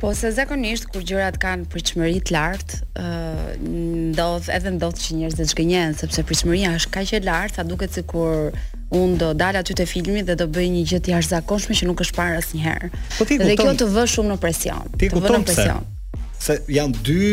Po 0.01 0.13
se 0.15 0.29
zakonisht 0.31 0.85
kur 0.93 1.01
gjërat 1.07 1.39
kanë 1.41 1.65
pritshmëri 1.73 2.19
të 2.27 2.33
lartë, 2.35 2.77
ë 3.01 3.69
ndodh 4.13 4.49
edhe 4.53 4.73
ndodh 4.75 4.99
që 5.01 5.15
njerëzit 5.17 5.39
të 5.41 5.47
zgjenhen 5.51 5.95
sepse 5.97 6.21
pritshmëria 6.27 6.73
është 6.77 6.91
kaq 6.93 7.13
e 7.17 7.21
lartë, 7.25 7.57
sa 7.57 7.65
duket 7.65 7.95
sikur 7.97 8.51
unë 8.93 9.17
do 9.21 9.31
dal 9.39 9.57
aty 9.57 9.73
te 9.77 9.87
filmi 9.89 10.21
dhe 10.27 10.35
do 10.37 10.45
bëj 10.53 10.67
një 10.75 10.83
gjë 10.91 10.99
të 11.07 11.13
jashtëzakonshme 11.15 11.79
që 11.79 11.87
nuk 11.89 12.03
është 12.05 12.17
parë 12.19 12.35
asnjëherë. 12.43 12.91
Po 13.17 13.25
ti 13.25 13.39
kupton. 13.39 13.49
Dhe 13.49 13.57
kjo 13.63 13.73
të 13.81 13.89
vë 13.95 14.05
shumë 14.13 14.31
në 14.33 14.37
presion. 14.45 14.93
Ti 15.01 15.09
kupton 15.15 15.47
pse? 15.49 15.65
Se 16.45 16.59
janë 16.77 17.01
dy 17.07 17.23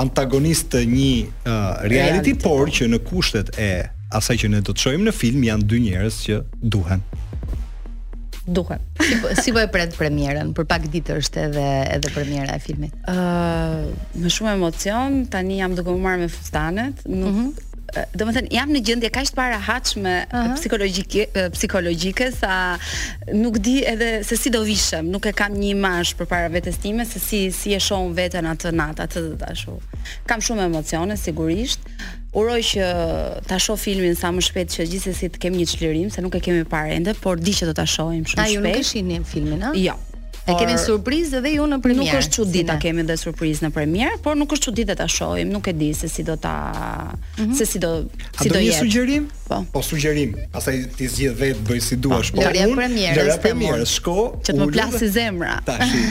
antagonistë 0.00 0.78
të 0.78 0.84
një 0.94 1.12
uh, 1.26 1.52
reality, 1.92 1.92
reality 1.96 2.36
por 2.46 2.72
që 2.80 2.88
në 2.94 3.02
kushtet 3.10 3.52
e 3.60 3.70
asaj 4.16 4.40
që 4.46 4.52
ne 4.56 4.64
do 4.64 4.72
të 4.72 4.86
shohim 4.86 5.04
në 5.10 5.16
film 5.20 5.44
janë 5.44 5.68
dy 5.72 5.82
njerëz 5.90 6.22
që 6.24 6.40
duhen 6.76 7.04
duhet. 8.46 8.80
Si 9.02 9.14
po, 9.18 9.28
si 9.42 9.52
po 9.52 9.58
e 9.60 9.68
pret 9.70 9.92
premierën? 9.98 10.54
Për 10.56 10.66
pak 10.70 10.86
ditë 10.92 11.16
është 11.20 11.44
edhe 11.48 11.66
edhe 11.98 12.10
premiera 12.14 12.54
e 12.56 12.62
filmit. 12.62 12.94
Ëh, 13.10 13.12
uh, 13.12 14.18
më 14.22 14.32
shumë 14.32 14.54
emocion. 14.56 15.20
Tani 15.30 15.60
jam 15.60 15.74
duke 15.78 15.90
u 15.92 15.98
marr 16.00 16.20
me 16.22 16.28
fustanet, 16.32 17.02
nuk 17.08 17.30
mm 17.30 17.40
-hmm. 17.40 17.54
Do 18.12 18.24
jam 18.50 18.68
në 18.72 18.80
gjëndje 18.86 19.10
kaq 19.10 19.26
të 19.30 19.34
para 19.34 19.58
haqme 19.58 20.26
uh 20.32 20.58
-huh. 20.58 22.32
sa 22.40 22.78
nuk 23.34 23.58
di 23.58 23.76
edhe 23.92 24.24
se 24.24 24.36
si 24.36 24.50
do 24.50 24.62
vishëm, 24.64 25.04
nuk 25.10 25.26
e 25.26 25.32
kam 25.32 25.52
një 25.54 25.68
imash 25.76 26.14
për 26.18 26.24
para 26.26 26.48
vetës 26.50 26.76
time, 26.82 27.04
se 27.04 27.18
si, 27.18 27.50
si 27.52 27.74
e 27.74 27.80
shohun 27.80 28.14
vetën 28.14 28.44
atë 28.52 28.68
natë, 28.78 29.00
atë 29.04 29.18
të 29.22 29.36
dashu. 29.36 29.70
Kam 30.26 30.40
shumë 30.40 30.64
emocione, 30.70 31.16
sigurisht, 31.16 31.80
uroj 32.36 32.60
që 32.72 32.88
ta 33.48 33.58
shoh 33.60 33.78
filmin 33.80 34.16
sa 34.18 34.28
më 34.36 34.44
shpejt 34.44 34.74
që 34.76 34.86
gjithsesi 34.92 35.30
të 35.32 35.40
kemi 35.46 35.62
një 35.62 35.70
çlirim 35.72 36.10
se 36.12 36.24
nuk 36.24 36.36
e 36.36 36.42
kemi 36.44 36.66
parë 36.68 36.96
ende, 36.98 37.14
por 37.22 37.40
di 37.40 37.54
që 37.56 37.70
do 37.70 37.74
ta 37.78 37.86
shohim 37.88 38.26
shumë 38.26 38.34
shpejt. 38.34 38.44
Ai 38.44 38.52
ju 38.58 38.62
nuk 38.66 38.76
e 38.82 38.84
shihni 38.84 39.20
filmin, 39.24 39.64
a? 39.70 39.72
Jo. 39.80 39.96
e 40.46 40.54
kemi 40.54 40.76
surprizë 40.78 41.40
dhe 41.42 41.50
ju 41.56 41.64
në 41.66 41.76
premier. 41.82 42.12
Nuk 42.12 42.20
është 42.20 42.34
çuditë 42.36 42.68
ta 42.68 42.76
kemi 42.82 43.02
dhe 43.08 43.16
surprizë 43.18 43.64
në 43.66 43.70
premier, 43.74 44.12
por 44.22 44.36
nuk 44.38 44.52
është 44.54 44.66
çuditë 44.68 44.94
ta 45.00 45.08
shohim, 45.10 45.50
nuk 45.56 45.66
e 45.66 45.74
di 45.80 45.88
se 46.00 46.10
si 46.12 46.22
do 46.28 46.36
ta 46.38 46.54
mm 47.16 47.42
-hmm. 47.42 47.58
se 47.58 47.64
si 47.72 47.78
do 47.86 47.90
A 47.92 48.42
si 48.42 48.48
do 48.48 48.58
jetë. 48.58 48.58
A 48.58 48.58
do 48.58 48.60
një 48.66 48.74
sugjerim? 48.80 49.24
Po. 49.48 49.58
Po 49.72 49.80
sugjerim, 49.90 50.30
pastaj 50.52 50.76
ti 50.96 51.04
zgjidh 51.14 51.34
vetë 51.40 51.60
bëj 51.68 51.80
si 51.88 51.94
duash, 52.02 52.30
po. 52.32 52.40
Lëre 52.42 52.74
premierë, 52.74 53.38
lëre 53.42 53.86
shko. 53.96 54.16
Që 54.44 54.50
të 54.52 54.60
më 54.62 54.66
plasë 54.76 55.06
zemra. 55.18 55.54
Tashi. 55.66 56.02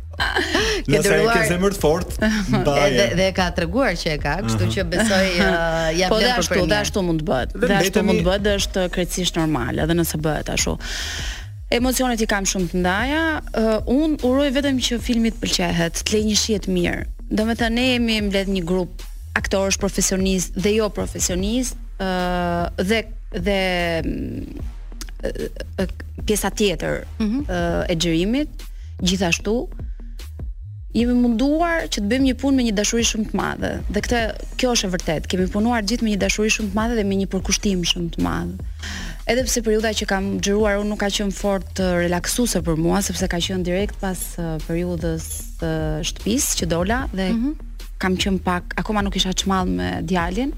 ke 0.87 1.01
dërguar. 1.01 1.19
Nëse 1.19 1.35
ke 1.39 1.45
zemër 1.51 1.75
të 1.75 1.81
fortë, 1.81 2.29
mbaje. 2.61 2.87
Edhe 2.93 3.19
dhe 3.19 3.27
ka 3.37 3.47
treguar 3.57 3.93
që 3.99 4.15
e 4.15 4.17
ka, 4.21 4.35
kështu 4.47 4.69
që 4.75 4.85
besoj 4.93 5.27
uh, 5.33 5.91
ja 5.97 6.09
po 6.11 6.19
dhe 6.21 6.31
ashtu, 6.37 6.63
dhe 6.71 6.79
ashtu 6.85 7.03
mund 7.07 7.23
të 7.23 7.29
bëhet. 7.29 7.55
Dhe 7.65 7.77
ashtu 7.81 8.05
mund 8.07 8.21
të 8.23 8.27
bëhet, 8.29 8.49
është 8.57 8.85
krejtësisht 8.95 9.39
normal, 9.39 9.81
edhe 9.85 9.97
nëse 9.99 10.19
bëhet 10.25 10.51
ashtu. 10.55 10.75
Emocionet 11.71 12.19
i 12.19 12.27
kam 12.27 12.47
shumë 12.49 12.71
të 12.73 12.81
ndaja. 12.81 13.21
Uh, 13.55 13.71
un 13.95 14.17
uroj 14.27 14.49
vetëm 14.57 14.81
që 14.83 14.99
filmi 15.03 15.31
të 15.31 15.41
pëlqehet, 15.45 16.01
të 16.03 16.15
lejë 16.17 16.27
një 16.29 16.39
shije 16.41 16.63
të 16.65 16.73
mirë. 16.75 17.05
Domethënë 17.39 17.77
ne 17.79 17.85
jemi 17.93 18.17
mbledh 18.27 18.49
një 18.51 18.65
grup 18.67 19.05
aktorësh 19.39 19.77
profesionist 19.79 20.57
dhe 20.59 20.73
jo 20.81 20.89
profesionist, 20.91 21.79
ë 21.99 22.11
uh, 22.11 22.83
dhe 22.89 23.01
dhe 23.31 23.53
uh, 24.03 24.07
uh, 25.23 25.91
pjesa 26.27 26.49
tjetër 26.51 27.05
mm 27.19 27.27
-hmm. 27.27 27.87
e 27.89 27.95
xhirimit, 27.95 28.51
gjithashtu, 29.07 29.53
jemi 30.95 31.13
munduar 31.15 31.85
që 31.87 32.01
të 32.03 32.09
bëjmë 32.11 32.25
një 32.29 32.35
punë 32.41 32.57
me 32.57 32.65
një 32.67 32.73
dashuri 32.75 33.03
shumë 33.07 33.29
të 33.29 33.37
madhe. 33.39 33.69
Dhe 33.95 34.01
këtë 34.03 34.19
kjo 34.59 34.73
është 34.75 34.87
e 34.89 34.93
vërtetë. 34.95 35.29
Kemi 35.31 35.47
punuar 35.53 35.85
gjithë 35.87 36.05
me 36.05 36.13
një 36.15 36.19
dashuri 36.25 36.51
shumë 36.51 36.71
të 36.73 36.77
madhe 36.79 36.97
dhe 36.99 37.05
me 37.11 37.19
një 37.21 37.27
përkushtim 37.31 37.85
shumë 37.91 38.11
të 38.17 38.23
madh. 38.25 38.89
Edhe 39.31 39.45
pse 39.47 39.63
periudha 39.63 39.91
që 39.95 40.07
kam 40.09 40.27
xhiruar 40.43 40.81
unë 40.81 40.91
nuk 40.91 40.99
ka 41.05 41.11
qenë 41.17 41.35
fort 41.37 41.79
uh, 41.83 41.93
relaksuese 42.03 42.59
për 42.67 42.79
mua, 42.81 42.99
sepse 43.05 43.29
ka 43.31 43.39
qenë 43.45 43.63
direkt 43.67 44.01
pas 44.03 44.19
uh, 44.41 44.57
periudhës 44.67 45.29
së 45.61 45.69
uh, 45.69 46.01
shtëpisë 46.11 46.59
që 46.63 46.71
dola 46.75 46.99
dhe 47.15 47.29
mm 47.29 47.39
-hmm. 47.39 47.87
kam 48.01 48.17
qenë 48.19 48.43
pak 48.43 48.75
akoma 48.83 49.05
nuk 49.05 49.15
isha 49.15 49.31
çmall 49.33 49.69
me 49.79 49.89
djalin. 50.03 50.51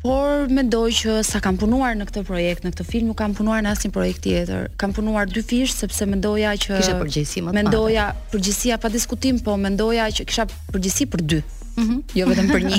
Por 0.00 0.48
mendoj 0.48 0.88
që 0.96 1.14
sa 1.28 1.42
kam 1.44 1.58
punuar 1.60 1.92
në 1.92 2.06
këtë 2.08 2.22
projekt, 2.24 2.62
në 2.64 2.70
këtë 2.72 2.84
film, 2.88 3.10
u 3.12 3.16
kam 3.16 3.34
punuar 3.36 3.60
në 3.64 3.74
asnjë 3.74 3.90
projekt 3.92 4.22
tjetër. 4.24 4.70
Kam 4.80 4.94
punuar 4.96 5.28
dy 5.28 5.42
fish 5.44 5.74
sepse 5.76 6.06
mendoja 6.08 6.54
që 6.56 6.78
kisha 6.78 6.94
përgjësi 7.02 7.42
më 7.44 7.50
të 7.52 7.52
madhe. 7.52 7.64
Mendoja 7.66 8.06
përgjegjësia 8.32 8.78
pa 8.80 8.88
diskutim, 8.94 9.42
po 9.44 9.58
mendoja 9.60 10.06
që 10.16 10.24
kisha 10.30 10.46
përgjësi 10.72 11.08
për 11.14 11.24
dy. 11.34 11.42
Mhm. 11.80 11.98
jo 12.16 12.24
vetëm 12.28 12.48
për 12.50 12.64
një. 12.68 12.78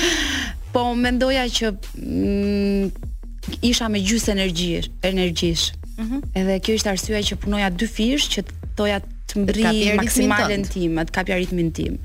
po 0.74 0.84
mendoja 0.96 1.42
që 1.56 1.68
mm, 1.72 3.58
isha 3.70 3.88
me 3.92 4.00
gjusë 4.06 4.30
energjish, 4.36 4.88
energjish. 5.10 5.66
Mhm. 5.98 6.22
edhe 6.38 6.60
kjo 6.64 6.78
ishte 6.78 6.90
arsyeja 6.92 7.22
që 7.32 7.36
punoja 7.44 7.70
dy 7.74 7.86
fish 7.96 8.30
që 8.36 8.46
toja 8.78 9.02
të 9.26 9.42
mbri 9.42 9.98
maksimalen 9.98 10.62
tim, 10.70 11.02
të 11.02 11.10
kapja 11.18 11.36
ritmin 11.42 11.72
tim. 11.74 11.98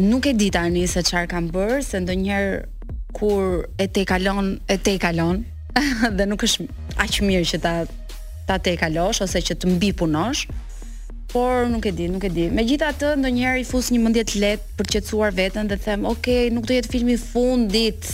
Nuk 0.00 0.26
e 0.26 0.32
di 0.32 0.48
tani 0.50 0.86
se 0.88 1.02
çfarë 1.04 1.28
kam 1.36 1.52
bërë, 1.52 1.82
se 1.90 2.00
ndonjëherë 2.06 2.99
kur 3.12 3.68
e 3.78 3.86
te 3.86 4.04
kalon, 4.04 4.58
e 4.68 4.76
te 4.78 4.96
kalon, 4.98 5.44
dhe 6.16 6.26
nuk 6.28 6.42
është 6.46 6.66
aq 7.02 7.20
mirë 7.26 7.46
që 7.52 7.60
ta 7.62 7.74
ta 8.48 8.56
te 8.58 8.72
kalosh 8.80 9.20
ose 9.22 9.38
që 9.46 9.54
të 9.62 9.68
mbi 9.76 9.92
punosh, 9.98 10.46
por 11.30 11.68
nuk 11.70 11.84
e 11.86 11.92
di, 11.94 12.08
nuk 12.10 12.24
e 12.26 12.30
di. 12.34 12.48
Megjithatë, 12.54 13.12
ndonjëherë 13.20 13.60
i 13.62 13.68
fus 13.68 13.92
një 13.94 14.00
mendje 14.02 14.24
të 14.32 14.40
lehtë 14.42 14.74
për 14.80 14.88
të 14.90 14.96
qetësuar 14.96 15.36
veten 15.38 15.68
dhe 15.70 15.78
them, 15.84 16.08
"Ok, 16.10 16.26
nuk 16.54 16.66
do 16.66 16.74
jetë 16.74 16.90
filmi 16.90 17.14
fundit." 17.22 18.08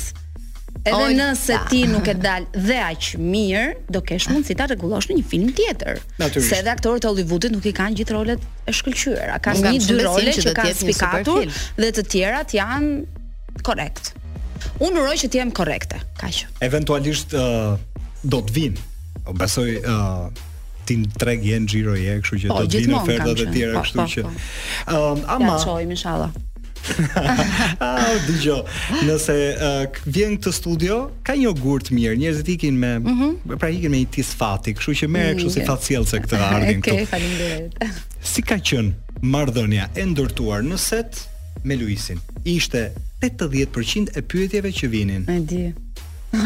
Edhe 0.86 0.92
Oj, 1.08 1.14
nëse 1.18 1.48
ta. 1.56 1.62
ti 1.70 1.80
nuk 1.90 2.06
e 2.06 2.14
dal 2.14 2.44
dhe 2.66 2.76
aq 2.92 3.06
mirë, 3.18 3.64
do 3.90 4.00
kesh 4.06 4.28
mundësi 4.30 4.54
ta 4.60 4.68
rregullosh 4.68 5.08
në 5.10 5.16
një 5.18 5.24
film 5.30 5.48
tjetër. 5.56 5.98
Natyrisht. 6.20 6.52
Se 6.52 6.60
dhe 6.62 6.70
aktorët 6.74 7.04
e 7.08 7.10
Hollywoodit 7.10 7.50
nuk 7.56 7.64
i 7.66 7.72
kanë 7.74 7.96
gjithë 7.98 8.14
rolet 8.14 8.38
e 8.38 8.76
shkëlqyera. 8.78 9.40
Kanë 9.42 9.64
një 9.72 9.80
dy 9.88 9.96
role 10.04 10.36
që, 10.36 10.44
që 10.44 10.52
kanë 10.60 10.76
spikatur 10.82 11.48
dhe 11.80 11.90
të 11.96 12.06
tjerat 12.12 12.54
janë 12.54 13.64
korrekt. 13.66 14.12
Unë 14.82 15.02
uroj 15.02 15.16
që 15.22 15.28
të 15.32 15.40
jem 15.40 15.50
korrekte. 15.54 16.00
Kaq. 16.20 16.42
Eventualisht 16.64 17.34
uh, 17.36 17.76
do 18.24 18.42
të 18.46 18.56
vinë. 18.58 18.84
O 19.26 19.28
po, 19.28 19.34
besoj 19.40 19.68
uh, 19.80 20.26
ti 20.86 20.98
në 21.00 21.14
treg 21.18 21.44
jen 21.46 21.64
xhiro 21.68 21.96
je, 21.98 22.18
kështu 22.22 22.40
që 22.44 22.50
po, 22.50 22.60
do 22.62 22.70
të 22.72 22.82
vinë 22.84 22.98
ofertat 23.00 23.42
e 23.44 23.46
tjera 23.52 23.78
po, 23.78 23.86
kështu 23.86 24.00
po, 24.00 24.10
që. 24.12 24.26
Ëm, 24.26 24.36
po. 24.36 25.06
uh, 25.20 25.32
ama. 25.36 25.54
Ja 25.54 25.62
çojmë 25.66 25.96
inshallah. 25.98 26.36
Ah, 27.82 28.12
dëgjoj. 28.28 28.60
Nëse 29.08 29.34
uh, 29.34 29.96
vjen 30.06 30.36
këtë 30.36 30.52
studio, 30.54 30.98
ka 31.26 31.34
një 31.34 31.50
gurt 31.58 31.88
mirë. 31.90 32.14
Njerëzit 32.20 32.50
ikin 32.54 32.76
me, 32.78 32.92
mm 32.98 33.04
-hmm. 33.18 33.56
pra 33.58 33.68
ikin 33.74 33.90
me 33.90 33.98
një 34.04 34.10
tis 34.10 34.28
fati, 34.38 34.74
kështu 34.74 34.94
që 35.02 35.06
merr 35.08 35.34
kështu 35.34 35.50
si 35.52 35.64
facielse 35.66 36.20
këtë 36.20 36.36
ardhin 36.56 36.82
këtu. 36.82 36.92
Okej, 36.94 37.06
faleminderit. 37.10 37.98
Si 38.22 38.42
ka 38.42 38.56
qenë 38.58 38.94
marrëdhënia 39.22 39.88
e 39.96 40.06
ndërtuar 40.06 40.62
në 40.62 40.78
set 40.78 41.26
me 41.64 41.76
Luisin? 41.76 42.20
Ishte 42.44 42.92
80% 43.30 44.16
e 44.16 44.22
pyetjeve 44.22 44.72
që 44.74 44.88
vinin. 44.90 45.26
E 45.30 45.40
di. 45.40 45.62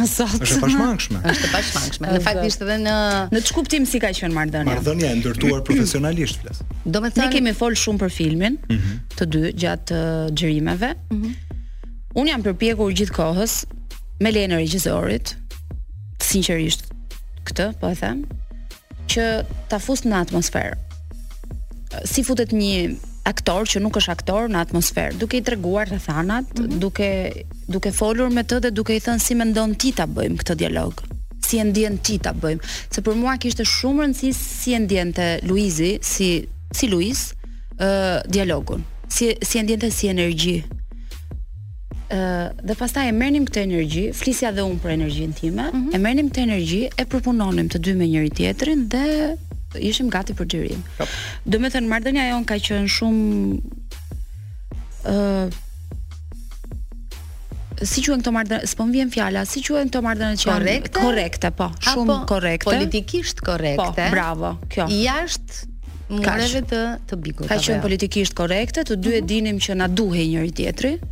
Sot. 0.06 0.36
Është 0.44 0.60
pashmangshme. 0.62 1.20
Është 1.32 1.48
pashmangshme. 1.52 2.10
Në 2.14 2.18
fakt 2.24 2.42
ishte 2.46 2.66
edhe 2.66 2.74
në 2.84 2.96
në 3.32 3.40
çkuptim 3.48 3.86
si 3.88 3.98
ka 4.02 4.12
qenë 4.16 4.34
marrëdhënia. 4.36 4.68
Marrëdhënia 4.72 5.08
e 5.10 5.18
ndërtuar 5.20 5.64
profesionalisht, 5.68 6.42
flas. 6.44 6.60
Domethënë 6.84 7.24
ne 7.26 7.34
kemi 7.34 7.54
fol 7.56 7.74
shumë 7.80 8.04
për 8.04 8.12
filmin, 8.14 8.58
mhm. 8.70 8.92
të 9.18 9.28
dy 9.34 9.42
gjatë 9.64 10.02
xhirimeve. 10.36 10.92
Uh 11.08 11.16
mhm. 11.16 11.58
Un 12.20 12.26
jam 12.30 12.42
përpjekur 12.42 12.94
gjithkohës 12.98 13.58
me 14.24 14.32
lejen 14.34 14.56
e 14.56 14.60
regjisorit, 14.60 15.36
sinqerisht 16.26 16.88
këtë, 17.48 17.68
po 17.80 17.90
e 17.90 17.96
them, 17.98 18.24
që 19.12 19.26
ta 19.70 19.78
fus 19.80 20.02
në 20.06 20.18
atmosferë. 20.26 22.00
Si 22.10 22.22
futet 22.26 22.50
një 22.54 22.72
aktor 23.26 23.66
që 23.68 23.80
nuk 23.84 23.98
është 24.00 24.12
aktor 24.14 24.46
në 24.50 24.60
atmosferë, 24.64 25.16
duke 25.20 25.38
i 25.40 25.44
treguar 25.44 25.88
rrethanat, 25.90 26.50
mm 26.54 26.64
-hmm. 26.64 26.78
duke 26.80 27.10
duke 27.68 27.92
folur 27.92 28.30
me 28.32 28.42
të 28.42 28.60
dhe 28.64 28.70
duke 28.70 28.96
i 28.96 29.00
thënë 29.00 29.20
si 29.20 29.34
mendon 29.34 29.74
ti 29.74 29.92
ta 29.92 30.06
bëjmë 30.06 30.36
këtë 30.40 30.54
dialog. 30.56 31.02
Si 31.46 31.58
e 31.58 31.64
ndjen 31.64 31.98
ti 31.98 32.18
ta 32.18 32.32
bëjmë? 32.32 32.62
Se 32.90 33.00
për 33.02 33.14
mua 33.14 33.36
kishte 33.36 33.62
shumë 33.64 34.04
rëndësi 34.04 34.32
si 34.34 34.74
e 34.74 34.78
ndjente 34.78 35.26
Luizi, 35.42 35.98
si 36.02 36.46
si 36.72 36.86
Luiz, 36.88 37.18
ë 37.76 37.86
uh, 37.86 38.30
dialogun. 38.32 38.84
Si 39.08 39.34
si 39.42 39.58
e 39.58 39.62
ndjente 39.62 39.90
si 39.90 40.06
energji. 40.08 40.64
ë 42.10 42.18
uh, 42.18 42.66
Dhe 42.66 42.74
pastaj 42.74 43.08
e 43.08 43.12
merrnim 43.12 43.44
këtë 43.44 43.60
energji, 43.62 44.06
flisja 44.20 44.52
dhe 44.52 44.62
unë 44.62 44.80
për 44.82 44.90
energjinë 44.98 45.34
time, 45.40 45.64
mm 45.72 45.78
-hmm. 45.78 45.94
e 45.94 45.98
merrnim 45.98 46.28
këtë 46.30 46.42
energji, 46.48 46.82
e 47.00 47.04
propononim 47.04 47.68
të 47.68 47.78
dy 47.84 47.92
me 47.98 48.04
njëri 48.06 48.30
tjetrin 48.36 48.80
dhe 48.92 49.04
ishim 49.78 50.10
gati 50.10 50.34
për 50.34 50.46
xhirim. 50.46 50.80
Do 51.44 51.58
të 51.58 51.70
thënë 51.74 51.88
marrdhënia 51.88 52.24
jon 52.30 52.44
ka 52.44 52.54
qenë 52.58 52.88
shumë 52.90 53.60
ë 55.04 55.14
uh, 55.14 55.50
si 57.86 58.00
quhen 58.04 58.20
këto 58.20 58.30
marrëdhënie, 58.34 58.66
s'po 58.68 58.84
mvien 58.90 59.10
fjala, 59.12 59.44
si 59.48 59.60
quhen 59.64 59.88
këto 59.88 60.00
marrëdhënie 60.04 60.36
që 60.42 60.46
korrekte? 60.50 60.98
Korrekte, 61.00 61.50
po, 61.56 61.70
shumë 61.80 62.12
Apo, 62.18 62.26
korrekte. 62.34 62.64
Politikisht 62.68 63.40
korrekte. 63.44 63.76
Po, 63.80 63.94
bravo, 64.12 64.50
kjo. 64.68 64.86
Jashtë 65.00 65.52
mureve 66.12 66.60
të 66.68 66.80
të 67.08 67.14
bikut. 67.22 67.48
Ka 67.48 67.54
qenë 67.56 67.78
jo? 67.78 67.82
politikisht 67.86 68.34
korrekte, 68.36 68.80
të 68.84 68.94
dy 69.00 69.10
e 69.12 69.14
mhm. 69.22 69.26
dinim 69.30 69.58
që 69.62 69.72
na 69.80 69.86
duhej 69.88 70.26
njëri 70.32 70.52
tjetri. 70.60 70.92
Mhm. 71.00 71.08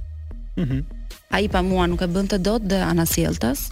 Mm 0.78 0.82
Ai 1.28 1.44
pa 1.52 1.60
mua 1.60 1.84
nuk 1.86 2.00
e 2.00 2.08
të 2.08 2.38
dot 2.40 2.62
dhe 2.64 2.78
anasjelltas. 2.80 3.68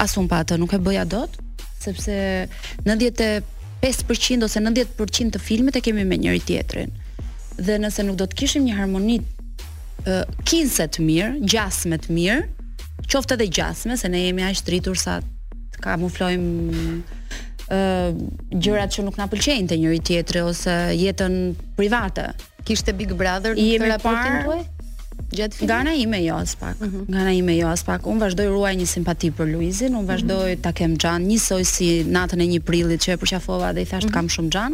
As 0.00 0.16
un 0.16 0.24
pa 0.28 0.40
atë 0.40 0.56
nuk 0.56 0.72
e 0.72 0.78
bëja 0.80 1.04
dot, 1.04 1.28
sepse 1.82 2.48
90 2.86 3.42
5% 3.82 4.42
ose 4.46 4.60
90% 4.60 5.30
të 5.36 5.42
filmet 5.42 5.76
e 5.76 5.82
kemi 5.84 6.04
me 6.08 6.16
njëri 6.20 6.40
tjetrin. 6.48 6.90
Dhe 7.58 7.78
nëse 7.80 8.04
nuk 8.06 8.16
do 8.20 8.26
të 8.28 8.38
kishim 8.40 8.64
një 8.66 8.76
harmonit 8.78 9.64
ë 10.06 10.20
uh, 10.20 10.36
kinse 10.48 10.86
të 10.92 11.04
mirë, 11.04 11.48
gjasme 11.48 11.98
të 12.00 12.14
mirë, 12.16 12.40
qoftë 13.10 13.36
edhe 13.36 13.48
gjasme, 13.58 13.96
se 14.00 14.08
ne 14.12 14.22
jemi 14.26 14.44
aq 14.46 14.62
rritur 14.70 14.96
sa 15.00 15.18
të 15.74 15.82
kamuflojmë 15.84 16.84
uh, 17.68 18.24
gjërat 18.54 18.96
që 18.96 19.04
nuk 19.08 19.20
na 19.20 19.28
pëlqenjë 19.32 19.70
te 19.72 19.80
njëri 19.80 20.00
tjetri 20.10 20.44
ose 20.46 20.76
jetën 20.96 21.38
private. 21.76 22.30
Kishte 22.66 22.96
Big 22.98 23.12
Brother 23.14 23.54
në 23.56 23.92
raportin 23.92 24.40
tuaj? 24.48 24.62
gjatë 25.36 25.60
fitimit. 25.60 25.84
Nga 25.86 25.94
ime 26.04 26.20
jo 26.24 26.36
as 26.42 26.54
pak. 26.60 26.80
Mm 26.80 26.90
-hmm. 26.90 27.04
Nga 27.14 27.32
ime 27.40 27.56
jo 27.60 27.68
as 27.68 27.82
pak. 27.84 28.06
Un 28.06 28.18
vazhdoi 28.22 28.46
ruaj 28.52 28.74
një 28.80 28.86
simpati 28.86 29.30
për 29.38 29.52
Luizin, 29.52 29.96
un 30.00 30.06
vazhdoi 30.06 30.52
mm 30.52 30.56
-hmm. 30.58 30.62
ta 30.62 30.72
kem 30.72 30.96
xhan, 30.98 31.22
njësoj 31.28 31.62
si 31.74 31.90
natën 32.04 32.40
e 32.42 32.46
1 32.54 32.60
prillit 32.68 33.00
që 33.04 33.08
e 33.12 33.16
përqafova 33.22 33.72
dhe 33.74 33.80
i 33.82 33.86
thash 33.90 34.04
të 34.04 34.08
mm 34.08 34.10
-hmm. 34.10 34.14
kam 34.14 34.26
shumë 34.34 34.50
xhan 34.50 34.72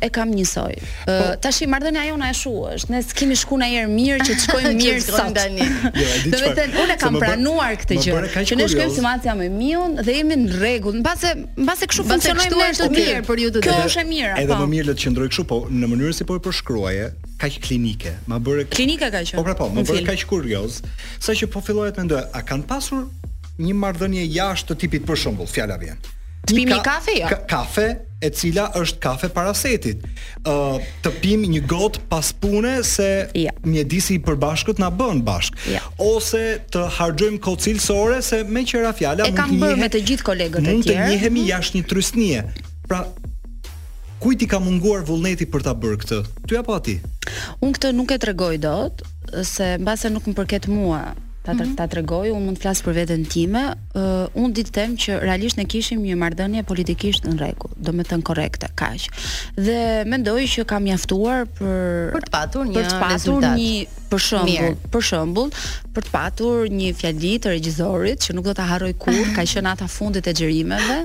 e 0.00 0.08
kam 0.08 0.30
njësoj. 0.32 0.74
Uh, 0.82 1.06
po, 1.06 1.24
tash 1.44 1.60
i 1.64 1.66
marrdhënia 1.68 2.06
jona 2.08 2.30
e 2.32 2.36
shu 2.36 2.52
është, 2.72 2.92
ne 2.94 3.00
kemi 3.18 3.36
shku 3.36 3.58
në 3.60 3.68
herë 3.72 3.88
mirë 3.92 4.26
që 4.26 4.36
të 4.36 4.42
shkojmë 4.46 4.72
mirë 4.80 5.00
sot. 5.04 5.40
Do 5.40 6.40
jo, 6.40 6.40
të 6.40 6.50
thënë 6.56 6.84
unë 6.84 6.96
kam 7.02 7.18
pranuar 7.20 7.76
këtë 7.82 7.98
gjë, 8.06 8.20
që 8.50 8.58
ne 8.60 8.68
shkojmë 8.72 8.94
si 8.96 9.04
Macia 9.04 9.34
me 9.36 9.48
Miun 9.52 9.98
dhe 10.00 10.16
jemi 10.20 10.38
në 10.46 10.60
rregull. 10.60 11.00
Mbase 11.02 11.34
mbase 11.66 11.88
kështu 11.90 12.06
funksionojmë 12.08 12.60
ne 12.60 12.70
të 12.78 12.88
mirë 12.94 13.24
për 13.28 13.42
ju 13.44 13.50
të 13.50 13.58
dy. 13.58 13.64
Kjo 13.66 13.80
është 13.90 14.02
e 14.02 14.06
mirë. 14.12 14.30
Edhe 14.42 14.52
po. 14.52 14.60
më 14.62 14.70
mirë 14.74 14.88
le 14.88 14.94
të 14.96 15.04
qëndroj 15.04 15.28
kështu, 15.32 15.44
po 15.52 15.58
në 15.72 15.90
mënyrë 15.92 16.14
si 16.20 16.28
po 16.30 16.38
e 16.38 16.42
përshkruaje, 16.48 17.10
kaq 17.42 17.58
klinike. 17.66 18.14
Ma 18.30 18.40
bëre 18.40 18.64
klinika 18.72 19.10
ka 19.14 19.20
qenë. 19.28 19.36
Po 19.36 19.44
pra 19.46 19.56
po, 19.58 19.68
më 19.74 19.84
bëre 19.90 20.06
kaq 20.08 20.24
kurioz, 20.32 20.80
saqë 21.22 21.50
po 21.52 21.60
filloja 21.66 21.92
të 21.96 22.06
mendoj, 22.06 22.24
a 22.32 22.42
kanë 22.50 22.64
pasur 22.72 23.04
një 23.60 23.76
marrëdhënie 23.82 24.24
jashtë 24.32 24.72
të 24.72 24.82
tipit 24.86 25.06
për 25.10 25.22
shembull, 25.26 25.50
fjala 25.52 25.76
vjen 25.82 26.00
të 26.48 26.54
pimi 26.54 26.72
ka 26.78 26.82
kafe 26.96 27.16
jo. 27.18 27.26
Ka 27.30 27.38
kafe 27.48 27.86
e 28.24 28.28
cila 28.36 28.66
është 28.76 28.98
kafe 29.00 29.28
parasetit. 29.32 30.02
Ë 30.40 30.52
uh, 30.52 30.88
të 31.04 31.12
pimi 31.22 31.48
një 31.54 31.62
gotë 31.70 32.02
pas 32.10 32.32
pune 32.42 32.72
se 32.84 33.08
ja. 33.42 33.52
mjedisi 33.64 34.18
i 34.18 34.20
përbashkët 34.24 34.80
na 34.82 34.90
bën 34.92 35.22
bashkë 35.26 35.70
Ja. 35.76 35.82
Ose 35.98 36.42
të 36.72 36.84
harxojmë 36.98 37.40
kohë 37.44 37.64
cilësore 37.66 38.20
se 38.24 38.42
me 38.44 38.64
qira 38.68 38.92
fjalla 38.96 39.26
E 39.28 39.34
kam 39.36 39.56
bërë 39.62 39.80
me 39.80 39.88
të 39.92 40.00
gjithë 40.10 40.28
kolegët 40.30 40.60
e 40.60 40.62
tjerë. 40.62 40.76
Mund 40.80 40.88
të 40.88 41.00
i 41.16 41.18
mhm. 41.28 41.42
jashtë 41.52 41.80
një 41.80 41.84
trysnie. 41.90 42.44
Pra 42.88 43.04
kujt 44.20 44.42
i 44.44 44.50
ka 44.50 44.58
munguar 44.60 45.00
vullneti 45.08 45.46
për 45.48 45.62
ta 45.64 45.72
bërë 45.72 46.00
këtë? 46.02 46.20
Ty 46.48 46.60
apo 46.62 46.76
ati? 46.76 46.98
Unë 47.64 47.72
këtë 47.78 47.94
nuk 47.96 48.12
e 48.12 48.18
tregoj 48.20 48.56
dot, 48.60 49.00
se 49.48 49.76
mbase 49.80 50.10
nuk 50.12 50.26
më 50.28 50.34
përket 50.42 50.66
mua 50.68 51.06
ta 51.42 51.52
të 51.52 51.64
-hmm. 51.64 51.76
ta 51.76 51.86
tregoj, 51.88 52.30
unë 52.36 52.44
mund 52.44 52.58
të 52.58 52.62
flas 52.66 52.82
për 52.84 52.94
veten 52.98 53.22
time. 53.24 53.60
Uh, 53.96 54.28
unë 54.36 54.52
ditë 54.58 54.72
them 54.76 54.96
që 55.00 55.18
realisht 55.22 55.56
ne 55.56 55.64
kishim 55.64 56.02
një 56.04 56.16
marrëdhënie 56.20 56.62
politikisht 56.68 57.24
në 57.24 57.36
regu 57.40 57.70
do 57.80 57.92
të 57.94 58.18
në 58.20 58.22
korrekte, 58.28 58.68
kaq. 58.76 59.06
Dhe 59.56 59.78
mendoj 60.06 60.42
që 60.52 60.64
kam 60.68 60.86
jaftuar 60.90 61.46
për 61.46 62.12
për 62.18 62.26
të 62.26 62.30
patur 62.34 62.66
një 62.66 62.76
rezultat. 62.76 63.00
Për 63.00 63.00
të 63.00 63.40
patur 63.40 63.40
një 63.58 63.86
për 64.10 64.22
shembull, 64.26 64.76
për 64.92 65.06
shembull, 65.08 65.50
për 65.96 66.04
të 66.04 66.10
patur 66.10 66.68
një 66.76 66.92
fjalë 67.00 67.32
të 67.38 67.48
regjisorit 67.56 68.18
që 68.26 68.34
nuk 68.36 68.44
do 68.50 68.54
ta 68.54 68.62
harroj 68.68 68.92
kur, 69.00 69.16
ka 69.36 69.42
qenë 69.48 69.72
ata 69.72 69.88
fundit 69.88 70.26
e 70.30 70.34
xherimeve 70.36 71.00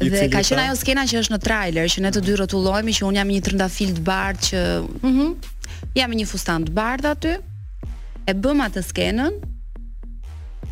Dhe 0.00 0.28
ka 0.30 0.38
qenë 0.38 0.54
pra? 0.54 0.68
ajo 0.70 0.74
skena 0.78 1.02
që 1.10 1.18
është 1.24 1.32
në 1.34 1.38
trailer, 1.42 1.86
që 1.90 2.00
ne 2.04 2.10
të 2.14 2.20
dy 2.22 2.34
rrotullohemi 2.38 2.92
që 2.94 3.06
un 3.08 3.16
jam 3.18 3.26
një 3.28 3.40
trëndafil 3.46 3.90
të 3.98 4.02
bardh 4.08 4.42
që, 4.50 4.60
mhm, 5.02 5.18
mm 5.18 5.34
jam 5.94 6.10
një 6.10 6.24
fustan 6.26 6.62
të 6.66 6.70
bardh 6.74 7.06
aty 7.06 7.32
e 8.28 8.34
bëm 8.36 8.60
atë 8.60 8.82
skenën 8.84 9.38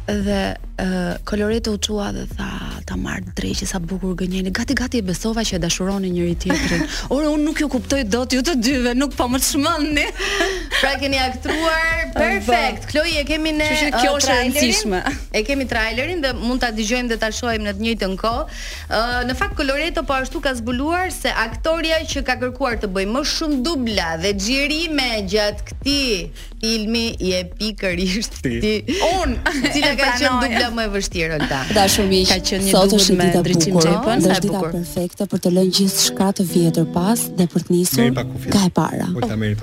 dhe 0.09 0.55
uh, 0.83 1.15
koloreto 1.25 1.71
u 1.73 1.79
çua 1.79 2.13
dhe 2.13 2.27
tha 2.37 2.51
ta 2.87 2.95
marr 2.97 3.21
dreqë 3.37 3.67
sa 3.67 3.79
bukur 3.83 4.13
gënjeni 4.21 4.53
gati 4.55 4.75
gati 4.79 4.99
e 4.99 5.03
besova 5.03 5.43
që 5.43 5.57
e 5.57 5.59
dashuronin 5.59 6.13
njëri 6.15 6.35
tjetrin 6.39 6.85
por 7.09 7.25
un 7.35 7.41
nuk 7.45 7.61
ju 7.61 7.69
kuptoj 7.69 8.05
dot 8.05 8.33
ju 8.33 8.43
të 8.47 8.55
dyve 8.63 8.93
nuk 8.95 9.17
po 9.19 9.27
më 9.27 9.41
çmendni 9.43 10.05
pra 10.81 10.93
keni 11.01 11.19
aktruar 11.19 12.07
perfekt 12.21 12.87
kloi 12.93 13.17
e 13.19 13.25
kemi 13.27 13.53
ne 13.59 13.69
kjo 13.99 14.13
është 14.21 14.33
e 14.33 14.41
rëndësishme 14.45 15.01
e 15.35 15.43
kemi 15.49 15.67
trailerin 15.71 16.23
dhe 16.23 16.31
mund 16.39 16.63
ta 16.63 16.71
dëgjojmë 16.79 17.11
dhe 17.11 17.19
ta 17.25 17.33
shohim 17.41 17.67
në 17.67 17.75
të 17.79 17.87
njëjtën 17.89 18.15
kohë 18.23 18.47
uh, 18.47 19.21
në 19.27 19.35
fakt 19.43 19.57
koloreto 19.59 20.07
po 20.07 20.15
ashtu 20.23 20.41
ka 20.45 20.55
zbuluar 20.61 21.11
se 21.15 21.35
aktoria 21.47 21.99
që 22.15 22.23
ka 22.23 22.39
kërkuar 22.45 22.79
të 22.85 22.93
bëjë 22.95 23.11
më 23.17 23.25
shumë 23.35 23.63
dubla 23.67 24.15
dhe 24.23 24.37
xhirime 24.39 25.11
gjatë 25.35 25.67
këtij 25.71 26.47
filmi 26.67 27.07
i 27.23 27.33
epikërisht 27.41 28.39
ti 28.45 28.73
un 29.17 29.35
cila 29.73 29.96
ka 29.97 30.11
qenë 30.21 30.43
dubla 30.43 30.71
më 30.77 30.83
e 30.87 30.89
vështirë 30.97 31.33
Olta. 31.41 31.59
Dashur 31.77 32.07
miq, 32.11 32.27
ka 32.31 32.37
qenë 32.51 32.65
një 32.67 32.73
sot 32.75 32.91
me 32.93 32.99
një 33.01 33.15
ditë 33.19 33.39
ndriçim 33.43 33.75
çepën, 33.87 34.17
sa 34.21 34.25
e 34.37 34.39
bukur. 34.45 34.71
Është 34.71 34.77
perfekte 34.77 35.23
për 35.33 35.39
të 35.43 35.49
lënë 35.57 35.73
gjithë 35.79 36.01
shka 36.07 36.29
të 36.39 36.43
vjetër 36.53 36.85
pas 36.97 37.19
dhe 37.39 37.47
për 37.53 37.61
të 37.65 37.71
nisur 37.75 38.09
ka 38.55 38.61
e 38.69 38.71
para. 38.79 39.09
Oh, 39.11 39.15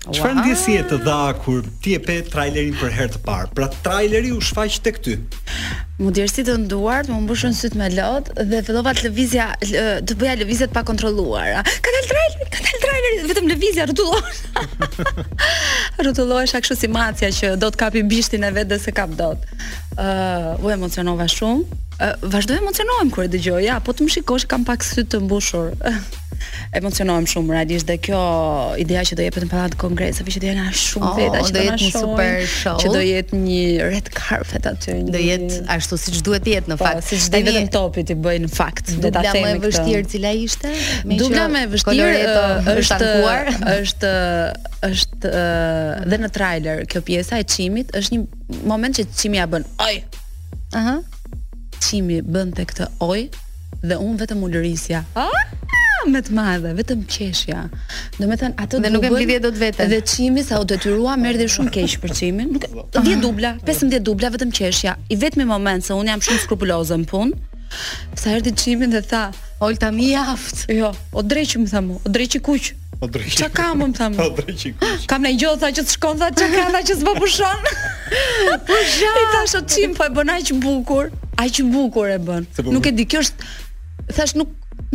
Qëfar 0.05 0.33
wow. 0.33 0.41
ndjesi 0.41 0.75
e 0.81 0.83
të 0.89 0.99
dha 1.05 1.21
kur 1.45 1.63
ti 1.85 1.95
e 1.95 2.01
pe 2.03 2.19
trailerin 2.27 2.75
për 2.81 2.91
herë 2.97 3.15
të 3.15 3.23
parë? 3.29 3.53
Pra 3.57 3.71
traileri 3.87 4.35
u 4.35 4.43
shfaq 4.43 4.81
të 4.85 4.93
këty? 4.97 5.15
Më 5.95 6.09
djerësi 6.11 6.43
të 6.43 6.55
nduar, 6.65 7.05
më 7.07 7.21
mbushën 7.23 7.53
syt 7.55 7.75
me 7.79 7.85
lot 7.95 8.27
dhe 8.35 8.57
fillova 8.67 8.91
të 8.97 9.05
lëvizja 9.05 9.45
të 10.03 10.17
bëja 10.19 10.33
lëvizjet 10.41 10.73
pa 10.75 10.81
kontrolluara. 10.83 11.61
Ka 11.63 11.93
të 11.95 12.01
trailer, 12.09 12.49
ka 12.55 12.65
të 12.65 12.79
trailer, 12.83 13.15
vetëm 13.29 13.47
lëvizja 13.53 13.85
rrotullon. 13.87 15.15
Rrotullohesha 16.01 16.59
kështu 16.65 16.77
si 16.81 16.91
macja 16.97 17.31
që 17.37 17.53
do 17.63 17.71
të 17.71 17.79
kapi 17.79 18.03
bishtin 18.11 18.43
e 18.43 18.51
vetë 18.57 18.73
dhe 18.73 18.81
se 18.87 18.91
kap 18.99 19.15
dot. 19.15 19.47
Ë, 19.95 20.09
uh, 20.09 20.65
u 20.67 20.73
emocionova 20.75 21.29
shumë. 21.31 21.79
Uh, 21.95 22.11
vazhdoj 22.27 22.59
emocionohem 22.59 23.15
kur 23.15 23.23
e 23.23 23.31
dëgjoj. 23.31 23.61
Ja, 23.69 23.79
po 23.79 23.95
të 23.95 24.09
më 24.09 24.17
shikosh 24.17 24.49
kam 24.51 24.67
pak 24.67 24.83
syt 24.83 25.13
të 25.15 25.23
mbushur. 25.23 25.71
emocionohem 26.75 27.25
shumë 27.29 27.53
realisht 27.53 27.87
dhe 27.89 27.95
kjo 28.07 28.19
ideja 28.81 29.03
që 29.09 29.17
do 29.19 29.25
jepet 29.25 29.45
në 29.45 29.49
palatë 29.51 29.79
kongresa 29.81 30.25
që 30.25 30.41
do 30.43 30.49
jena 30.49 30.65
shumë 30.75 31.07
oh, 31.07 31.19
veta 31.19 31.43
që 31.47 31.53
do 31.55 31.61
jetë 31.65 31.79
një 31.79 31.91
super 31.93 32.41
show 32.51 32.75
që 32.81 32.91
do 32.93 33.03
jetë 33.05 33.39
një 33.41 33.87
red 33.93 34.09
carpet 34.17 34.67
aty 34.71 34.97
një... 34.99 35.13
do 35.15 35.21
jetë 35.23 35.61
ashtu 35.75 35.99
siç 36.01 36.19
duhet 36.25 36.45
të 36.45 36.53
jetë 36.55 36.73
në 36.73 36.79
po, 36.79 36.87
fakt 36.87 37.07
siç 37.09 37.27
do 37.33 37.39
jetë 37.39 37.51
vetëm 37.55 37.71
topi 37.75 38.05
ti 38.11 38.17
bëj 38.25 38.39
në 38.45 38.51
fakt 38.55 38.93
do 39.03 39.13
ta 39.15 39.23
themi 39.29 39.55
këtë 39.55 39.69
vështirë 39.69 40.11
cila 40.15 40.33
ishte 40.41 40.75
dubla 41.15 41.47
më 41.53 41.63
e 41.63 41.71
vështirë 41.75 42.77
është 42.85 43.11
është 43.77 44.13
është 44.91 45.33
dhe 46.11 46.19
në 46.23 46.31
trailer 46.35 46.83
kjo 46.91 47.01
pjesa 47.07 47.39
e 47.41 47.47
çimit 47.49 47.93
është 47.97 48.17
një 48.17 48.67
moment 48.69 48.99
që 48.99 49.07
çimi 49.17 49.39
ja 49.41 49.47
bën 49.49 49.65
oj 49.87 49.95
aha 50.81 50.99
çimi 51.85 52.21
bën 52.25 52.53
këtë 52.59 52.89
oj 53.05 53.25
dhe 53.85 53.95
un 54.01 54.15
vetëm 54.17 54.41
u 54.41 54.47
lërisja. 54.49 55.03
Ah? 55.19 55.29
më 56.13 56.21
të 56.27 56.33
madhe, 56.37 56.71
vetëm 56.77 57.01
qeshja. 57.11 57.63
Do 58.19 58.27
të 58.29 58.37
thënë 58.41 58.63
atë 58.65 58.81
dhe 58.85 58.91
nuk 58.93 59.07
e 59.07 59.11
mbi 59.13 59.27
10 59.33 59.43
dot 59.45 59.57
vetën. 59.59 59.91
Dhe 59.91 59.99
çimi 60.11 60.43
sa 60.45 60.61
u 60.61 60.65
detyrua 60.69 61.15
merrdi 61.19 61.47
shumë 61.49 61.73
keq 61.75 61.97
për 62.03 62.13
çimin. 62.19 62.53
10 62.93 63.23
dubla, 63.23 63.55
15 63.65 64.01
dubla 64.05 64.31
vetëm 64.35 64.51
qeshja. 64.55 64.95
I 65.11 65.17
vetmi 65.21 65.45
moment 65.49 65.83
se 65.85 65.93
un 65.93 66.07
jam 66.09 66.21
shumë 66.23 66.43
skrupuloze 66.45 66.97
në 67.03 67.09
punë. 67.09 67.35
Sa 68.15 68.33
erdhi 68.37 68.53
çimin 68.55 68.91
dhe 68.93 69.01
tha, 69.03 69.31
"Olta 69.59 69.89
mi 69.91 70.11
jaft." 70.13 70.67
Jo, 70.71 70.93
o 71.11 71.23
dreqi 71.23 71.59
më 71.59 71.67
tha 71.73 71.81
mua, 71.81 71.99
o 72.05 72.09
dreqi 72.09 72.39
kuq. 72.39 72.73
O 73.01 73.07
dreqi. 73.11 73.37
Çka 73.41 73.49
kam 73.53 73.81
më 73.81 73.93
tha 73.97 74.09
mua? 74.09 74.25
O 74.29 74.35
dreqi 74.37 74.71
kuq. 74.79 75.05
Kam 75.09 75.21
në 75.23 75.33
gjoh 75.39 75.57
tha 75.59 75.67
që 75.75 75.81
të 75.83 75.91
shkon 75.95 76.17
tha 76.21 76.29
çka 76.31 76.65
ka 76.71 76.81
që 76.87 76.93
s'po 77.01 77.11
pushon. 77.21 77.59
Po 78.69 78.75
ja. 79.01 79.11
I 79.21 79.23
thash 79.35 79.55
o 79.59 79.61
çim 79.71 79.95
po 79.97 80.03
e 80.05 80.09
bën 80.15 80.29
aq 80.35 80.47
bukur, 80.63 81.05
aq 81.41 81.55
bukur 81.73 82.07
e 82.15 82.19
bën. 82.21 82.45
Po 82.55 82.71
nuk 82.71 82.85
e 82.87 82.91
di, 82.93 83.05
kjo 83.05 83.19
është 83.19 83.43
Thash 84.15 84.35
nuk 84.37 84.47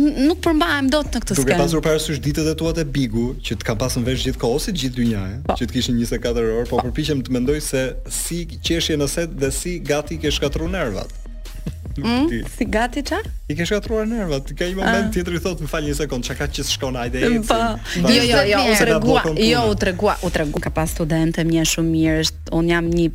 nuk 0.09 0.41
përmbahem 0.43 0.89
dot 0.93 1.11
në 1.13 1.21
këtë 1.23 1.35
skenë. 1.35 1.45
Duke 1.45 1.57
pasur 1.61 1.83
parasysh 1.85 2.21
ditët 2.23 2.49
e 2.51 2.55
tua 2.57 2.73
të 2.75 2.85
bigu, 2.93 3.27
që 3.45 3.57
të 3.61 3.67
kam 3.67 3.79
pasur 3.81 4.05
vesh 4.05 4.25
gjithë 4.25 4.49
ose 4.49 4.73
gjithë 4.73 4.97
dynja, 4.97 5.21
eh? 5.35 5.39
Po. 5.45 5.57
që 5.59 5.67
të 5.69 5.77
kishin 5.77 5.97
24 5.99 6.43
orë, 6.43 6.67
po, 6.69 6.77
po 6.79 6.85
përpiqem 6.87 7.21
të 7.27 7.35
mendoj 7.37 7.59
se 7.67 7.83
si 8.13 8.41
qeshje 8.53 8.97
në 9.01 9.09
set 9.13 9.35
dhe 9.41 9.51
si 9.55 9.77
gati 9.91 10.17
ke 10.23 10.31
shkatrur 10.33 10.71
nervat. 10.73 11.17
Mm, 11.91 12.45
si 12.47 12.63
gati 12.71 13.01
ça? 13.03 13.17
I 13.51 13.55
ke 13.55 13.65
shkatruar 13.67 14.05
nervat. 14.07 14.47
Ka 14.55 14.63
një 14.69 14.77
moment 14.77 15.09
ah. 15.09 15.11
tjetër 15.13 15.35
i 15.35 15.41
thot, 15.43 15.59
më 15.59 15.67
fal 15.69 15.83
një 15.85 15.95
sekond, 15.97 16.23
çka 16.25 16.37
ka 16.39 16.47
që 16.47 16.63
shkon 16.69 16.95
ajde 17.03 17.19
deri. 17.25 17.41
Po. 17.45 17.57
Jo, 18.07 18.27
jo, 18.29 18.45
jo, 18.47 18.61
u 18.71 18.77
tregua, 18.79 19.23
jo 19.35 19.65
u 19.67 19.75
tregua, 19.83 20.15
u 20.23 20.29
tregu. 20.33 20.63
Ka 20.63 20.71
pas 20.73 20.93
studentë, 20.95 21.43
më 21.51 21.59
është 21.65 21.75
shumë 21.77 21.91
mirë, 21.91 22.27
un 22.55 22.71
jam 22.71 22.87
një 22.89 23.09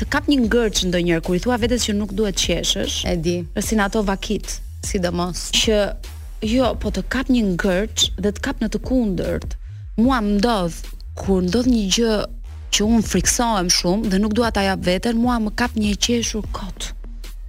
të 0.00 0.08
kap 0.12 0.28
një 0.32 0.38
ngërç 0.46 0.82
ndonjëherë 0.92 1.26
kur 1.28 1.36
i 1.38 1.42
thua 1.44 1.60
vetes 1.62 1.84
që 1.88 1.96
nuk 1.98 2.16
duhet 2.16 2.40
qeshësh. 2.40 3.02
E 3.12 3.16
di. 3.20 3.36
si 3.60 3.74
në 3.76 3.88
ato 3.90 4.02
vakit, 4.02 4.48
sidomos 4.88 5.46
që 5.60 5.78
jo, 6.54 6.72
po 6.80 6.88
të 6.94 7.04
kap 7.12 7.28
një 7.34 7.44
ngërç 7.52 8.08
dhe 8.16 8.32
të 8.32 8.40
kap 8.46 8.64
në 8.64 8.72
të 8.74 8.80
kundërt. 8.88 9.58
Muam 9.98 10.36
ndodh 10.38 10.72
kur 11.18 11.42
ndodh 11.42 11.66
një 11.74 11.84
gjë 11.92 12.16
që 12.74 12.84
un 12.84 13.02
friksohem 13.04 13.68
shumë 13.72 14.12
dhe 14.12 14.20
nuk 14.22 14.34
dua 14.36 14.50
ta 14.52 14.64
jap 14.66 14.82
veten, 14.84 15.18
mua 15.22 15.38
më 15.42 15.54
kap 15.58 15.76
një 15.78 15.94
qeshur 16.04 16.46
kot. 16.54 16.92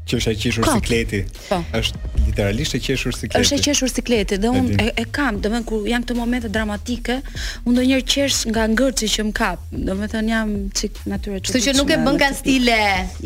Që 0.10 0.18
është 0.18 0.32
e 0.34 0.38
qeshur 0.42 0.66
sikleti. 0.74 1.18
Po. 1.52 1.60
Është 1.78 2.00
literalisht 2.26 2.74
e 2.74 2.80
qeshur 2.82 3.14
sikleti. 3.14 3.44
Është 3.46 3.58
e 3.60 3.62
qeshur 3.68 3.92
sikleti 3.94 4.40
dhe 4.42 4.50
un 4.50 4.72
e, 4.82 4.88
e 4.98 5.04
kam, 5.18 5.38
domethënë 5.44 5.68
kur 5.70 5.84
janë 5.86 6.08
këto 6.08 6.16
momente 6.18 6.50
dramatike, 6.56 7.20
un 7.20 7.68
do 7.68 7.76
ndonjëherë 7.76 8.06
qesh 8.16 8.40
nga 8.50 8.64
ngërçi 8.74 9.10
që 9.16 9.26
më 9.28 9.36
kap. 9.38 9.68
Domethënë 9.92 10.34
jam 10.34 10.56
çik 10.80 10.98
natyrë. 11.14 11.44
Kështu 11.52 11.62
që 11.68 11.76
nuk 11.78 11.94
e 11.94 12.00
bën 12.08 12.18
kan 12.26 12.40
stile, 12.40 12.80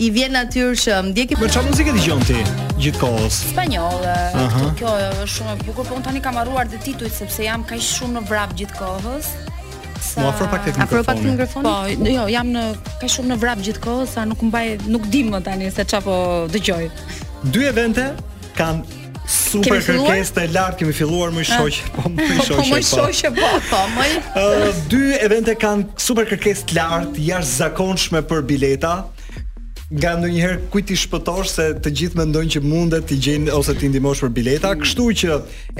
i 0.03 0.11
vjen 0.17 0.35
natyrshëm. 0.35 1.13
Djeki 1.15 1.39
për 1.39 1.55
çfarë 1.55 1.71
muzikë 1.71 1.95
dëgjon 2.01 2.27
ti? 2.27 2.43
gjithkohës. 2.83 3.41
Spanjolle. 3.53 4.19
Kjo 4.81 4.97
është 5.23 5.31
shumë 5.37 5.55
e 5.55 5.63
bukur, 5.63 5.87
por 5.93 6.03
tani 6.09 6.19
kam 6.25 6.41
harruar 6.41 6.67
dhe 6.67 6.83
sepse 7.15 7.47
jam 7.47 7.63
kaq 7.63 7.79
shumë 7.79 8.19
në 8.19 8.27
vrap 8.27 8.59
gjithkohës. 8.59 9.31
Mu 10.17 10.27
afro 10.27 10.47
pak 10.49 10.65
tek 10.65 10.79
Afro 10.79 11.03
pak 11.03 11.17
Po, 11.53 11.75
jo, 12.07 12.25
jam 12.29 12.49
në 12.53 12.63
ka 13.01 13.09
shumë 13.09 13.33
në 13.33 13.37
vrap 13.41 13.61
gjithkohë 13.65 14.07
sa 14.09 14.25
nuk 14.29 14.41
mbaj, 14.47 14.75
nuk 14.91 15.07
di 15.13 15.23
më 15.25 15.39
tani 15.45 15.69
se 15.73 15.85
çfarë 15.87 16.05
po 16.05 16.17
dëgjoj. 16.53 16.89
Dy 17.53 17.63
evente 17.69 18.05
kanë 18.57 19.01
super 19.33 19.79
kërkesë 19.87 20.35
të 20.37 20.45
lartë 20.53 20.81
kemi 20.83 20.93
filluar 20.97 21.31
më 21.33 21.45
ah. 21.45 21.51
shoq, 21.53 21.95
po 21.95 22.13
më 22.13 22.27
i 22.27 22.37
shoq. 22.41 22.59
Po 22.61 22.67
më 22.69 22.79
po. 22.79 23.07
shoq 23.21 23.39
po, 23.39 23.49
po 23.69 23.81
më. 23.95 24.45
dy 24.91 25.01
evente 25.25 25.55
kanë 25.57 26.03
super 26.09 26.29
kërkesë 26.29 26.69
të 26.71 26.77
lartë, 26.79 27.25
jashtëzakonshme 27.31 28.21
për 28.29 28.45
bileta 28.53 28.95
nga 29.91 30.13
ndonjëherë 30.17 30.69
kujt 30.71 30.91
i 30.93 30.97
shpëtosh 30.97 31.49
se 31.57 31.65
të 31.83 31.91
gjithë 31.99 32.19
mendojnë 32.21 32.51
që 32.55 32.61
mundet 32.63 33.07
të 33.09 33.17
gjejnë 33.25 33.53
ose 33.57 33.73
të 33.77 33.89
ndihmosh 33.91 34.21
për 34.23 34.31
bileta, 34.37 34.71
hmm. 34.71 34.83
kështu 34.83 35.07
që 35.19 35.29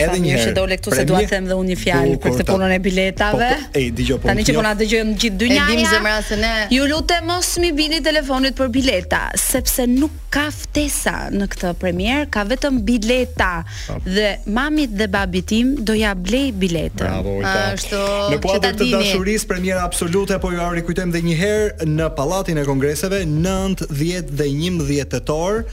edhe 0.03 0.19
një 0.25 0.33
herë. 0.33 0.47
Ne 0.51 0.55
dole 0.57 0.77
këtu 0.81 0.93
se 0.97 1.05
dua 1.09 1.21
të 1.23 1.31
them 1.31 1.47
dhe 1.49 1.57
unë 1.61 1.71
një 1.71 1.77
fjalë 1.83 2.17
për 2.23 2.35
këtë 2.37 2.47
punën 2.49 2.75
e 2.75 2.79
biletave. 2.87 3.49
Po, 3.53 3.69
po, 3.69 3.79
ej, 3.79 3.87
dëgjoj 4.01 4.19
po. 4.25 4.31
Tanë 4.31 4.47
që 4.47 4.51
po 4.51 4.59
jo. 4.59 4.65
na 4.67 4.73
dëgjojnë 4.81 5.15
gjithë 5.23 5.39
dynjaja. 5.43 6.67
Ju 6.75 6.89
lutem 6.91 7.31
mos 7.31 7.53
mi 7.63 7.71
bini 7.77 8.01
telefonit 8.05 8.59
për 8.59 8.73
bileta, 8.75 9.23
sepse 9.47 9.87
nuk 9.89 10.19
ka 10.33 10.47
ftesa 10.53 11.27
në 11.33 11.45
këtë 11.53 11.71
premier, 11.81 12.23
ka 12.33 12.41
vetëm 12.49 12.79
bileta 12.87 13.51
po. 13.65 13.97
dhe 14.07 14.29
mamit 14.55 14.95
dhe 14.97 15.05
babit 15.15 15.45
tim 15.53 15.73
do 15.87 15.93
ja 15.97 16.13
blej 16.17 16.47
biletën. 16.57 17.27
Ashtu, 17.45 17.99
në 18.33 18.39
kuadër 18.41 18.77
të 18.79 18.87
dashurisë 18.95 19.49
premiera 19.51 19.83
absolute 19.85 20.39
po 20.41 20.49
ju 20.55 20.61
ha 20.61 20.69
rikujtojmë 20.73 21.13
edhe 21.13 21.21
një 21.27 21.37
herë 21.43 21.87
në 21.91 22.07
Pallatin 22.17 22.61
e 22.61 22.63
Kongreseve 22.67 23.21
9, 23.29 23.85
10 23.93 24.31
dhe 24.41 24.47
11 24.49 25.11
tetor, 25.13 25.65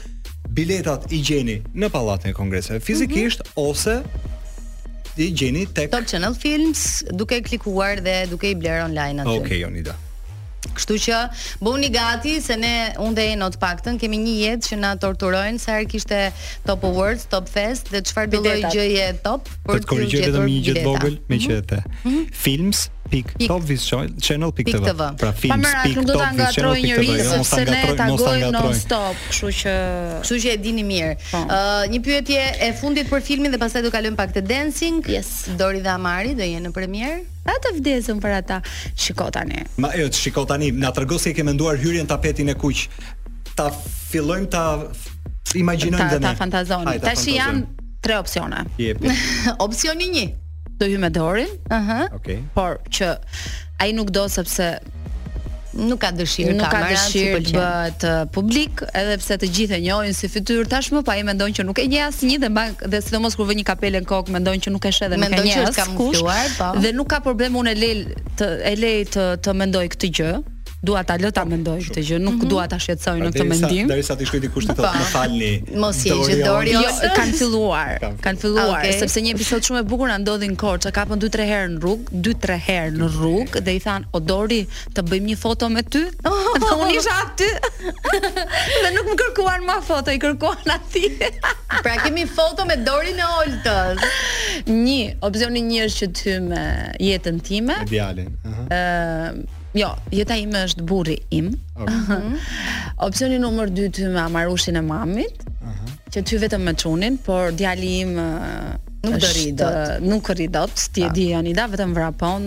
biletat 0.53 1.07
i 1.17 1.23
gjeni 1.25 1.57
në 1.73 1.89
Pallatin 1.95 2.33
e 2.33 2.37
Kongreseve 2.37 2.83
fizikisht 2.85 3.41
mm 3.45 3.53
-hmm. 3.55 3.71
ose 3.71 4.01
i 5.17 5.31
gjeni 5.39 5.65
tek 5.65 5.91
Top 5.91 6.05
Channel 6.07 6.33
Films 6.35 7.03
duke 7.19 7.41
klikuar 7.43 7.97
dhe 8.05 8.27
duke 8.29 8.47
i 8.51 8.55
blerë 8.61 8.83
online 8.85 9.21
aty. 9.21 9.27
Okej, 9.29 9.45
okay, 9.45 9.57
Jonida. 9.61 9.95
Kështu 10.71 10.95
që 11.07 11.19
bëni 11.65 11.89
gati 11.93 12.35
se 12.43 12.53
ne 12.61 12.73
unde 13.01 13.23
e 13.25 13.33
të 13.55 13.59
paktën 13.63 13.97
kemi 14.01 14.19
një 14.21 14.33
jetë 14.41 14.67
që 14.69 14.77
na 14.81 14.91
torturojnë 15.03 15.57
sa 15.63 15.77
herë 15.79 15.87
kishte 15.93 16.19
Top 16.67 16.85
Awards, 16.89 17.25
Top 17.33 17.49
Fest 17.49 17.89
dhe 17.93 18.03
çfarë 18.05 18.31
do 18.35 18.43
lloj 18.45 18.59
gjëje 18.75 19.07
top 19.25 19.49
për 19.67 19.81
të 19.81 19.91
korrigjuar 19.93 20.29
vetëm 20.29 20.49
një 20.53 20.61
gjë 20.69 20.75
të 20.79 20.85
vogël, 20.89 21.17
meqenëse. 21.33 21.81
Mhm. 21.81 22.13
Mhm. 22.13 22.21
Films, 22.45 22.85
pik.tv. 23.09 24.13
Pra 25.17 25.31
film 25.31 25.65
pik. 25.83 25.95
top, 26.05 26.21
ato 26.21 26.33
nga 26.35 26.49
troi 26.55 26.81
njëri 26.85 27.09
sepse 27.25 27.63
ne 27.65 27.79
ta 27.97 28.05
gojmë 28.13 28.51
non 28.53 28.75
stop, 28.77 29.17
kështu 29.31 29.49
që 29.59 29.73
kështu 30.21 30.37
që 30.43 30.51
e 30.53 30.59
dini 30.61 30.83
mirë. 30.87 31.13
Po. 31.31 31.41
Ë 31.41 31.89
një 31.91 31.99
pyetje 32.05 32.43
e 32.67 32.69
fundit 32.79 33.09
për 33.09 33.23
filmin 33.25 33.51
dhe 33.51 33.59
pastaj 33.61 33.81
do 33.87 33.91
kalojmë 33.93 34.19
pak 34.19 34.35
te 34.37 34.43
dancing. 34.45 35.01
Yes. 35.11 35.49
Dori 35.59 35.81
dhe 35.83 35.91
Amari 35.95 36.35
do 36.37 36.45
jenë 36.47 36.69
në 36.69 36.73
premier. 36.75 37.19
A 37.49 37.55
të 37.63 37.71
vdesëm 37.79 38.19
për 38.23 38.35
ata. 38.37 38.59
Shiko 38.95 39.31
tani. 39.33 39.63
Ma 39.81 39.91
jo, 39.97 40.05
shiko 40.13 40.45
tani. 40.47 40.69
Na 40.71 40.91
tregosi 40.95 41.31
që 41.33 41.39
ke 41.41 41.47
nduar 41.49 41.79
hyrjen 41.81 42.05
tapetin 42.07 42.53
e 42.53 42.55
kuq. 42.61 42.85
Ta 43.57 43.67
fillojmë 44.11 44.47
ta 44.53 44.65
imagjinojmë 45.57 46.21
ne. 46.21 46.23
Ta 46.29 46.35
fantazojmë. 46.39 46.95
Tash 47.03 47.25
janë 47.33 47.65
tre 48.01 48.21
opsione. 48.21 48.63
opcioni 48.77 49.57
Opsioni 49.57 50.13
1 50.13 50.31
do 50.81 50.89
hyj 50.89 50.97
me 51.05 51.11
dorin. 51.13 51.51
Ëhë. 51.67 51.77
Uh 51.77 51.89
-huh. 51.89 52.15
Okej. 52.15 52.17
Okay. 52.17 52.39
Por 52.53 52.79
që 52.95 53.11
ai 53.79 53.91
nuk 53.93 54.09
do 54.09 54.27
sepse 54.27 54.67
nuk 55.71 55.99
ka 56.03 56.09
dëshirë 56.19 56.53
nuk 56.59 56.67
ka 56.75 56.81
dëshirë 56.91 57.37
të 57.47 57.53
bëhet 57.57 58.01
uh, 58.07 58.21
publik, 58.37 58.81
edhe 58.99 59.13
pse 59.21 59.37
të 59.41 59.47
gjithë 59.57 59.75
e 59.77 59.79
njohin 59.85 60.15
si 60.19 60.27
fytyrë 60.33 60.65
tashmë, 60.73 60.99
pa 61.07 61.13
ai 61.15 61.23
mendon 61.23 61.53
që 61.57 61.63
nuk 61.69 61.79
e 61.79 61.85
njeh 61.93 62.07
asnjë 62.09 62.41
dhe 62.43 62.49
mbaj 62.55 62.67
dhe 62.91 62.99
sidomos 63.05 63.37
kur 63.39 63.47
vë 63.49 63.55
një 63.61 63.65
kapelë 63.69 64.01
në 64.03 64.09
kokë 64.11 64.35
mendon 64.35 64.57
që 64.65 64.73
nuk 64.75 64.87
e 64.89 64.91
sheh 64.97 65.07
dhe 65.13 65.21
nuk 65.21 65.31
e 65.39 65.41
njeh. 65.47 65.63
Mendon 65.65 65.77
që 65.77 65.85
po. 66.59 66.73
Dhe 66.83 66.91
nuk 66.99 67.07
ka 67.13 67.19
problem 67.27 67.55
unë 67.61 67.73
lej 67.83 67.95
të 68.37 68.47
e 68.71 68.73
lej 68.83 68.97
të 69.15 69.23
të 69.45 69.53
mendoj 69.63 69.87
këtë 69.95 70.11
gjë, 70.19 70.33
dua 70.81 71.01
ta 71.05 71.13
lë 71.21 71.29
ta 71.33 71.43
mendoj 71.45 71.77
këtë 71.85 72.01
gjë, 72.07 72.17
nuk 72.25 72.39
mhm. 72.39 72.47
dua 72.49 72.63
ta 72.71 72.77
shqetësoj 72.81 73.11
në 73.21 73.27
këtë 73.35 73.43
mendim. 73.49 73.89
Derisa 73.91 74.15
ti 74.17 74.25
shkoj 74.25 74.39
dikush 74.47 74.65
të 74.69 74.75
thotë, 74.79 74.87
po. 74.87 75.01
më 75.01 75.09
falni. 75.11 75.49
Mos 75.83 75.99
që 76.01 76.37
Dori 76.41 76.73
jo, 76.73 76.93
kanë 77.17 77.35
filluar, 77.37 78.01
kanë 78.25 78.41
filluar, 78.41 78.71
ah, 78.79 78.95
sepse 79.03 79.21
një 79.21 79.35
episod 79.35 79.65
shumë 79.67 79.83
e 79.83 79.87
bukur 79.91 80.09
na 80.09 80.15
ndodhi 80.23 80.49
në 80.49 80.57
Korçë, 80.61 80.91
kapën 80.95 81.21
2-3 81.21 81.45
herë 81.51 81.69
në 81.75 81.79
rrugë, 81.83 82.17
2-3 82.29 82.57
herë 82.69 82.91
në 83.01 83.11
rrugë 83.15 83.61
dhe 83.65 83.75
i 83.77 83.81
than, 83.85 84.07
"O 84.11 84.19
Dori, 84.25 84.59
të 84.97 85.05
bëjmë 85.11 85.29
një 85.31 85.37
foto 85.43 85.69
me 85.69 85.83
ty?" 85.85 86.01
dhe 86.65 86.73
unë 86.73 86.89
isha 86.97 87.15
aty. 87.27 87.51
dhe 88.87 88.93
nuk 88.97 89.07
më 89.13 89.19
kërkuan 89.21 89.65
më 89.69 89.77
foto, 89.87 90.09
i 90.15 90.19
kërkuan 90.25 90.75
atij. 90.79 91.25
pra 91.85 91.97
kemi 92.03 92.25
foto 92.25 92.65
me 92.65 92.77
Dorin 92.85 93.21
e 93.21 93.29
Oltës. 93.45 94.19
Një, 94.65 94.99
opsioni 95.29 95.61
një 95.71 95.85
është 95.87 96.01
që 96.11 96.13
ty 96.21 96.37
me 96.49 96.65
jetën 97.05 97.39
time. 97.45 97.79
Idealin. 97.87 98.33
Ëh. 98.41 98.53
Uh 98.57 98.61
-huh. 98.67 99.49
Jo, 99.75 99.87
jeta 100.11 100.35
ime 100.35 100.65
është 100.67 100.83
burri 100.87 101.15
im. 101.31 101.51
Okay. 101.79 102.39
Opsioni 103.07 103.37
numër 103.39 103.69
2 103.71 103.91
ty 103.95 104.07
me 104.11 104.19
amarushin 104.25 104.75
e 104.79 104.83
mamit. 104.83 105.45
Ëh. 105.45 105.49
Uh 105.61 105.73
-huh. 105.73 105.97
Që 106.11 106.23
ty 106.27 106.37
vetëm 106.37 106.61
më 106.67 106.73
çunin, 106.81 107.17
por 107.23 107.51
djali 107.55 107.99
im 108.03 108.13
nuk 109.03 109.21
do 109.23 109.27
rri 109.33 109.51
dot. 109.55 110.01
Nuk 110.01 110.27
rri 110.29 110.47
dot, 110.51 110.71
ti 110.93 111.01
e 111.05 111.05
ah. 111.07 111.11
di 111.13 111.31
ani 111.33 111.53
da 111.53 111.65
vetëm 111.71 111.93
vrapon. 111.95 112.41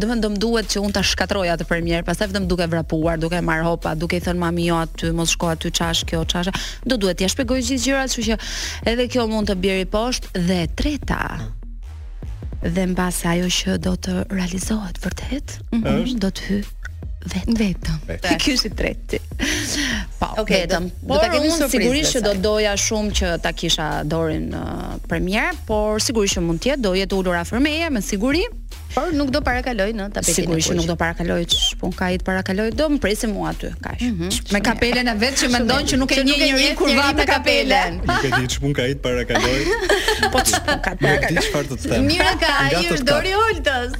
Do 0.00 0.06
më 0.06 0.36
duhet 0.38 0.66
që 0.72 0.78
un 0.84 0.92
ta 0.92 1.02
shkatroj 1.02 1.48
atë 1.50 1.64
premier, 1.66 2.04
pastaj 2.04 2.28
vetëm 2.30 2.46
duke 2.46 2.66
vrapuar, 2.66 3.18
duke 3.18 3.40
marr 3.40 3.62
hopa, 3.66 3.94
duke 3.98 4.16
i 4.16 4.20
thënë 4.20 4.38
mami 4.38 4.66
jo 4.68 4.76
aty, 4.76 5.10
mos 5.12 5.30
shko 5.30 5.46
aty 5.48 5.70
çash 5.70 6.04
kjo 6.06 6.24
çash. 6.30 6.50
Do 6.88 6.94
duhet 6.96 7.16
t'ia 7.18 7.28
shpjegoj 7.28 7.60
gjithë 7.66 7.84
gjërat, 7.86 8.08
kështu 8.08 8.22
që 8.30 8.34
edhe 8.90 9.08
kjo 9.08 9.26
mund 9.26 9.48
të 9.50 9.54
bjerë 9.62 9.86
poshtë 9.94 10.26
dhe 10.48 10.60
treta. 10.78 11.20
Uh 11.26 11.42
ah. 11.42 11.42
-huh 11.42 11.65
dhe 12.74 12.84
në 12.90 12.96
base 12.98 13.28
ajo 13.28 13.48
që 13.52 13.74
do 13.84 13.92
të 14.02 14.16
realizohet 14.32 14.98
vërtet, 15.02 15.54
do 16.22 16.30
të 16.30 16.48
hy 16.48 16.58
vetëm. 17.58 17.96
Vetëm. 18.06 18.36
Ky 18.38 18.52
është 18.54 18.68
i 18.68 18.74
tretti. 18.78 19.18
Po, 20.20 20.28
okay, 20.44 20.62
vetëm. 20.64 20.84
Do 21.10 21.16
ta 21.18 21.26
kemi 21.32 21.48
surprizë. 21.50 21.70
Sigurisht 21.72 22.16
që 22.16 22.20
do 22.28 22.34
doja 22.44 22.76
shumë 22.78 23.16
që 23.18 23.30
ta 23.42 23.50
kisha 23.58 23.88
dorën 24.10 24.46
uh, 24.54 24.92
premier, 25.10 25.58
por 25.66 25.98
sigurisht 26.04 26.38
që 26.38 26.44
mund 26.46 26.62
të 26.62 26.70
jetë, 26.76 26.84
do 26.86 26.94
jetë 26.98 27.18
ulur 27.18 27.40
afër 27.42 27.64
meje 27.66 27.90
me 27.96 28.04
siguri. 28.06 28.44
Por 28.94 29.12
nuk 29.12 29.30
do 29.32 29.40
parakaloj 29.44 29.90
në 29.96 30.06
tapetin. 30.14 30.46
Sigurisht 30.46 30.70
nuk 30.76 30.86
do 30.88 30.94
parakaloj, 30.98 31.44
po 31.80 31.90
ka 31.96 32.10
i 32.14 32.18
të 32.20 32.24
parakaloj, 32.26 32.68
do 32.78 32.86
më 32.94 33.00
presim 33.02 33.32
mua 33.34 33.50
aty, 33.50 33.70
kaq. 33.84 34.00
Mm 34.04 34.20
-hmm. 34.20 34.52
Me 34.52 34.60
kapelen 34.60 35.08
e 35.08 35.14
vet 35.14 35.34
që 35.42 35.48
mendon 35.50 35.82
që 35.88 35.96
nuk 36.00 36.12
e 36.12 36.22
njeh 36.24 36.36
njëri 36.38 36.68
kur 36.76 36.88
va 36.96 37.12
me 37.16 37.24
kapelen. 37.26 37.92
Nuk 38.06 38.24
e 38.24 38.30
di 38.40 38.46
çpun 38.54 38.72
ka 38.74 38.86
i 38.86 38.94
të 38.94 39.00
parakaloj. 39.06 39.60
Po 40.32 40.38
çpun 40.46 40.78
ka 40.86 40.90
të 40.94 41.00
parakaloj. 41.04 41.42
Di 41.42 41.74
të 41.74 41.76
them. 41.90 42.04
Mira 42.06 42.32
ka 42.40 42.48
ai 42.64 42.98
Dori 43.04 43.32
Oltës. 43.46 43.90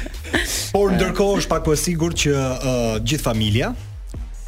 Por 0.74 0.90
ndërkohë 0.92 1.36
është 1.38 1.48
pak 1.48 1.64
po 1.64 1.72
e 1.72 1.76
sigurt 1.76 2.16
që 2.22 2.30
uh, 2.32 2.66
gjithë 3.08 3.22
familja 3.30 3.74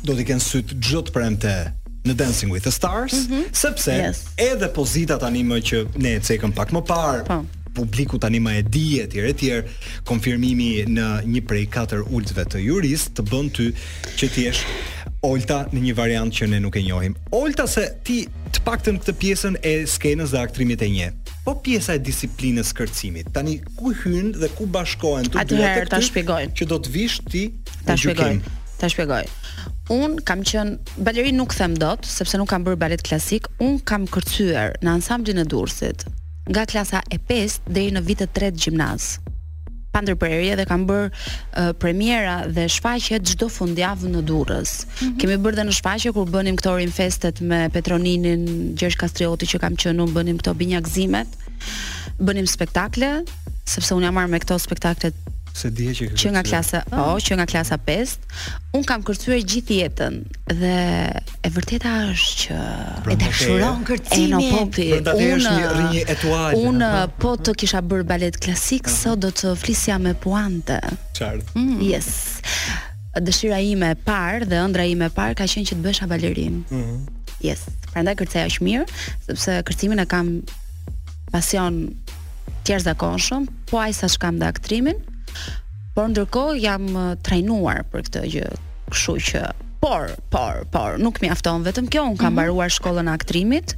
do 0.07 0.13
të 0.13 0.23
kenë 0.29 0.45
syt 0.51 0.67
çdo 0.85 1.01
të 1.03 1.11
premte 1.13 1.73
në 2.07 2.13
Dancing 2.15 2.53
with 2.53 2.63
the 2.65 2.71
Stars, 2.71 3.13
mm 3.15 3.27
-hmm. 3.27 3.43
sepse 3.53 3.93
yes. 3.93 4.19
edhe 4.37 4.69
pozita 4.69 5.17
tani 5.19 5.43
më 5.45 5.57
që 5.69 5.87
ne 5.97 6.11
e 6.17 6.21
cekëm 6.21 6.53
pak 6.55 6.69
më 6.73 6.81
parë, 6.87 7.23
pa 7.25 7.35
po 7.37 7.45
publiku 7.73 8.19
tani 8.19 8.41
më 8.43 8.53
e 8.59 8.63
di 8.67 8.87
etj 9.03 9.17
etj 9.31 9.49
konfirmimi 10.09 10.69
në 10.91 11.07
një 11.31 11.43
prej 11.49 11.67
katër 11.75 12.03
ulësve 12.09 12.45
të 12.55 12.63
jurist 12.67 13.13
të 13.19 13.25
bën 13.31 13.51
ty 13.57 13.69
që 14.17 14.31
ti 14.35 14.47
jesh 14.49 14.65
Olta 15.21 15.67
në 15.69 15.81
një 15.85 15.93
variant 15.99 16.33
që 16.33 16.47
ne 16.49 16.57
nuk 16.65 16.79
e 16.81 16.81
njohim. 16.81 17.13
Olta 17.37 17.67
se 17.69 17.83
ti 18.09 18.23
të 18.55 18.63
paktën 18.65 18.97
këtë 19.03 19.13
pjesën 19.21 19.57
e 19.69 19.73
skenës 19.93 20.31
dhe 20.33 20.41
aktrimit 20.41 20.81
e 20.81 20.87
një. 20.89 21.09
Po 21.45 21.59
pjesa 21.61 21.99
e 21.99 22.01
disiplinës 22.01 22.71
kërcimit. 22.79 23.29
Tani 23.37 23.59
ku 23.77 23.93
hyn 23.99 24.31
dhe 24.33 24.49
ku 24.57 24.65
bashkohen 24.65 25.29
të 25.29 25.45
dy 25.51 25.59
atë 25.61 25.85
ta 25.93 25.99
shpjegojnë. 26.07 26.57
Që 26.57 26.67
do 26.73 26.79
të 26.81 26.93
vish 26.95 27.19
ti 27.29 27.43
ta 27.85 27.99
shpjegojnë. 28.01 28.49
Ta 28.81 28.89
shpjegoj. 28.95 29.21
Un 29.93 30.17
kam 30.25 30.41
qen 30.41 30.79
balerin 30.97 31.37
nuk 31.37 31.53
them 31.53 31.77
dot 31.77 32.09
sepse 32.09 32.41
nuk 32.41 32.49
kam 32.55 32.65
bër 32.65 32.81
balet 32.81 33.05
klasik. 33.05 33.45
Un 33.61 33.77
kam 33.79 34.09
kërcyer 34.09 34.79
në 34.81 34.97
ansamblin 35.03 35.45
e 35.45 35.45
Durrësit 35.45 36.09
nga 36.49 36.65
klasa 36.65 37.03
e 37.11 37.19
5 37.21 37.61
deri 37.69 37.91
në 37.93 38.05
vitin 38.07 38.29
3 38.33 38.53
të 38.55 38.61
gjimnaz. 38.65 39.19
ndërprerje 40.01 40.55
dhe 40.57 40.65
kam 40.65 40.85
bër 40.89 41.09
uh, 41.11 41.73
premiera 41.79 42.45
dhe 42.57 42.63
shfaqje 42.73 43.19
çdo 43.31 43.49
fundjavë 43.53 44.09
në 44.09 44.21
Durrës. 44.29 44.71
Mm 44.81 44.87
-hmm. 44.97 45.19
Kemi 45.21 45.37
bërë 45.43 45.57
dhe 45.59 45.65
në 45.69 45.73
shfaqje 45.77 46.13
kur 46.17 46.29
bënim 46.31 46.57
këto 46.57 46.71
rim 46.77 46.91
festet 46.93 47.41
me 47.41 47.69
Petroninin, 47.73 48.73
Gjergj 48.79 48.97
Kastrioti 48.97 49.47
që 49.47 49.59
kam 49.61 49.75
qenë 49.77 50.01
unë 50.03 50.13
bënim 50.17 50.37
këto 50.41 50.55
binjakzimet. 50.57 51.29
Bënim 52.19 52.47
spektakle 52.47 53.25
sepse 53.67 53.95
unë 53.95 54.05
jam 54.05 54.15
marrë 54.15 54.31
me 54.31 54.41
këto 54.41 54.57
spektaklet 54.59 55.15
Se 55.61 55.69
dihet 55.77 55.97
që 56.01 56.07
që 56.17 56.31
nga 56.33 56.41
klasa, 56.47 56.81
ah. 56.89 56.93
po, 56.97 57.17
që 57.21 57.37
nga 57.41 57.45
klasa 57.49 57.77
5, 57.85 58.13
un 58.79 58.85
kam 58.89 59.03
kërcyer 59.05 59.41
gjithë 59.45 59.77
jetën 59.83 60.15
dhe 60.57 60.77
e 61.45 61.51
vërteta 61.53 61.91
është 62.15 62.45
që 62.45 62.59
pra, 63.05 63.13
e 63.13 63.17
dashuron 63.21 63.83
kërcimin. 63.91 64.47
Pra, 64.71 65.15
po 65.15 65.27
është 65.27 65.55
një 65.57 65.73
rinje 65.75 66.05
pra, 66.07 66.15
etuaj. 66.17 66.53
Unë 66.71 66.89
po 67.21 67.35
të 67.37 67.55
kisha 67.61 67.83
bërë 67.91 68.07
balet 68.09 68.39
klasik, 68.41 68.87
uh 68.87 68.93
-huh. 68.93 68.99
sot 69.03 69.19
do 69.27 69.31
të 69.43 69.53
flisja 69.63 69.99
me 69.99 70.15
puante. 70.15 70.79
Qartë. 71.19 71.53
Mm, 71.61 71.77
yes. 71.93 72.09
Dëshira 73.27 73.61
ime 73.73 73.89
e 73.95 73.99
parë 74.09 74.47
dhe 74.51 74.57
ëndra 74.65 74.85
ime 74.93 75.07
e 75.11 75.13
parë 75.19 75.35
ka 75.39 75.45
qenë 75.45 75.69
që 75.69 75.75
të 75.77 75.83
bësha 75.85 76.07
balerin. 76.13 76.65
Mhm. 76.71 76.81
Mm 76.81 77.07
yes. 77.49 77.61
Prandaj 77.93 78.15
kërceja 78.21 78.47
është 78.51 78.63
mirë, 78.69 78.85
sepse 79.27 79.51
kërcimin 79.67 80.01
e 80.03 80.05
kam 80.13 80.27
pasion 81.33 81.75
të 82.65 82.69
jashtëzakonshëm, 82.75 83.43
po 83.71 83.75
ajsa 83.85 83.99
sa 84.11 84.13
shkam 84.15 84.35
dhe 84.41 84.45
aktrimin, 84.55 84.99
Por 85.95 86.11
ndërkohë 86.13 86.61
jam 86.63 86.87
trajnuar 87.27 87.83
për 87.93 88.05
këtë 88.09 88.27
gjë. 88.35 88.51
Kështu 88.93 89.17
që 89.33 89.43
Por, 89.81 90.11
por, 90.29 90.59
por, 90.69 90.99
nuk 91.01 91.23
mjafton 91.23 91.63
vetëm 91.65 91.87
kjo, 91.89 92.03
un 92.11 92.17
kam 92.21 92.35
mhm. 92.35 92.35
mbaruar 92.37 92.53
mm 92.53 92.69
-hmm. 92.69 92.75
shkollën 92.77 93.07
e 93.09 93.13
aktrimit 93.17 93.73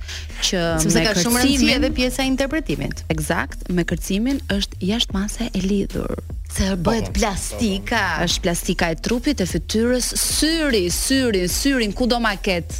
që 0.48 0.58
Sëmse 0.82 0.94
me 0.98 1.04
ka 1.06 1.12
shumë 1.20 1.42
rëndësi 1.44 1.68
edhe 1.76 1.90
pjesa 1.98 2.22
e 2.22 2.26
interpretimit. 2.26 3.04
Eksakt, 3.14 3.58
me 3.70 3.84
kërcimin 3.84 4.40
është 4.56 4.74
jashtëmase 4.90 5.44
e 5.54 5.60
lidhur. 5.62 6.18
Se 6.56 6.66
bëhet 6.74 7.06
po, 7.06 7.06
po, 7.06 7.12
plastika. 7.18 8.02
Është 8.26 8.40
plastika 8.42 8.90
e 8.90 8.96
trupit, 9.06 9.38
e 9.40 9.46
fytyrës, 9.46 10.04
syri, 10.18 10.90
syri, 10.90 10.90
syrin, 11.00 11.48
syrin 11.48 11.92
ku 11.92 12.04
ma 12.18 12.34
ketë 12.36 12.74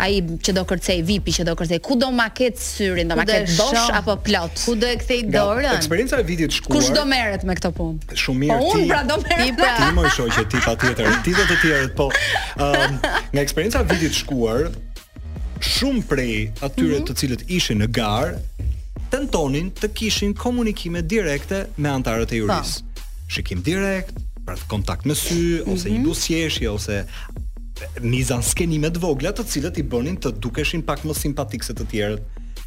ai 0.00 0.24
që 0.44 0.52
do 0.56 0.62
kërcej 0.68 0.96
VIP, 1.08 1.28
që 1.34 1.44
do 1.48 1.54
kërcej 1.58 1.78
ku 1.84 1.96
do 2.00 2.08
ma 2.16 2.28
ket 2.36 2.58
syrin, 2.62 3.10
do 3.12 3.16
ma 3.18 3.24
ket 3.28 3.50
bosh 3.58 3.90
apo 3.98 4.16
plot. 4.24 4.62
Ku 4.64 4.74
do 4.80 4.88
e 4.88 4.96
kthej 5.00 5.26
dorën? 5.34 5.70
Eksperjenca 5.76 6.20
e 6.22 6.26
vitit 6.28 6.56
shkuar. 6.58 6.76
Kush 6.76 6.88
do 6.96 7.04
merret 7.10 7.44
me 7.48 7.56
këtë 7.58 7.72
punë? 7.76 8.16
Shumë 8.22 8.42
mirë. 8.42 8.60
Po, 8.64 8.76
pra 8.90 9.00
do 9.10 9.18
merret. 9.22 9.48
Ti 9.48 9.56
pra, 9.58 9.74
ti 9.76 9.88
më 9.98 10.12
shoqë 10.16 10.44
ti 10.54 10.62
pa 10.64 10.74
tjetër, 10.80 11.18
ti 11.26 11.34
do 11.36 11.46
të 11.50 11.58
tjerë, 11.62 11.90
po. 11.98 12.08
Um, 12.64 12.96
nga 13.34 13.44
eksperjenca 13.44 13.82
e 13.84 13.88
vitit 13.92 14.16
shkuar, 14.22 14.70
shumë 15.74 16.04
prej 16.10 16.34
atyre 16.64 16.96
mhm. 17.00 17.08
të 17.10 17.18
cilët 17.22 17.44
ishin 17.58 17.82
në 17.84 17.90
gar, 18.00 18.34
tentonin 19.12 19.68
të 19.80 19.92
kishin 19.98 20.34
komunikime 20.38 21.04
direkte 21.10 21.66
me 21.76 21.92
antarët 21.92 22.32
e 22.32 22.40
juris. 22.44 22.78
Po. 22.80 23.06
Shikim 23.30 23.62
direkt, 23.68 24.16
pra 24.46 24.56
kontakt 24.72 25.04
me 25.06 25.14
sy 25.18 25.42
ose 25.68 25.92
një 25.92 26.00
mhm. 26.00 26.08
busqeshje 26.08 26.72
ose 26.72 27.04
mizan 28.04 28.42
skenime 28.42 28.90
të 28.92 29.02
vogla 29.02 29.32
të 29.36 29.44
cilët 29.50 29.78
i 29.80 29.84
bënin 29.86 30.18
të 30.22 30.32
dukeshin 30.42 30.82
pak 30.86 31.02
më 31.06 31.14
simpatik 31.18 31.64
se 31.64 31.74
të 31.76 31.86
tjerët. 31.92 32.62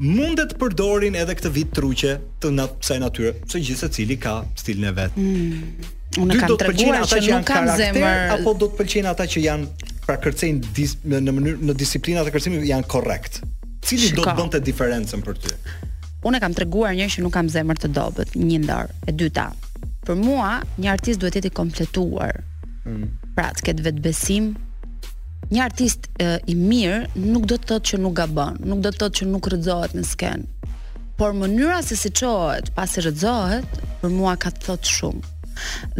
Mundet 0.00 0.56
përdorin 0.60 1.14
edhe 1.16 1.34
këtë 1.36 1.50
vit 1.54 1.68
truqe 1.76 2.16
të 2.42 2.50
nat 2.52 2.74
pse 2.82 2.98
natyrë, 3.00 3.30
se 3.48 3.60
gjithë 3.64 3.80
secili 3.86 4.16
ka 4.20 4.38
stilin 4.60 4.88
e 4.90 4.94
vet. 4.98 5.16
Mm. 5.18 5.84
Unë 6.20 6.38
kam 6.40 6.54
treguar 6.60 7.04
që, 7.04 7.08
që, 7.10 7.20
që 7.26 7.32
nuk 7.34 7.46
kam 7.48 7.68
zemër 7.78 8.32
apo 8.38 8.52
do 8.60 8.68
të 8.70 8.78
pëlqejnë 8.82 9.10
ata 9.12 9.26
që 9.32 9.42
janë 9.46 9.90
pra 10.06 10.16
kërcejnë 10.24 10.72
dis, 10.76 10.94
në 11.02 11.32
mënyrë 11.32 11.68
në 11.70 11.76
disiplina 11.80 12.24
të 12.24 12.32
kërcimit 12.36 12.64
janë 12.68 12.88
korrekt. 12.92 13.40
Cili 13.86 14.12
do 14.16 14.24
të 14.24 14.36
bënte 14.38 14.62
diferencën 14.66 15.24
për 15.26 15.40
ty? 15.44 15.54
Unë 16.26 16.40
kam 16.42 16.56
treguar 16.56 16.92
një 16.96 17.08
që 17.16 17.24
nuk 17.24 17.34
kam 17.36 17.48
zemër 17.52 17.80
të 17.84 17.92
dobët, 17.96 18.34
një 18.48 18.62
ndar. 18.64 18.90
E 19.08 19.14
dyta, 19.14 19.50
për 20.08 20.18
mua 20.20 20.52
një 20.80 20.92
artist 20.92 21.22
duhet 21.22 21.36
të 21.36 21.42
jetë 21.44 21.52
i 21.52 21.56
kompletuar. 21.56 22.42
Mm 22.86 23.10
pra 23.36 23.50
të 23.52 23.66
ketë 23.68 23.84
vetë 23.86 24.02
besim, 24.04 24.50
një 25.52 25.62
artist 25.66 26.08
e, 26.22 26.32
i 26.50 26.56
mirë 26.58 27.20
nuk 27.28 27.44
do 27.52 27.58
të 27.60 27.68
thotë 27.70 27.92
që 27.92 28.00
nuk 28.02 28.16
gabon, 28.18 28.56
nuk 28.66 28.80
do 28.86 28.90
të 28.90 29.02
thotë 29.04 29.20
që 29.20 29.28
nuk 29.30 29.48
rëdzohet 29.52 29.94
në 29.96 30.04
sken, 30.08 30.46
por 31.20 31.36
mënyra 31.38 31.82
se 31.86 31.96
si 32.00 32.10
qohet, 32.20 32.72
pas 32.76 32.96
i 32.98 33.04
rëdzohet, 33.06 33.78
për 34.02 34.14
mua 34.16 34.34
ka 34.42 34.50
të 34.56 34.76
të 34.82 34.94
shumë. 34.96 35.32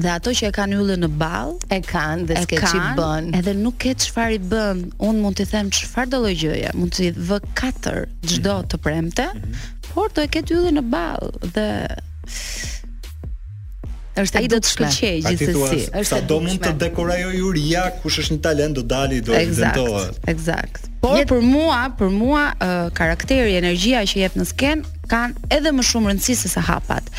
Dhe 0.05 0.11
ato 0.13 0.35
që 0.37 0.51
e 0.51 0.53
kanë 0.53 0.77
yllë 0.77 0.97
në 1.01 1.09
ball, 1.17 1.55
e 1.73 1.79
kanë 1.81 2.27
dhe 2.29 2.37
s'ke 2.45 2.59
çfarë 2.61 2.91
i 2.91 2.97
bën. 2.99 3.31
Edhe 3.39 3.55
nuk 3.57 3.79
ke 3.81 3.95
çfarë 4.05 4.35
i 4.37 4.41
bën. 4.51 4.83
Un 5.09 5.23
mund 5.25 5.39
t'i 5.39 5.47
them 5.49 5.71
çfarë 5.73 6.11
do 6.13 6.19
lloj 6.21 6.35
gjëje. 6.43 6.75
Mund 6.77 6.93
t'i 6.93 7.09
v4 7.17 8.03
çdo 8.35 8.57
të 8.69 8.83
premte, 8.85 9.25
mm 9.31 9.41
-hmm. 9.41 9.89
por 9.93 10.13
do 10.17 10.21
e 10.21 10.29
ketë 10.35 10.53
yllë 10.61 10.73
në 10.77 10.85
ball 10.93 11.33
dhe 11.55 11.67
është 14.21 14.41
ai 14.41 14.49
do 14.49 14.59
të 14.63 14.71
shkëlqej 14.71 15.23
gjithsesi. 15.27 15.81
Është 16.01 16.21
do 16.31 16.39
mund 16.45 16.61
të 16.65 16.73
dekorajë 16.81 17.31
juria 17.37 17.87
kush 18.03 18.21
është 18.23 18.39
një 18.39 18.43
talent 18.49 18.79
do 18.79 18.85
dali 18.93 19.21
do 19.25 19.35
prezantohet. 19.37 20.19
Eksakt. 20.33 20.87
Por 21.05 21.21
për 21.31 21.43
mua, 21.45 21.83
për 21.99 22.11
mua 22.11 22.45
uh, 22.55 22.77
karakteri, 22.97 23.57
energjia 23.61 24.01
që 24.09 24.23
jep 24.25 24.39
në 24.41 24.47
sken 24.49 24.83
kanë 25.13 25.45
edhe 25.55 25.71
më 25.77 25.85
shumë 25.87 26.11
rëndësi 26.11 26.35
se 26.41 26.51
sa 26.51 26.63
hapat. 26.67 27.13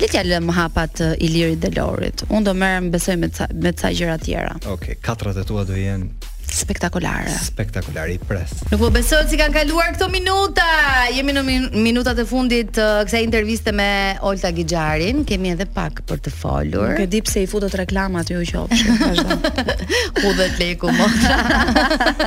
Le 0.00 0.08
t'ja 0.08 0.22
lëm 0.24 0.48
hapat 0.56 1.02
uh, 1.04 1.16
Ilirit 1.20 1.60
dhe 1.64 1.74
Lorit. 1.76 2.24
Unë 2.30 2.46
do 2.48 2.54
merrem 2.56 2.88
besoj 2.94 3.18
me 3.20 3.28
ca, 3.34 3.50
me 3.52 3.74
ca 3.76 3.90
gjëra 3.92 4.16
tjera. 4.22 4.54
Okej, 4.62 4.72
okay, 4.94 5.00
katrat 5.04 5.36
e 5.42 5.44
tua 5.48 5.66
do 5.68 5.76
jenë 5.76 6.32
spektakolare. 6.54 7.30
Spektakolare 7.44 8.14
i 8.14 8.18
pres. 8.18 8.52
Nuk 8.70 8.78
po 8.80 8.90
besohet 8.94 9.30
si 9.30 9.38
kanë 9.38 9.54
kaluar 9.58 9.92
këto 9.96 10.06
minuta. 10.12 10.64
Jemi 11.12 11.34
në 11.34 11.42
minutat 11.82 12.20
e 12.22 12.26
fundit 12.28 12.70
të 12.78 12.86
kësaj 13.08 13.22
interviste 13.26 13.74
me 13.74 13.88
Olta 14.24 14.52
Gixharin. 14.54 15.24
Kemi 15.28 15.52
edhe 15.54 15.66
pak 15.76 16.04
për 16.08 16.22
të 16.26 16.32
folur. 16.38 16.86
Nuk 16.94 17.02
e 17.06 17.10
di 17.10 17.22
pse 17.26 17.42
i 17.44 17.48
futot 17.50 17.74
reklama 17.80 18.22
aty 18.22 18.38
u 18.38 18.44
qofshin. 18.46 18.94
Vazhdo. 19.02 20.40
leku 20.60 20.88
mo. 20.94 21.06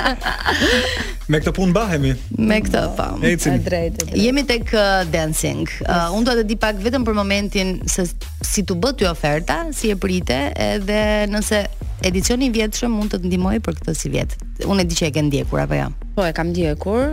me 1.32 1.40
këtë 1.42 1.54
punë 1.58 1.76
bëhemi. 1.80 2.12
Me 2.52 2.60
këtë 2.68 2.82
po. 3.00 3.08
Ecim 3.32 3.62
drejt. 3.66 4.04
Jemi 4.18 4.44
tek 4.50 4.74
uh, 4.76 5.02
dancing. 5.14 5.64
Uh, 5.80 5.80
yes. 5.80 5.88
Uh, 5.88 6.18
unë 6.20 6.32
do 6.32 6.40
të 6.42 6.48
di 6.52 6.60
pak 6.62 6.82
vetëm 6.84 7.08
për 7.08 7.16
momentin 7.18 7.78
se 7.90 8.08
si 8.48 8.64
tu 8.68 8.76
bë 8.82 8.94
ty 9.00 9.08
oferta, 9.10 9.64
si 9.76 9.92
e 9.94 9.98
prite, 10.00 10.48
edhe 10.68 10.98
nëse 11.32 11.64
Edicioni 12.06 12.46
i 12.52 12.54
vjetshëm 12.54 12.92
mund 12.94 13.10
të 13.14 13.18
të 13.24 13.30
ndihmojë 13.32 13.62
për 13.66 13.78
këtë 13.80 13.94
si 13.98 14.10
vjet. 14.14 14.36
Unë 14.70 14.84
e 14.84 14.90
di 14.90 14.98
që 14.98 15.08
e 15.08 15.14
ke 15.16 15.24
ndjekur 15.26 15.62
apo 15.64 15.78
jo. 15.80 15.88
Ja? 15.88 16.10
Po 16.18 16.26
e 16.28 16.34
kam 16.38 16.52
ndjekur, 16.54 17.08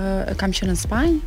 e 0.00 0.32
kam 0.40 0.54
qenë 0.56 0.72
në 0.72 0.78
Spanjë. 0.80 1.20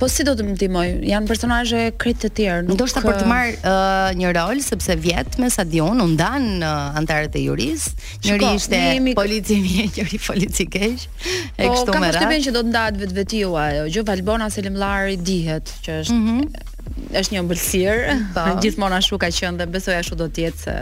Po 0.00 0.08
si 0.10 0.24
do 0.26 0.32
të 0.38 0.44
më 0.46 0.54
ndihmoj? 0.56 0.84
Janë 1.06 1.28
personazhe 1.28 1.80
krejt 2.02 2.22
të 2.24 2.30
tjerë, 2.38 2.62
nuk 2.66 2.78
ndoshta 2.78 3.02
për 3.04 3.18
të 3.20 3.26
marr 3.30 3.50
uh, 3.54 4.14
një 4.18 4.32
rol 4.34 4.62
sepse 4.64 4.96
vjet 4.98 5.36
me 5.38 5.50
Sadion 5.52 6.00
u 6.02 6.06
ndan 6.14 6.46
në 6.62 6.66
uh, 6.70 6.96
antarët 6.98 7.36
e 7.38 7.42
juris, 7.44 7.84
njëri 8.24 8.34
Shko, 8.48 8.54
ishte 8.58 8.80
njemi... 8.82 9.12
polici 9.14 9.60
i 9.60 9.62
mirë, 9.62 9.84
njëri 9.94 10.18
polici 10.26 10.66
keq. 10.66 11.04
E 11.04 11.68
po, 11.68 11.74
kështu 11.74 11.92
me 11.92 12.08
radhë. 12.08 12.08
Po 12.08 12.10
kam 12.16 12.16
përshtypjen 12.16 12.46
që 12.48 12.54
do 12.56 12.62
të 12.66 12.70
ndahet 12.72 12.98
vetvetiu 13.04 13.52
ajo. 13.62 13.84
Gjo 13.94 14.04
Valbona 14.10 14.50
Selimllari 14.50 15.18
dihet 15.28 15.70
që 15.86 16.00
është 16.02 16.16
mm 16.16 16.26
-hmm. 16.26 17.14
është 17.22 17.36
një 17.36 17.44
ëmbëlsirë. 17.44 18.18
Po. 18.34 18.48
Gjithmonë 18.64 18.98
ashtu 18.98 19.18
ka 19.22 19.30
qenë 19.38 19.62
dhe 19.62 19.66
besoj 19.76 19.96
ashtu 20.02 20.14
do 20.18 20.26
të 20.26 20.40
jetë 20.48 20.62
se 20.66 20.76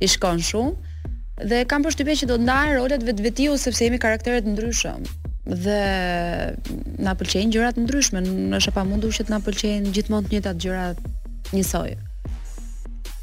i 0.00 0.08
shkon 0.08 0.40
shumë 0.44 1.48
dhe 1.50 1.62
kam 1.70 1.84
përshtypjen 1.86 2.18
që 2.24 2.28
do 2.30 2.36
të 2.38 2.44
ndajnë 2.44 2.74
rolet 2.76 3.04
vetvetiu 3.06 3.54
sepse 3.60 3.86
jemi 3.86 4.00
karaktere 4.02 4.42
të 4.44 4.52
ndryshëm 4.54 5.06
dhe 5.64 5.78
na 7.06 7.14
pëlqejnë 7.18 7.54
gjërat 7.54 7.78
ndryshme, 7.80 8.20
në 8.28 8.58
është 8.60 8.70
e 8.70 8.76
pamundur 8.76 9.14
që 9.16 9.24
të 9.26 9.32
na 9.34 9.38
pëlqejnë 9.46 9.92
gjithmonë 9.96 10.26
të 10.28 10.34
njëjtat 10.34 10.60
gjëra 10.62 10.84
njësoj. 11.54 11.94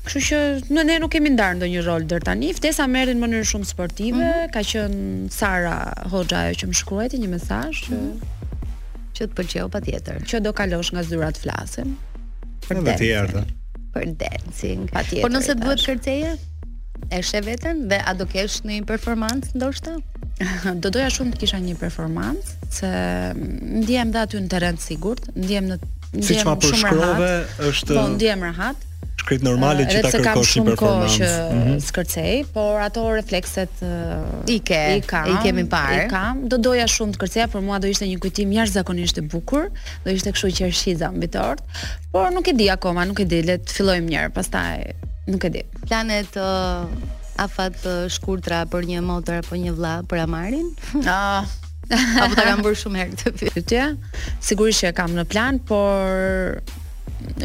Kështu 0.08 0.24
që 0.30 0.40
në 0.74 0.84
ne 0.90 0.96
nuk 1.04 1.14
kemi 1.14 1.32
ndarë 1.36 1.60
ndonjë 1.60 1.84
rol 1.86 2.08
deri 2.10 2.26
tani. 2.26 2.50
Ftesa 2.58 2.88
merrin 2.92 3.20
në 3.20 3.24
mënyrë 3.26 3.48
shumë 3.54 3.70
sportive, 3.70 4.18
mm 4.18 4.24
-hmm. 4.24 4.52
ka 4.56 4.66
qenë 4.72 5.30
Sara 5.38 5.78
Hoxha 6.12 6.40
ajo 6.42 6.58
që 6.62 6.66
më 6.72 6.76
shkruajti 6.82 7.22
një 7.22 7.30
mesazh 7.36 7.82
mm 7.92 7.96
-hmm. 7.96 8.02
që 8.02 8.02
mhm. 8.02 9.06
që 9.18 9.22
të 9.30 9.34
pëlqeu 9.38 9.68
patjetër. 9.76 10.20
Që 10.30 10.36
do 10.46 10.52
kalosh 10.60 10.92
nga 10.94 11.04
zyrat 11.10 11.36
flasin. 11.44 11.90
Për 12.68 12.78
të. 12.84 12.84
Vetë 12.84 13.48
për 13.98 14.14
dancing. 14.22 14.86
Patjetër. 14.92 15.26
Por 15.26 15.34
nëse 15.36 15.56
duhet 15.60 15.84
kërceje? 15.84 16.36
E 17.14 17.20
she 17.24 17.42
veten 17.46 17.86
dhe 17.92 18.00
a 18.10 18.14
do 18.18 18.26
kesh 18.30 18.62
një 18.68 18.82
performancë 18.90 19.54
ndoshta? 19.58 19.96
do 20.82 20.90
doja 20.92 21.10
shumë 21.14 21.36
të 21.36 21.42
kisha 21.44 21.60
një 21.64 21.76
performancë 21.82 22.72
se 22.80 22.92
ndjehem 23.80 24.12
dhe 24.14 24.26
aty 24.26 24.42
në 24.44 24.52
terren 24.54 24.82
sigurt, 24.82 25.30
ndjehem 25.38 25.72
në 25.74 25.80
si 25.80 26.38
shumë 26.38 26.44
rahat. 26.52 26.68
Siç 26.68 26.82
shkrove 26.84 27.32
është 27.72 27.98
Po 28.02 28.08
ndjehem 28.16 28.44
rahat, 28.50 28.87
krejt 29.28 29.44
normale 29.46 29.84
që 29.88 29.98
ta 30.08 30.12
kërkosh 30.16 30.54
një 30.58 30.64
performancë. 30.70 30.72
Edhe 30.72 30.78
se 30.78 30.78
kam 30.78 30.78
shumë 30.78 30.78
kohë 30.82 31.10
që 31.16 31.58
mhm. 31.58 31.76
skërcej, 31.88 32.38
por 32.56 32.80
ato 32.84 33.04
reflekset 33.18 33.84
uh, 33.88 34.14
i 34.54 34.58
ke, 34.68 34.80
i, 35.00 35.04
kam, 35.08 35.28
i 35.32 35.36
kemi 35.44 35.66
parë. 35.72 36.06
kam, 36.12 36.46
do 36.52 36.60
doja 36.70 36.88
shumë 36.92 37.16
të 37.18 37.22
kërceja, 37.26 37.50
por 37.54 37.66
mua 37.66 37.82
do 37.84 37.92
ishte 37.92 38.08
një 38.08 38.22
kujtim 38.24 38.56
jashtë 38.56 38.78
zakonisht 38.80 39.20
e 39.22 39.26
bukur, 39.34 39.68
do 40.06 40.16
ishte 40.16 40.34
këshu 40.36 40.54
që 40.62 40.70
është 40.70 40.80
shiza 40.86 41.12
mbi 41.16 41.30
tortë, 41.36 41.84
por 42.16 42.32
nuk 42.36 42.48
e 42.48 42.56
di 42.62 42.70
akoma, 42.72 43.04
nuk 43.10 43.22
e 43.24 43.28
di, 43.34 43.44
le 43.50 43.60
të 43.68 43.76
fillojmë 43.80 44.12
njërë, 44.14 44.34
pastaj 44.38 44.96
nuk 45.28 45.48
e 45.50 45.54
di. 45.58 45.66
Planet 45.84 46.40
uh, 46.40 47.44
afat 47.44 47.78
të 47.84 47.98
shkurtra 48.16 48.64
për 48.72 48.88
një 48.94 49.04
motor 49.12 49.42
apo 49.44 49.60
një 49.60 49.76
vla 49.78 49.98
për 50.10 50.24
Amarin? 50.28 50.72
Ah, 51.88 52.24
Apo 52.26 52.36
ta 52.36 52.44
kam 52.44 52.60
bërë 52.66 52.78
shumë 52.82 52.98
herë 53.00 53.14
këtë 53.22 53.52
pyetje. 53.54 53.84
Sigurisht 54.44 54.82
që 54.84 54.90
e 54.90 54.96
kam 54.98 55.14
në 55.16 55.24
plan, 55.32 55.56
por 55.70 56.58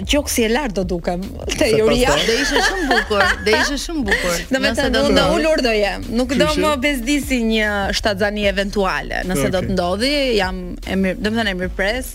gjoksi 0.08 0.46
e 0.46 0.48
lartë 0.48 0.76
do 0.80 0.84
dukem 0.94 1.24
te 1.60 1.66
Joria. 1.74 2.14
Do 2.24 2.32
ishe 2.40 2.56
shumë 2.56 2.86
bukur, 2.88 3.24
do 3.44 3.52
ishe 3.58 3.76
shumë 3.82 4.04
bukur. 4.06 4.38
Do 4.48 4.72
të 4.78 4.86
do 5.16 5.24
ulur 5.36 5.60
do 5.66 5.74
jam. 5.76 6.04
Nuk 6.16 6.32
do 6.40 6.48
më 6.56 6.70
bezdisi 6.80 7.42
një 7.50 7.68
shtatzani 7.98 8.46
eventuale, 8.48 9.20
nëse 9.28 9.52
do 9.52 9.60
të 9.66 9.76
ndodhi, 9.76 10.12
jam 10.38 10.62
e 10.88 10.96
mirë, 11.04 11.20
do 11.20 11.32
të 11.32 11.40
thënë 11.40 11.52
e 11.52 11.58
mirë 11.62 11.74
pres 11.80 12.12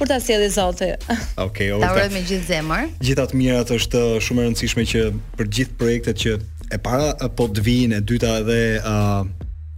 kur 0.00 0.08
ta 0.08 0.16
sjellë 0.22 0.46
Zoti. 0.54 0.86
Okej, 0.90 1.34
okay, 1.46 1.74
ta 1.82 1.90
urojmë 1.92 2.14
me 2.16 2.22
gjithë 2.24 2.46
zemër. 2.48 2.86
Gjithatë 3.04 3.36
mirat 3.36 3.70
është 3.76 4.00
shumë 4.26 4.40
e 4.40 4.48
rëndësishme 4.48 4.86
që 4.90 5.06
për 5.38 5.50
gjithë 5.58 5.78
projektet 5.82 6.22
që 6.24 6.38
e 6.70 6.78
para 6.78 7.12
po 7.36 7.48
të 7.50 7.64
vinë, 7.66 7.98
e 8.00 8.04
dyta 8.06 8.36
edhe 8.40 8.58
uh, 8.78 9.24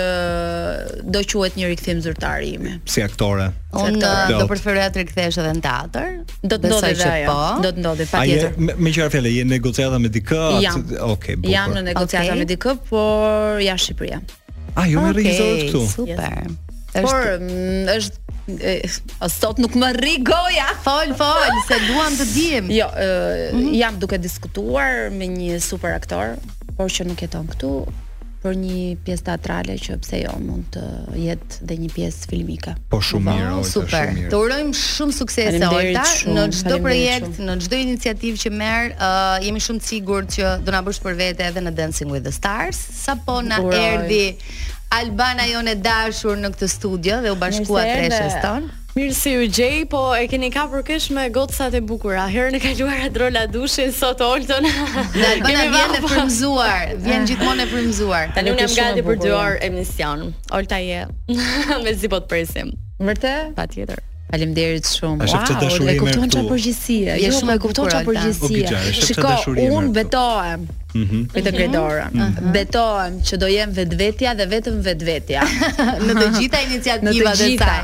do 1.11 1.21
quhet 1.29 1.57
një 1.59 1.67
rikthim 1.71 2.01
zyrtar 2.03 2.41
i 2.43 2.53
imi. 2.57 2.71
Si 2.89 3.03
aktore. 3.03 3.51
Unë 3.77 4.11
do 4.33 4.43
preferoj 4.49 4.87
të 4.95 5.03
rikthesh 5.05 5.37
edhe 5.41 5.51
në 5.59 5.63
teatr. 5.65 6.13
Do 6.43 6.57
të 6.57 6.71
ndodhi 6.73 6.93
që 7.03 7.13
po. 7.29 7.39
Do 7.65 7.71
të 7.77 7.83
ndodhi 7.83 8.09
patjetër. 8.11 8.53
Ai 8.53 8.75
me 8.81 8.93
qartë 8.97 9.15
fjalë, 9.17 9.33
je 9.37 9.45
në 9.47 9.51
negociata 9.55 9.99
me 10.03 10.13
dikë? 10.13 10.41
Jam. 10.65 10.81
Okej, 10.85 11.37
okay, 11.37 11.53
Jam 11.53 11.75
në 11.77 11.85
negociata 11.91 12.29
okay. 12.31 12.39
me 12.41 12.47
dikë, 12.49 12.77
por 12.91 13.61
ja 13.63 13.77
Shqipëria. 13.79 14.21
Ah, 14.77 14.87
ju 14.89 15.01
më 15.01 15.13
rrizohet 15.17 15.63
këtu? 15.69 15.83
Super. 15.93 16.47
Yes. 16.97 17.03
Por 17.03 17.27
mm, 17.43 17.89
është 17.93 18.61
e, 18.65 18.71
sot 19.29 19.59
nuk 19.61 19.75
më 19.77 19.89
rri 19.99 20.15
goja. 20.25 20.69
Fol, 20.85 21.11
fol, 21.17 21.61
se 21.69 21.77
duam 21.87 22.13
të 22.17 22.27
dim. 22.33 22.71
Jo, 22.73 22.89
e, 22.89 23.09
mm 23.51 23.53
-hmm. 23.53 23.73
jam 23.77 23.99
duke 23.99 24.17
diskutuar 24.17 25.09
me 25.11 25.25
një 25.29 25.59
super 25.61 25.93
aktor, 25.93 26.35
por 26.77 26.89
që 26.89 27.05
nuk 27.07 27.21
jeton 27.21 27.45
këtu, 27.53 27.73
për 28.43 28.55
një 28.61 28.81
pjesë 29.05 29.25
teatrale 29.31 29.75
që 29.81 29.97
pse 30.03 30.19
jo 30.23 30.33
mund 30.43 30.67
të 30.75 30.83
jetë 31.25 31.61
dhe 31.69 31.77
një 31.83 31.89
pjesë 31.95 32.29
filmike. 32.31 32.73
Po 32.93 32.99
shumë 33.03 33.33
mirë, 33.37 33.61
super. 33.65 33.91
Shumë 33.95 34.15
mirë. 34.19 34.31
Të 34.33 34.41
urojmë 34.45 34.77
shumë 34.83 35.17
suksese 35.17 35.71
Olta 35.71 36.05
në 36.37 36.47
çdo 36.59 36.79
projekt, 36.85 37.41
në 37.47 37.57
çdo 37.65 37.81
iniciativë 37.87 38.41
që 38.43 38.53
merr. 38.57 38.89
Uh, 38.93 39.35
jemi 39.45 39.61
shumë 39.67 39.83
të 39.83 39.89
sigurt 39.91 40.33
që 40.37 40.53
do 40.67 40.75
na 40.77 40.83
bësh 40.87 41.01
për 41.05 41.19
vete 41.23 41.49
edhe 41.49 41.65
në 41.65 41.73
Dancing 41.79 42.13
with 42.13 42.27
the 42.29 42.33
Stars, 42.35 42.79
sapo 43.03 43.39
na 43.47 43.61
erdhi 43.65 44.35
Albana 44.97 45.43
jone 45.49 45.73
dashur 45.83 46.37
në 46.39 46.53
këtë 46.53 46.69
studio 46.71 47.17
dhe 47.25 47.33
u 47.33 47.39
bashkua 47.41 47.81
treshës 47.89 48.37
tonë. 48.43 48.75
Mirë 48.97 49.13
si 49.13 49.35
u 49.37 49.43
gjej, 49.53 49.83
po 49.89 49.99
e 50.17 50.23
keni 50.31 50.47
ka 50.53 50.63
përkesh 50.71 51.11
me 51.13 51.27
gotësat 51.33 51.75
e 51.77 51.81
bukura 51.85 52.23
Herën 52.33 52.57
e 52.57 52.61
kaluar 52.63 53.03
atë 53.05 53.21
rola 53.21 53.43
dushin, 53.51 53.91
sot 53.93 54.23
olëton 54.25 54.65
Kemi 55.45 55.67
vjen 55.75 55.93
e 55.99 56.01
përmzuar, 56.07 56.89
po. 56.95 57.03
vjen 57.05 57.29
gjithmonë 57.29 57.67
e 57.67 57.69
përmzuar 57.75 58.33
Ta 58.39 58.47
nuk 58.47 58.57
jam 58.65 58.73
gati 58.79 59.05
për 59.05 59.21
duar 59.21 59.39
orë 59.51 59.55
jo. 59.59 59.63
emision 59.69 60.25
Olëta 60.49 60.81
je, 60.81 61.05
me 61.85 61.93
zipot 61.99 62.25
presim 62.31 62.73
Mërte? 62.97 63.39
Pa 63.57 63.69
tjetër 63.69 64.06
Faleminderit 64.27 64.83
shumë. 64.91 65.23
Wow, 65.23 65.61
e 65.87 65.93
kupton 66.01 66.27
çfarë 66.33 66.49
përgjësie. 66.49 67.13
Je 67.21 67.29
shumë 67.31 67.53
e 67.55 67.61
kupton 67.63 67.87
çfarë 67.87 68.07
përgjësie. 68.09 68.95
Shiko, 69.05 69.37
un 69.77 69.93
betohem. 69.95 70.65
Mhm. 70.91 71.05
Mm 71.05 71.31
të 71.33 71.39
mhm. 71.43 71.55
gredora. 71.55 72.07
Mm 72.11 72.19
-hmm. 72.19 72.51
Betohem 72.55 73.17
që 73.27 73.37
do 73.41 73.47
jem 73.51 73.71
vetvetja 73.75 74.31
dhe 74.39 74.45
vetëm 74.53 74.77
vetvetja 74.85 75.41
në 76.07 76.13
të 76.19 76.27
gjitha 76.39 76.59
iniciativat 76.71 77.35
të 77.35 77.57
saj. 77.57 77.83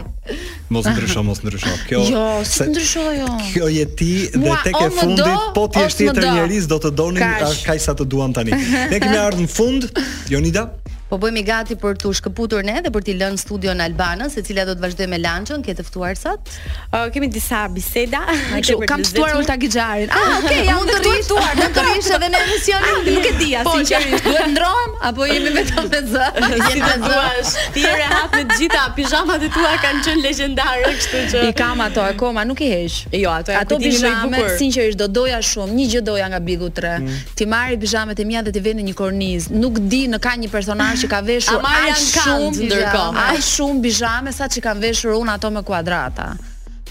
Mos 0.69 0.85
ndrysho, 0.85 1.21
mos 1.23 1.39
ndrysho. 1.43 1.73
Kjo 1.87 1.99
Jo, 2.09 2.41
si 2.43 2.63
ndryshoj 2.63 3.17
jo. 3.19 3.27
Kjo 3.53 3.67
je 3.67 3.85
ti 3.95 4.13
dhe 4.33 4.37
Mua, 4.39 4.57
tek 4.63 4.75
e 4.81 4.89
fundit, 4.89 5.25
do, 5.25 5.51
po 5.55 5.67
ti 5.67 5.79
je 5.79 5.87
tjetër 5.97 6.23
njerëz 6.35 6.65
do 6.67 6.75
të 6.77 6.89
donin 6.91 7.23
kaq 7.67 7.79
sa 7.79 7.93
të 7.93 8.05
duam 8.05 8.33
tani. 8.33 8.51
Ne 8.91 8.99
kemi 8.99 9.17
ardhur 9.27 9.41
në 9.45 9.51
fund, 9.51 9.83
Jonida. 10.29 10.69
Po 11.11 11.17
bëhemi 11.19 11.43
gati 11.45 11.75
për 11.77 11.97
të 11.99 12.11
shkëputur 12.17 12.63
ne 12.65 12.75
dhe 12.85 12.89
për 12.95 13.03
t'i 13.05 13.13
lënë 13.19 13.37
studion 13.41 13.79
Albanës, 13.83 14.37
e 14.39 14.43
cila 14.47 14.63
do 14.69 14.73
të 14.77 14.83
vazhdojë 14.85 15.09
me 15.11 15.17
lançën, 15.19 15.63
ke 15.65 15.73
të 15.75 15.83
ftuar 15.89 16.15
sot? 16.17 16.51
Ë 16.85 16.85
uh, 16.87 17.09
kemi 17.13 17.27
disa 17.33 17.65
biseda. 17.73 18.21
Kështu, 18.53 18.77
kam 18.89 19.03
ah, 19.03 19.03
ah, 19.03 19.07
të 19.07 19.11
ftuar 19.11 19.35
Ulta 19.37 19.57
Gixharin. 19.59 20.13
Ah, 20.15 20.37
okay, 20.39 20.61
jam 20.65 20.85
të 20.87 20.95
ftuar, 21.01 21.59
do 21.59 21.67
të 21.75 21.83
rish 21.89 22.11
edhe 22.17 22.29
në 22.33 22.41
emisionin. 22.47 22.93
Ah, 22.93 23.09
nuk 23.17 23.27
e 23.27 23.33
di, 23.41 23.49
po, 23.67 23.73
sinqerisht, 23.81 24.23
duhet 24.29 24.49
ndrohem 24.53 24.95
apo 25.11 25.27
jemi 25.33 25.51
vetëm 25.57 25.89
me 25.91 26.01
zë? 26.13 26.29
Jemi 26.69 26.85
me 26.85 26.95
zë. 27.03 27.43
Ti 27.75 27.83
e 27.89 27.93
rehat 27.99 28.37
me 28.39 28.41
të 28.47 28.57
gjitha 28.63 28.85
pijamat 28.95 29.45
e 29.45 29.51
tua 29.57 29.73
kanë 29.83 30.03
qenë 30.07 30.23
legjendare, 30.27 30.93
kështu 31.01 31.25
që 31.33 31.43
i 31.49 31.57
kam 31.59 31.83
ato 31.87 32.05
akoma, 32.07 32.47
nuk 32.47 32.63
i 32.67 32.71
hesh. 32.71 33.01
Jo, 33.13 33.35
ato 33.35 33.51
janë 33.51 33.65
ato 33.67 33.81
pijamë, 33.83 34.43
sinqerisht 34.61 35.03
do 35.03 35.11
doja 35.19 35.43
shumë, 35.43 35.75
një 35.81 35.91
gjë 35.97 36.03
doja 36.11 36.31
nga 36.33 36.39
Bigu 36.47 36.69
3. 36.79 36.95
Mm. 37.01 37.21
Ti 37.35 37.47
marr 37.53 37.75
pijamat 37.83 38.21
e 38.23 38.27
mia 38.31 38.43
dhe 38.47 38.53
ti 38.55 38.61
vënë 38.69 38.79
në 38.79 38.87
një 38.91 38.95
kornizë. 39.03 39.53
Nuk 39.59 39.81
di 39.91 40.03
në 40.13 40.21
ka 40.23 40.37
një 40.43 40.51
personazh 40.53 41.02
që 41.03 41.11
ka 41.11 41.19
veshur 41.27 41.67
aq 41.67 41.99
shumë 42.09 42.47
ndërkohë. 42.69 43.23
Aq 43.27 43.41
shumë 43.49 43.77
bizhame 43.85 44.31
sa 44.35 44.45
që 44.53 44.59
kanë 44.67 44.81
veshur 44.87 45.11
un 45.19 45.29
ato 45.35 45.47
me 45.53 45.61
kuadrata. 45.67 46.27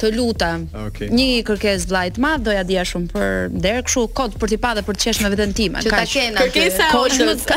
Të 0.03 0.07
lutem. 0.17 0.61
Okay. 0.89 1.09
Një 1.15 1.27
kërkesë 1.47 1.85
vllaj 1.93 2.07
të 2.17 2.21
madh 2.25 2.43
doja 2.47 2.63
dia 2.71 2.83
shumë 2.93 3.09
për 3.13 3.29
der, 3.67 3.77
kështu 3.87 4.01
kod 4.19 4.31
për 4.41 4.49
ti 4.55 4.59
pa 4.65 4.71
dhe 4.79 4.83
për 4.87 4.93
të 4.99 5.03
qesh 5.09 5.21
me 5.23 5.29
veten 5.35 5.53
time. 5.59 5.77
Që 5.85 5.91
Kërkesa 6.41 6.87
është 7.01 7.27
ka 7.49 7.57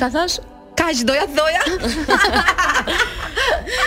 ça 0.00 0.06
thash? 0.14 0.36
Kaq 0.80 0.98
doja 1.04 1.26
doja. 1.36 1.62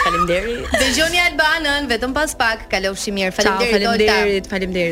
Faleminderit. 0.04 0.66
Dëgjoni 0.78 1.20
Albanën 1.26 1.84
vetëm 1.89 2.12
pas 2.18 2.32
pak. 2.38 2.60
Kalofshi 2.74 3.10
mirë. 3.16 3.34
Faleminderit. 3.39 3.82
Faleminderit. 3.82 4.45
Faleminderit. 4.51 4.91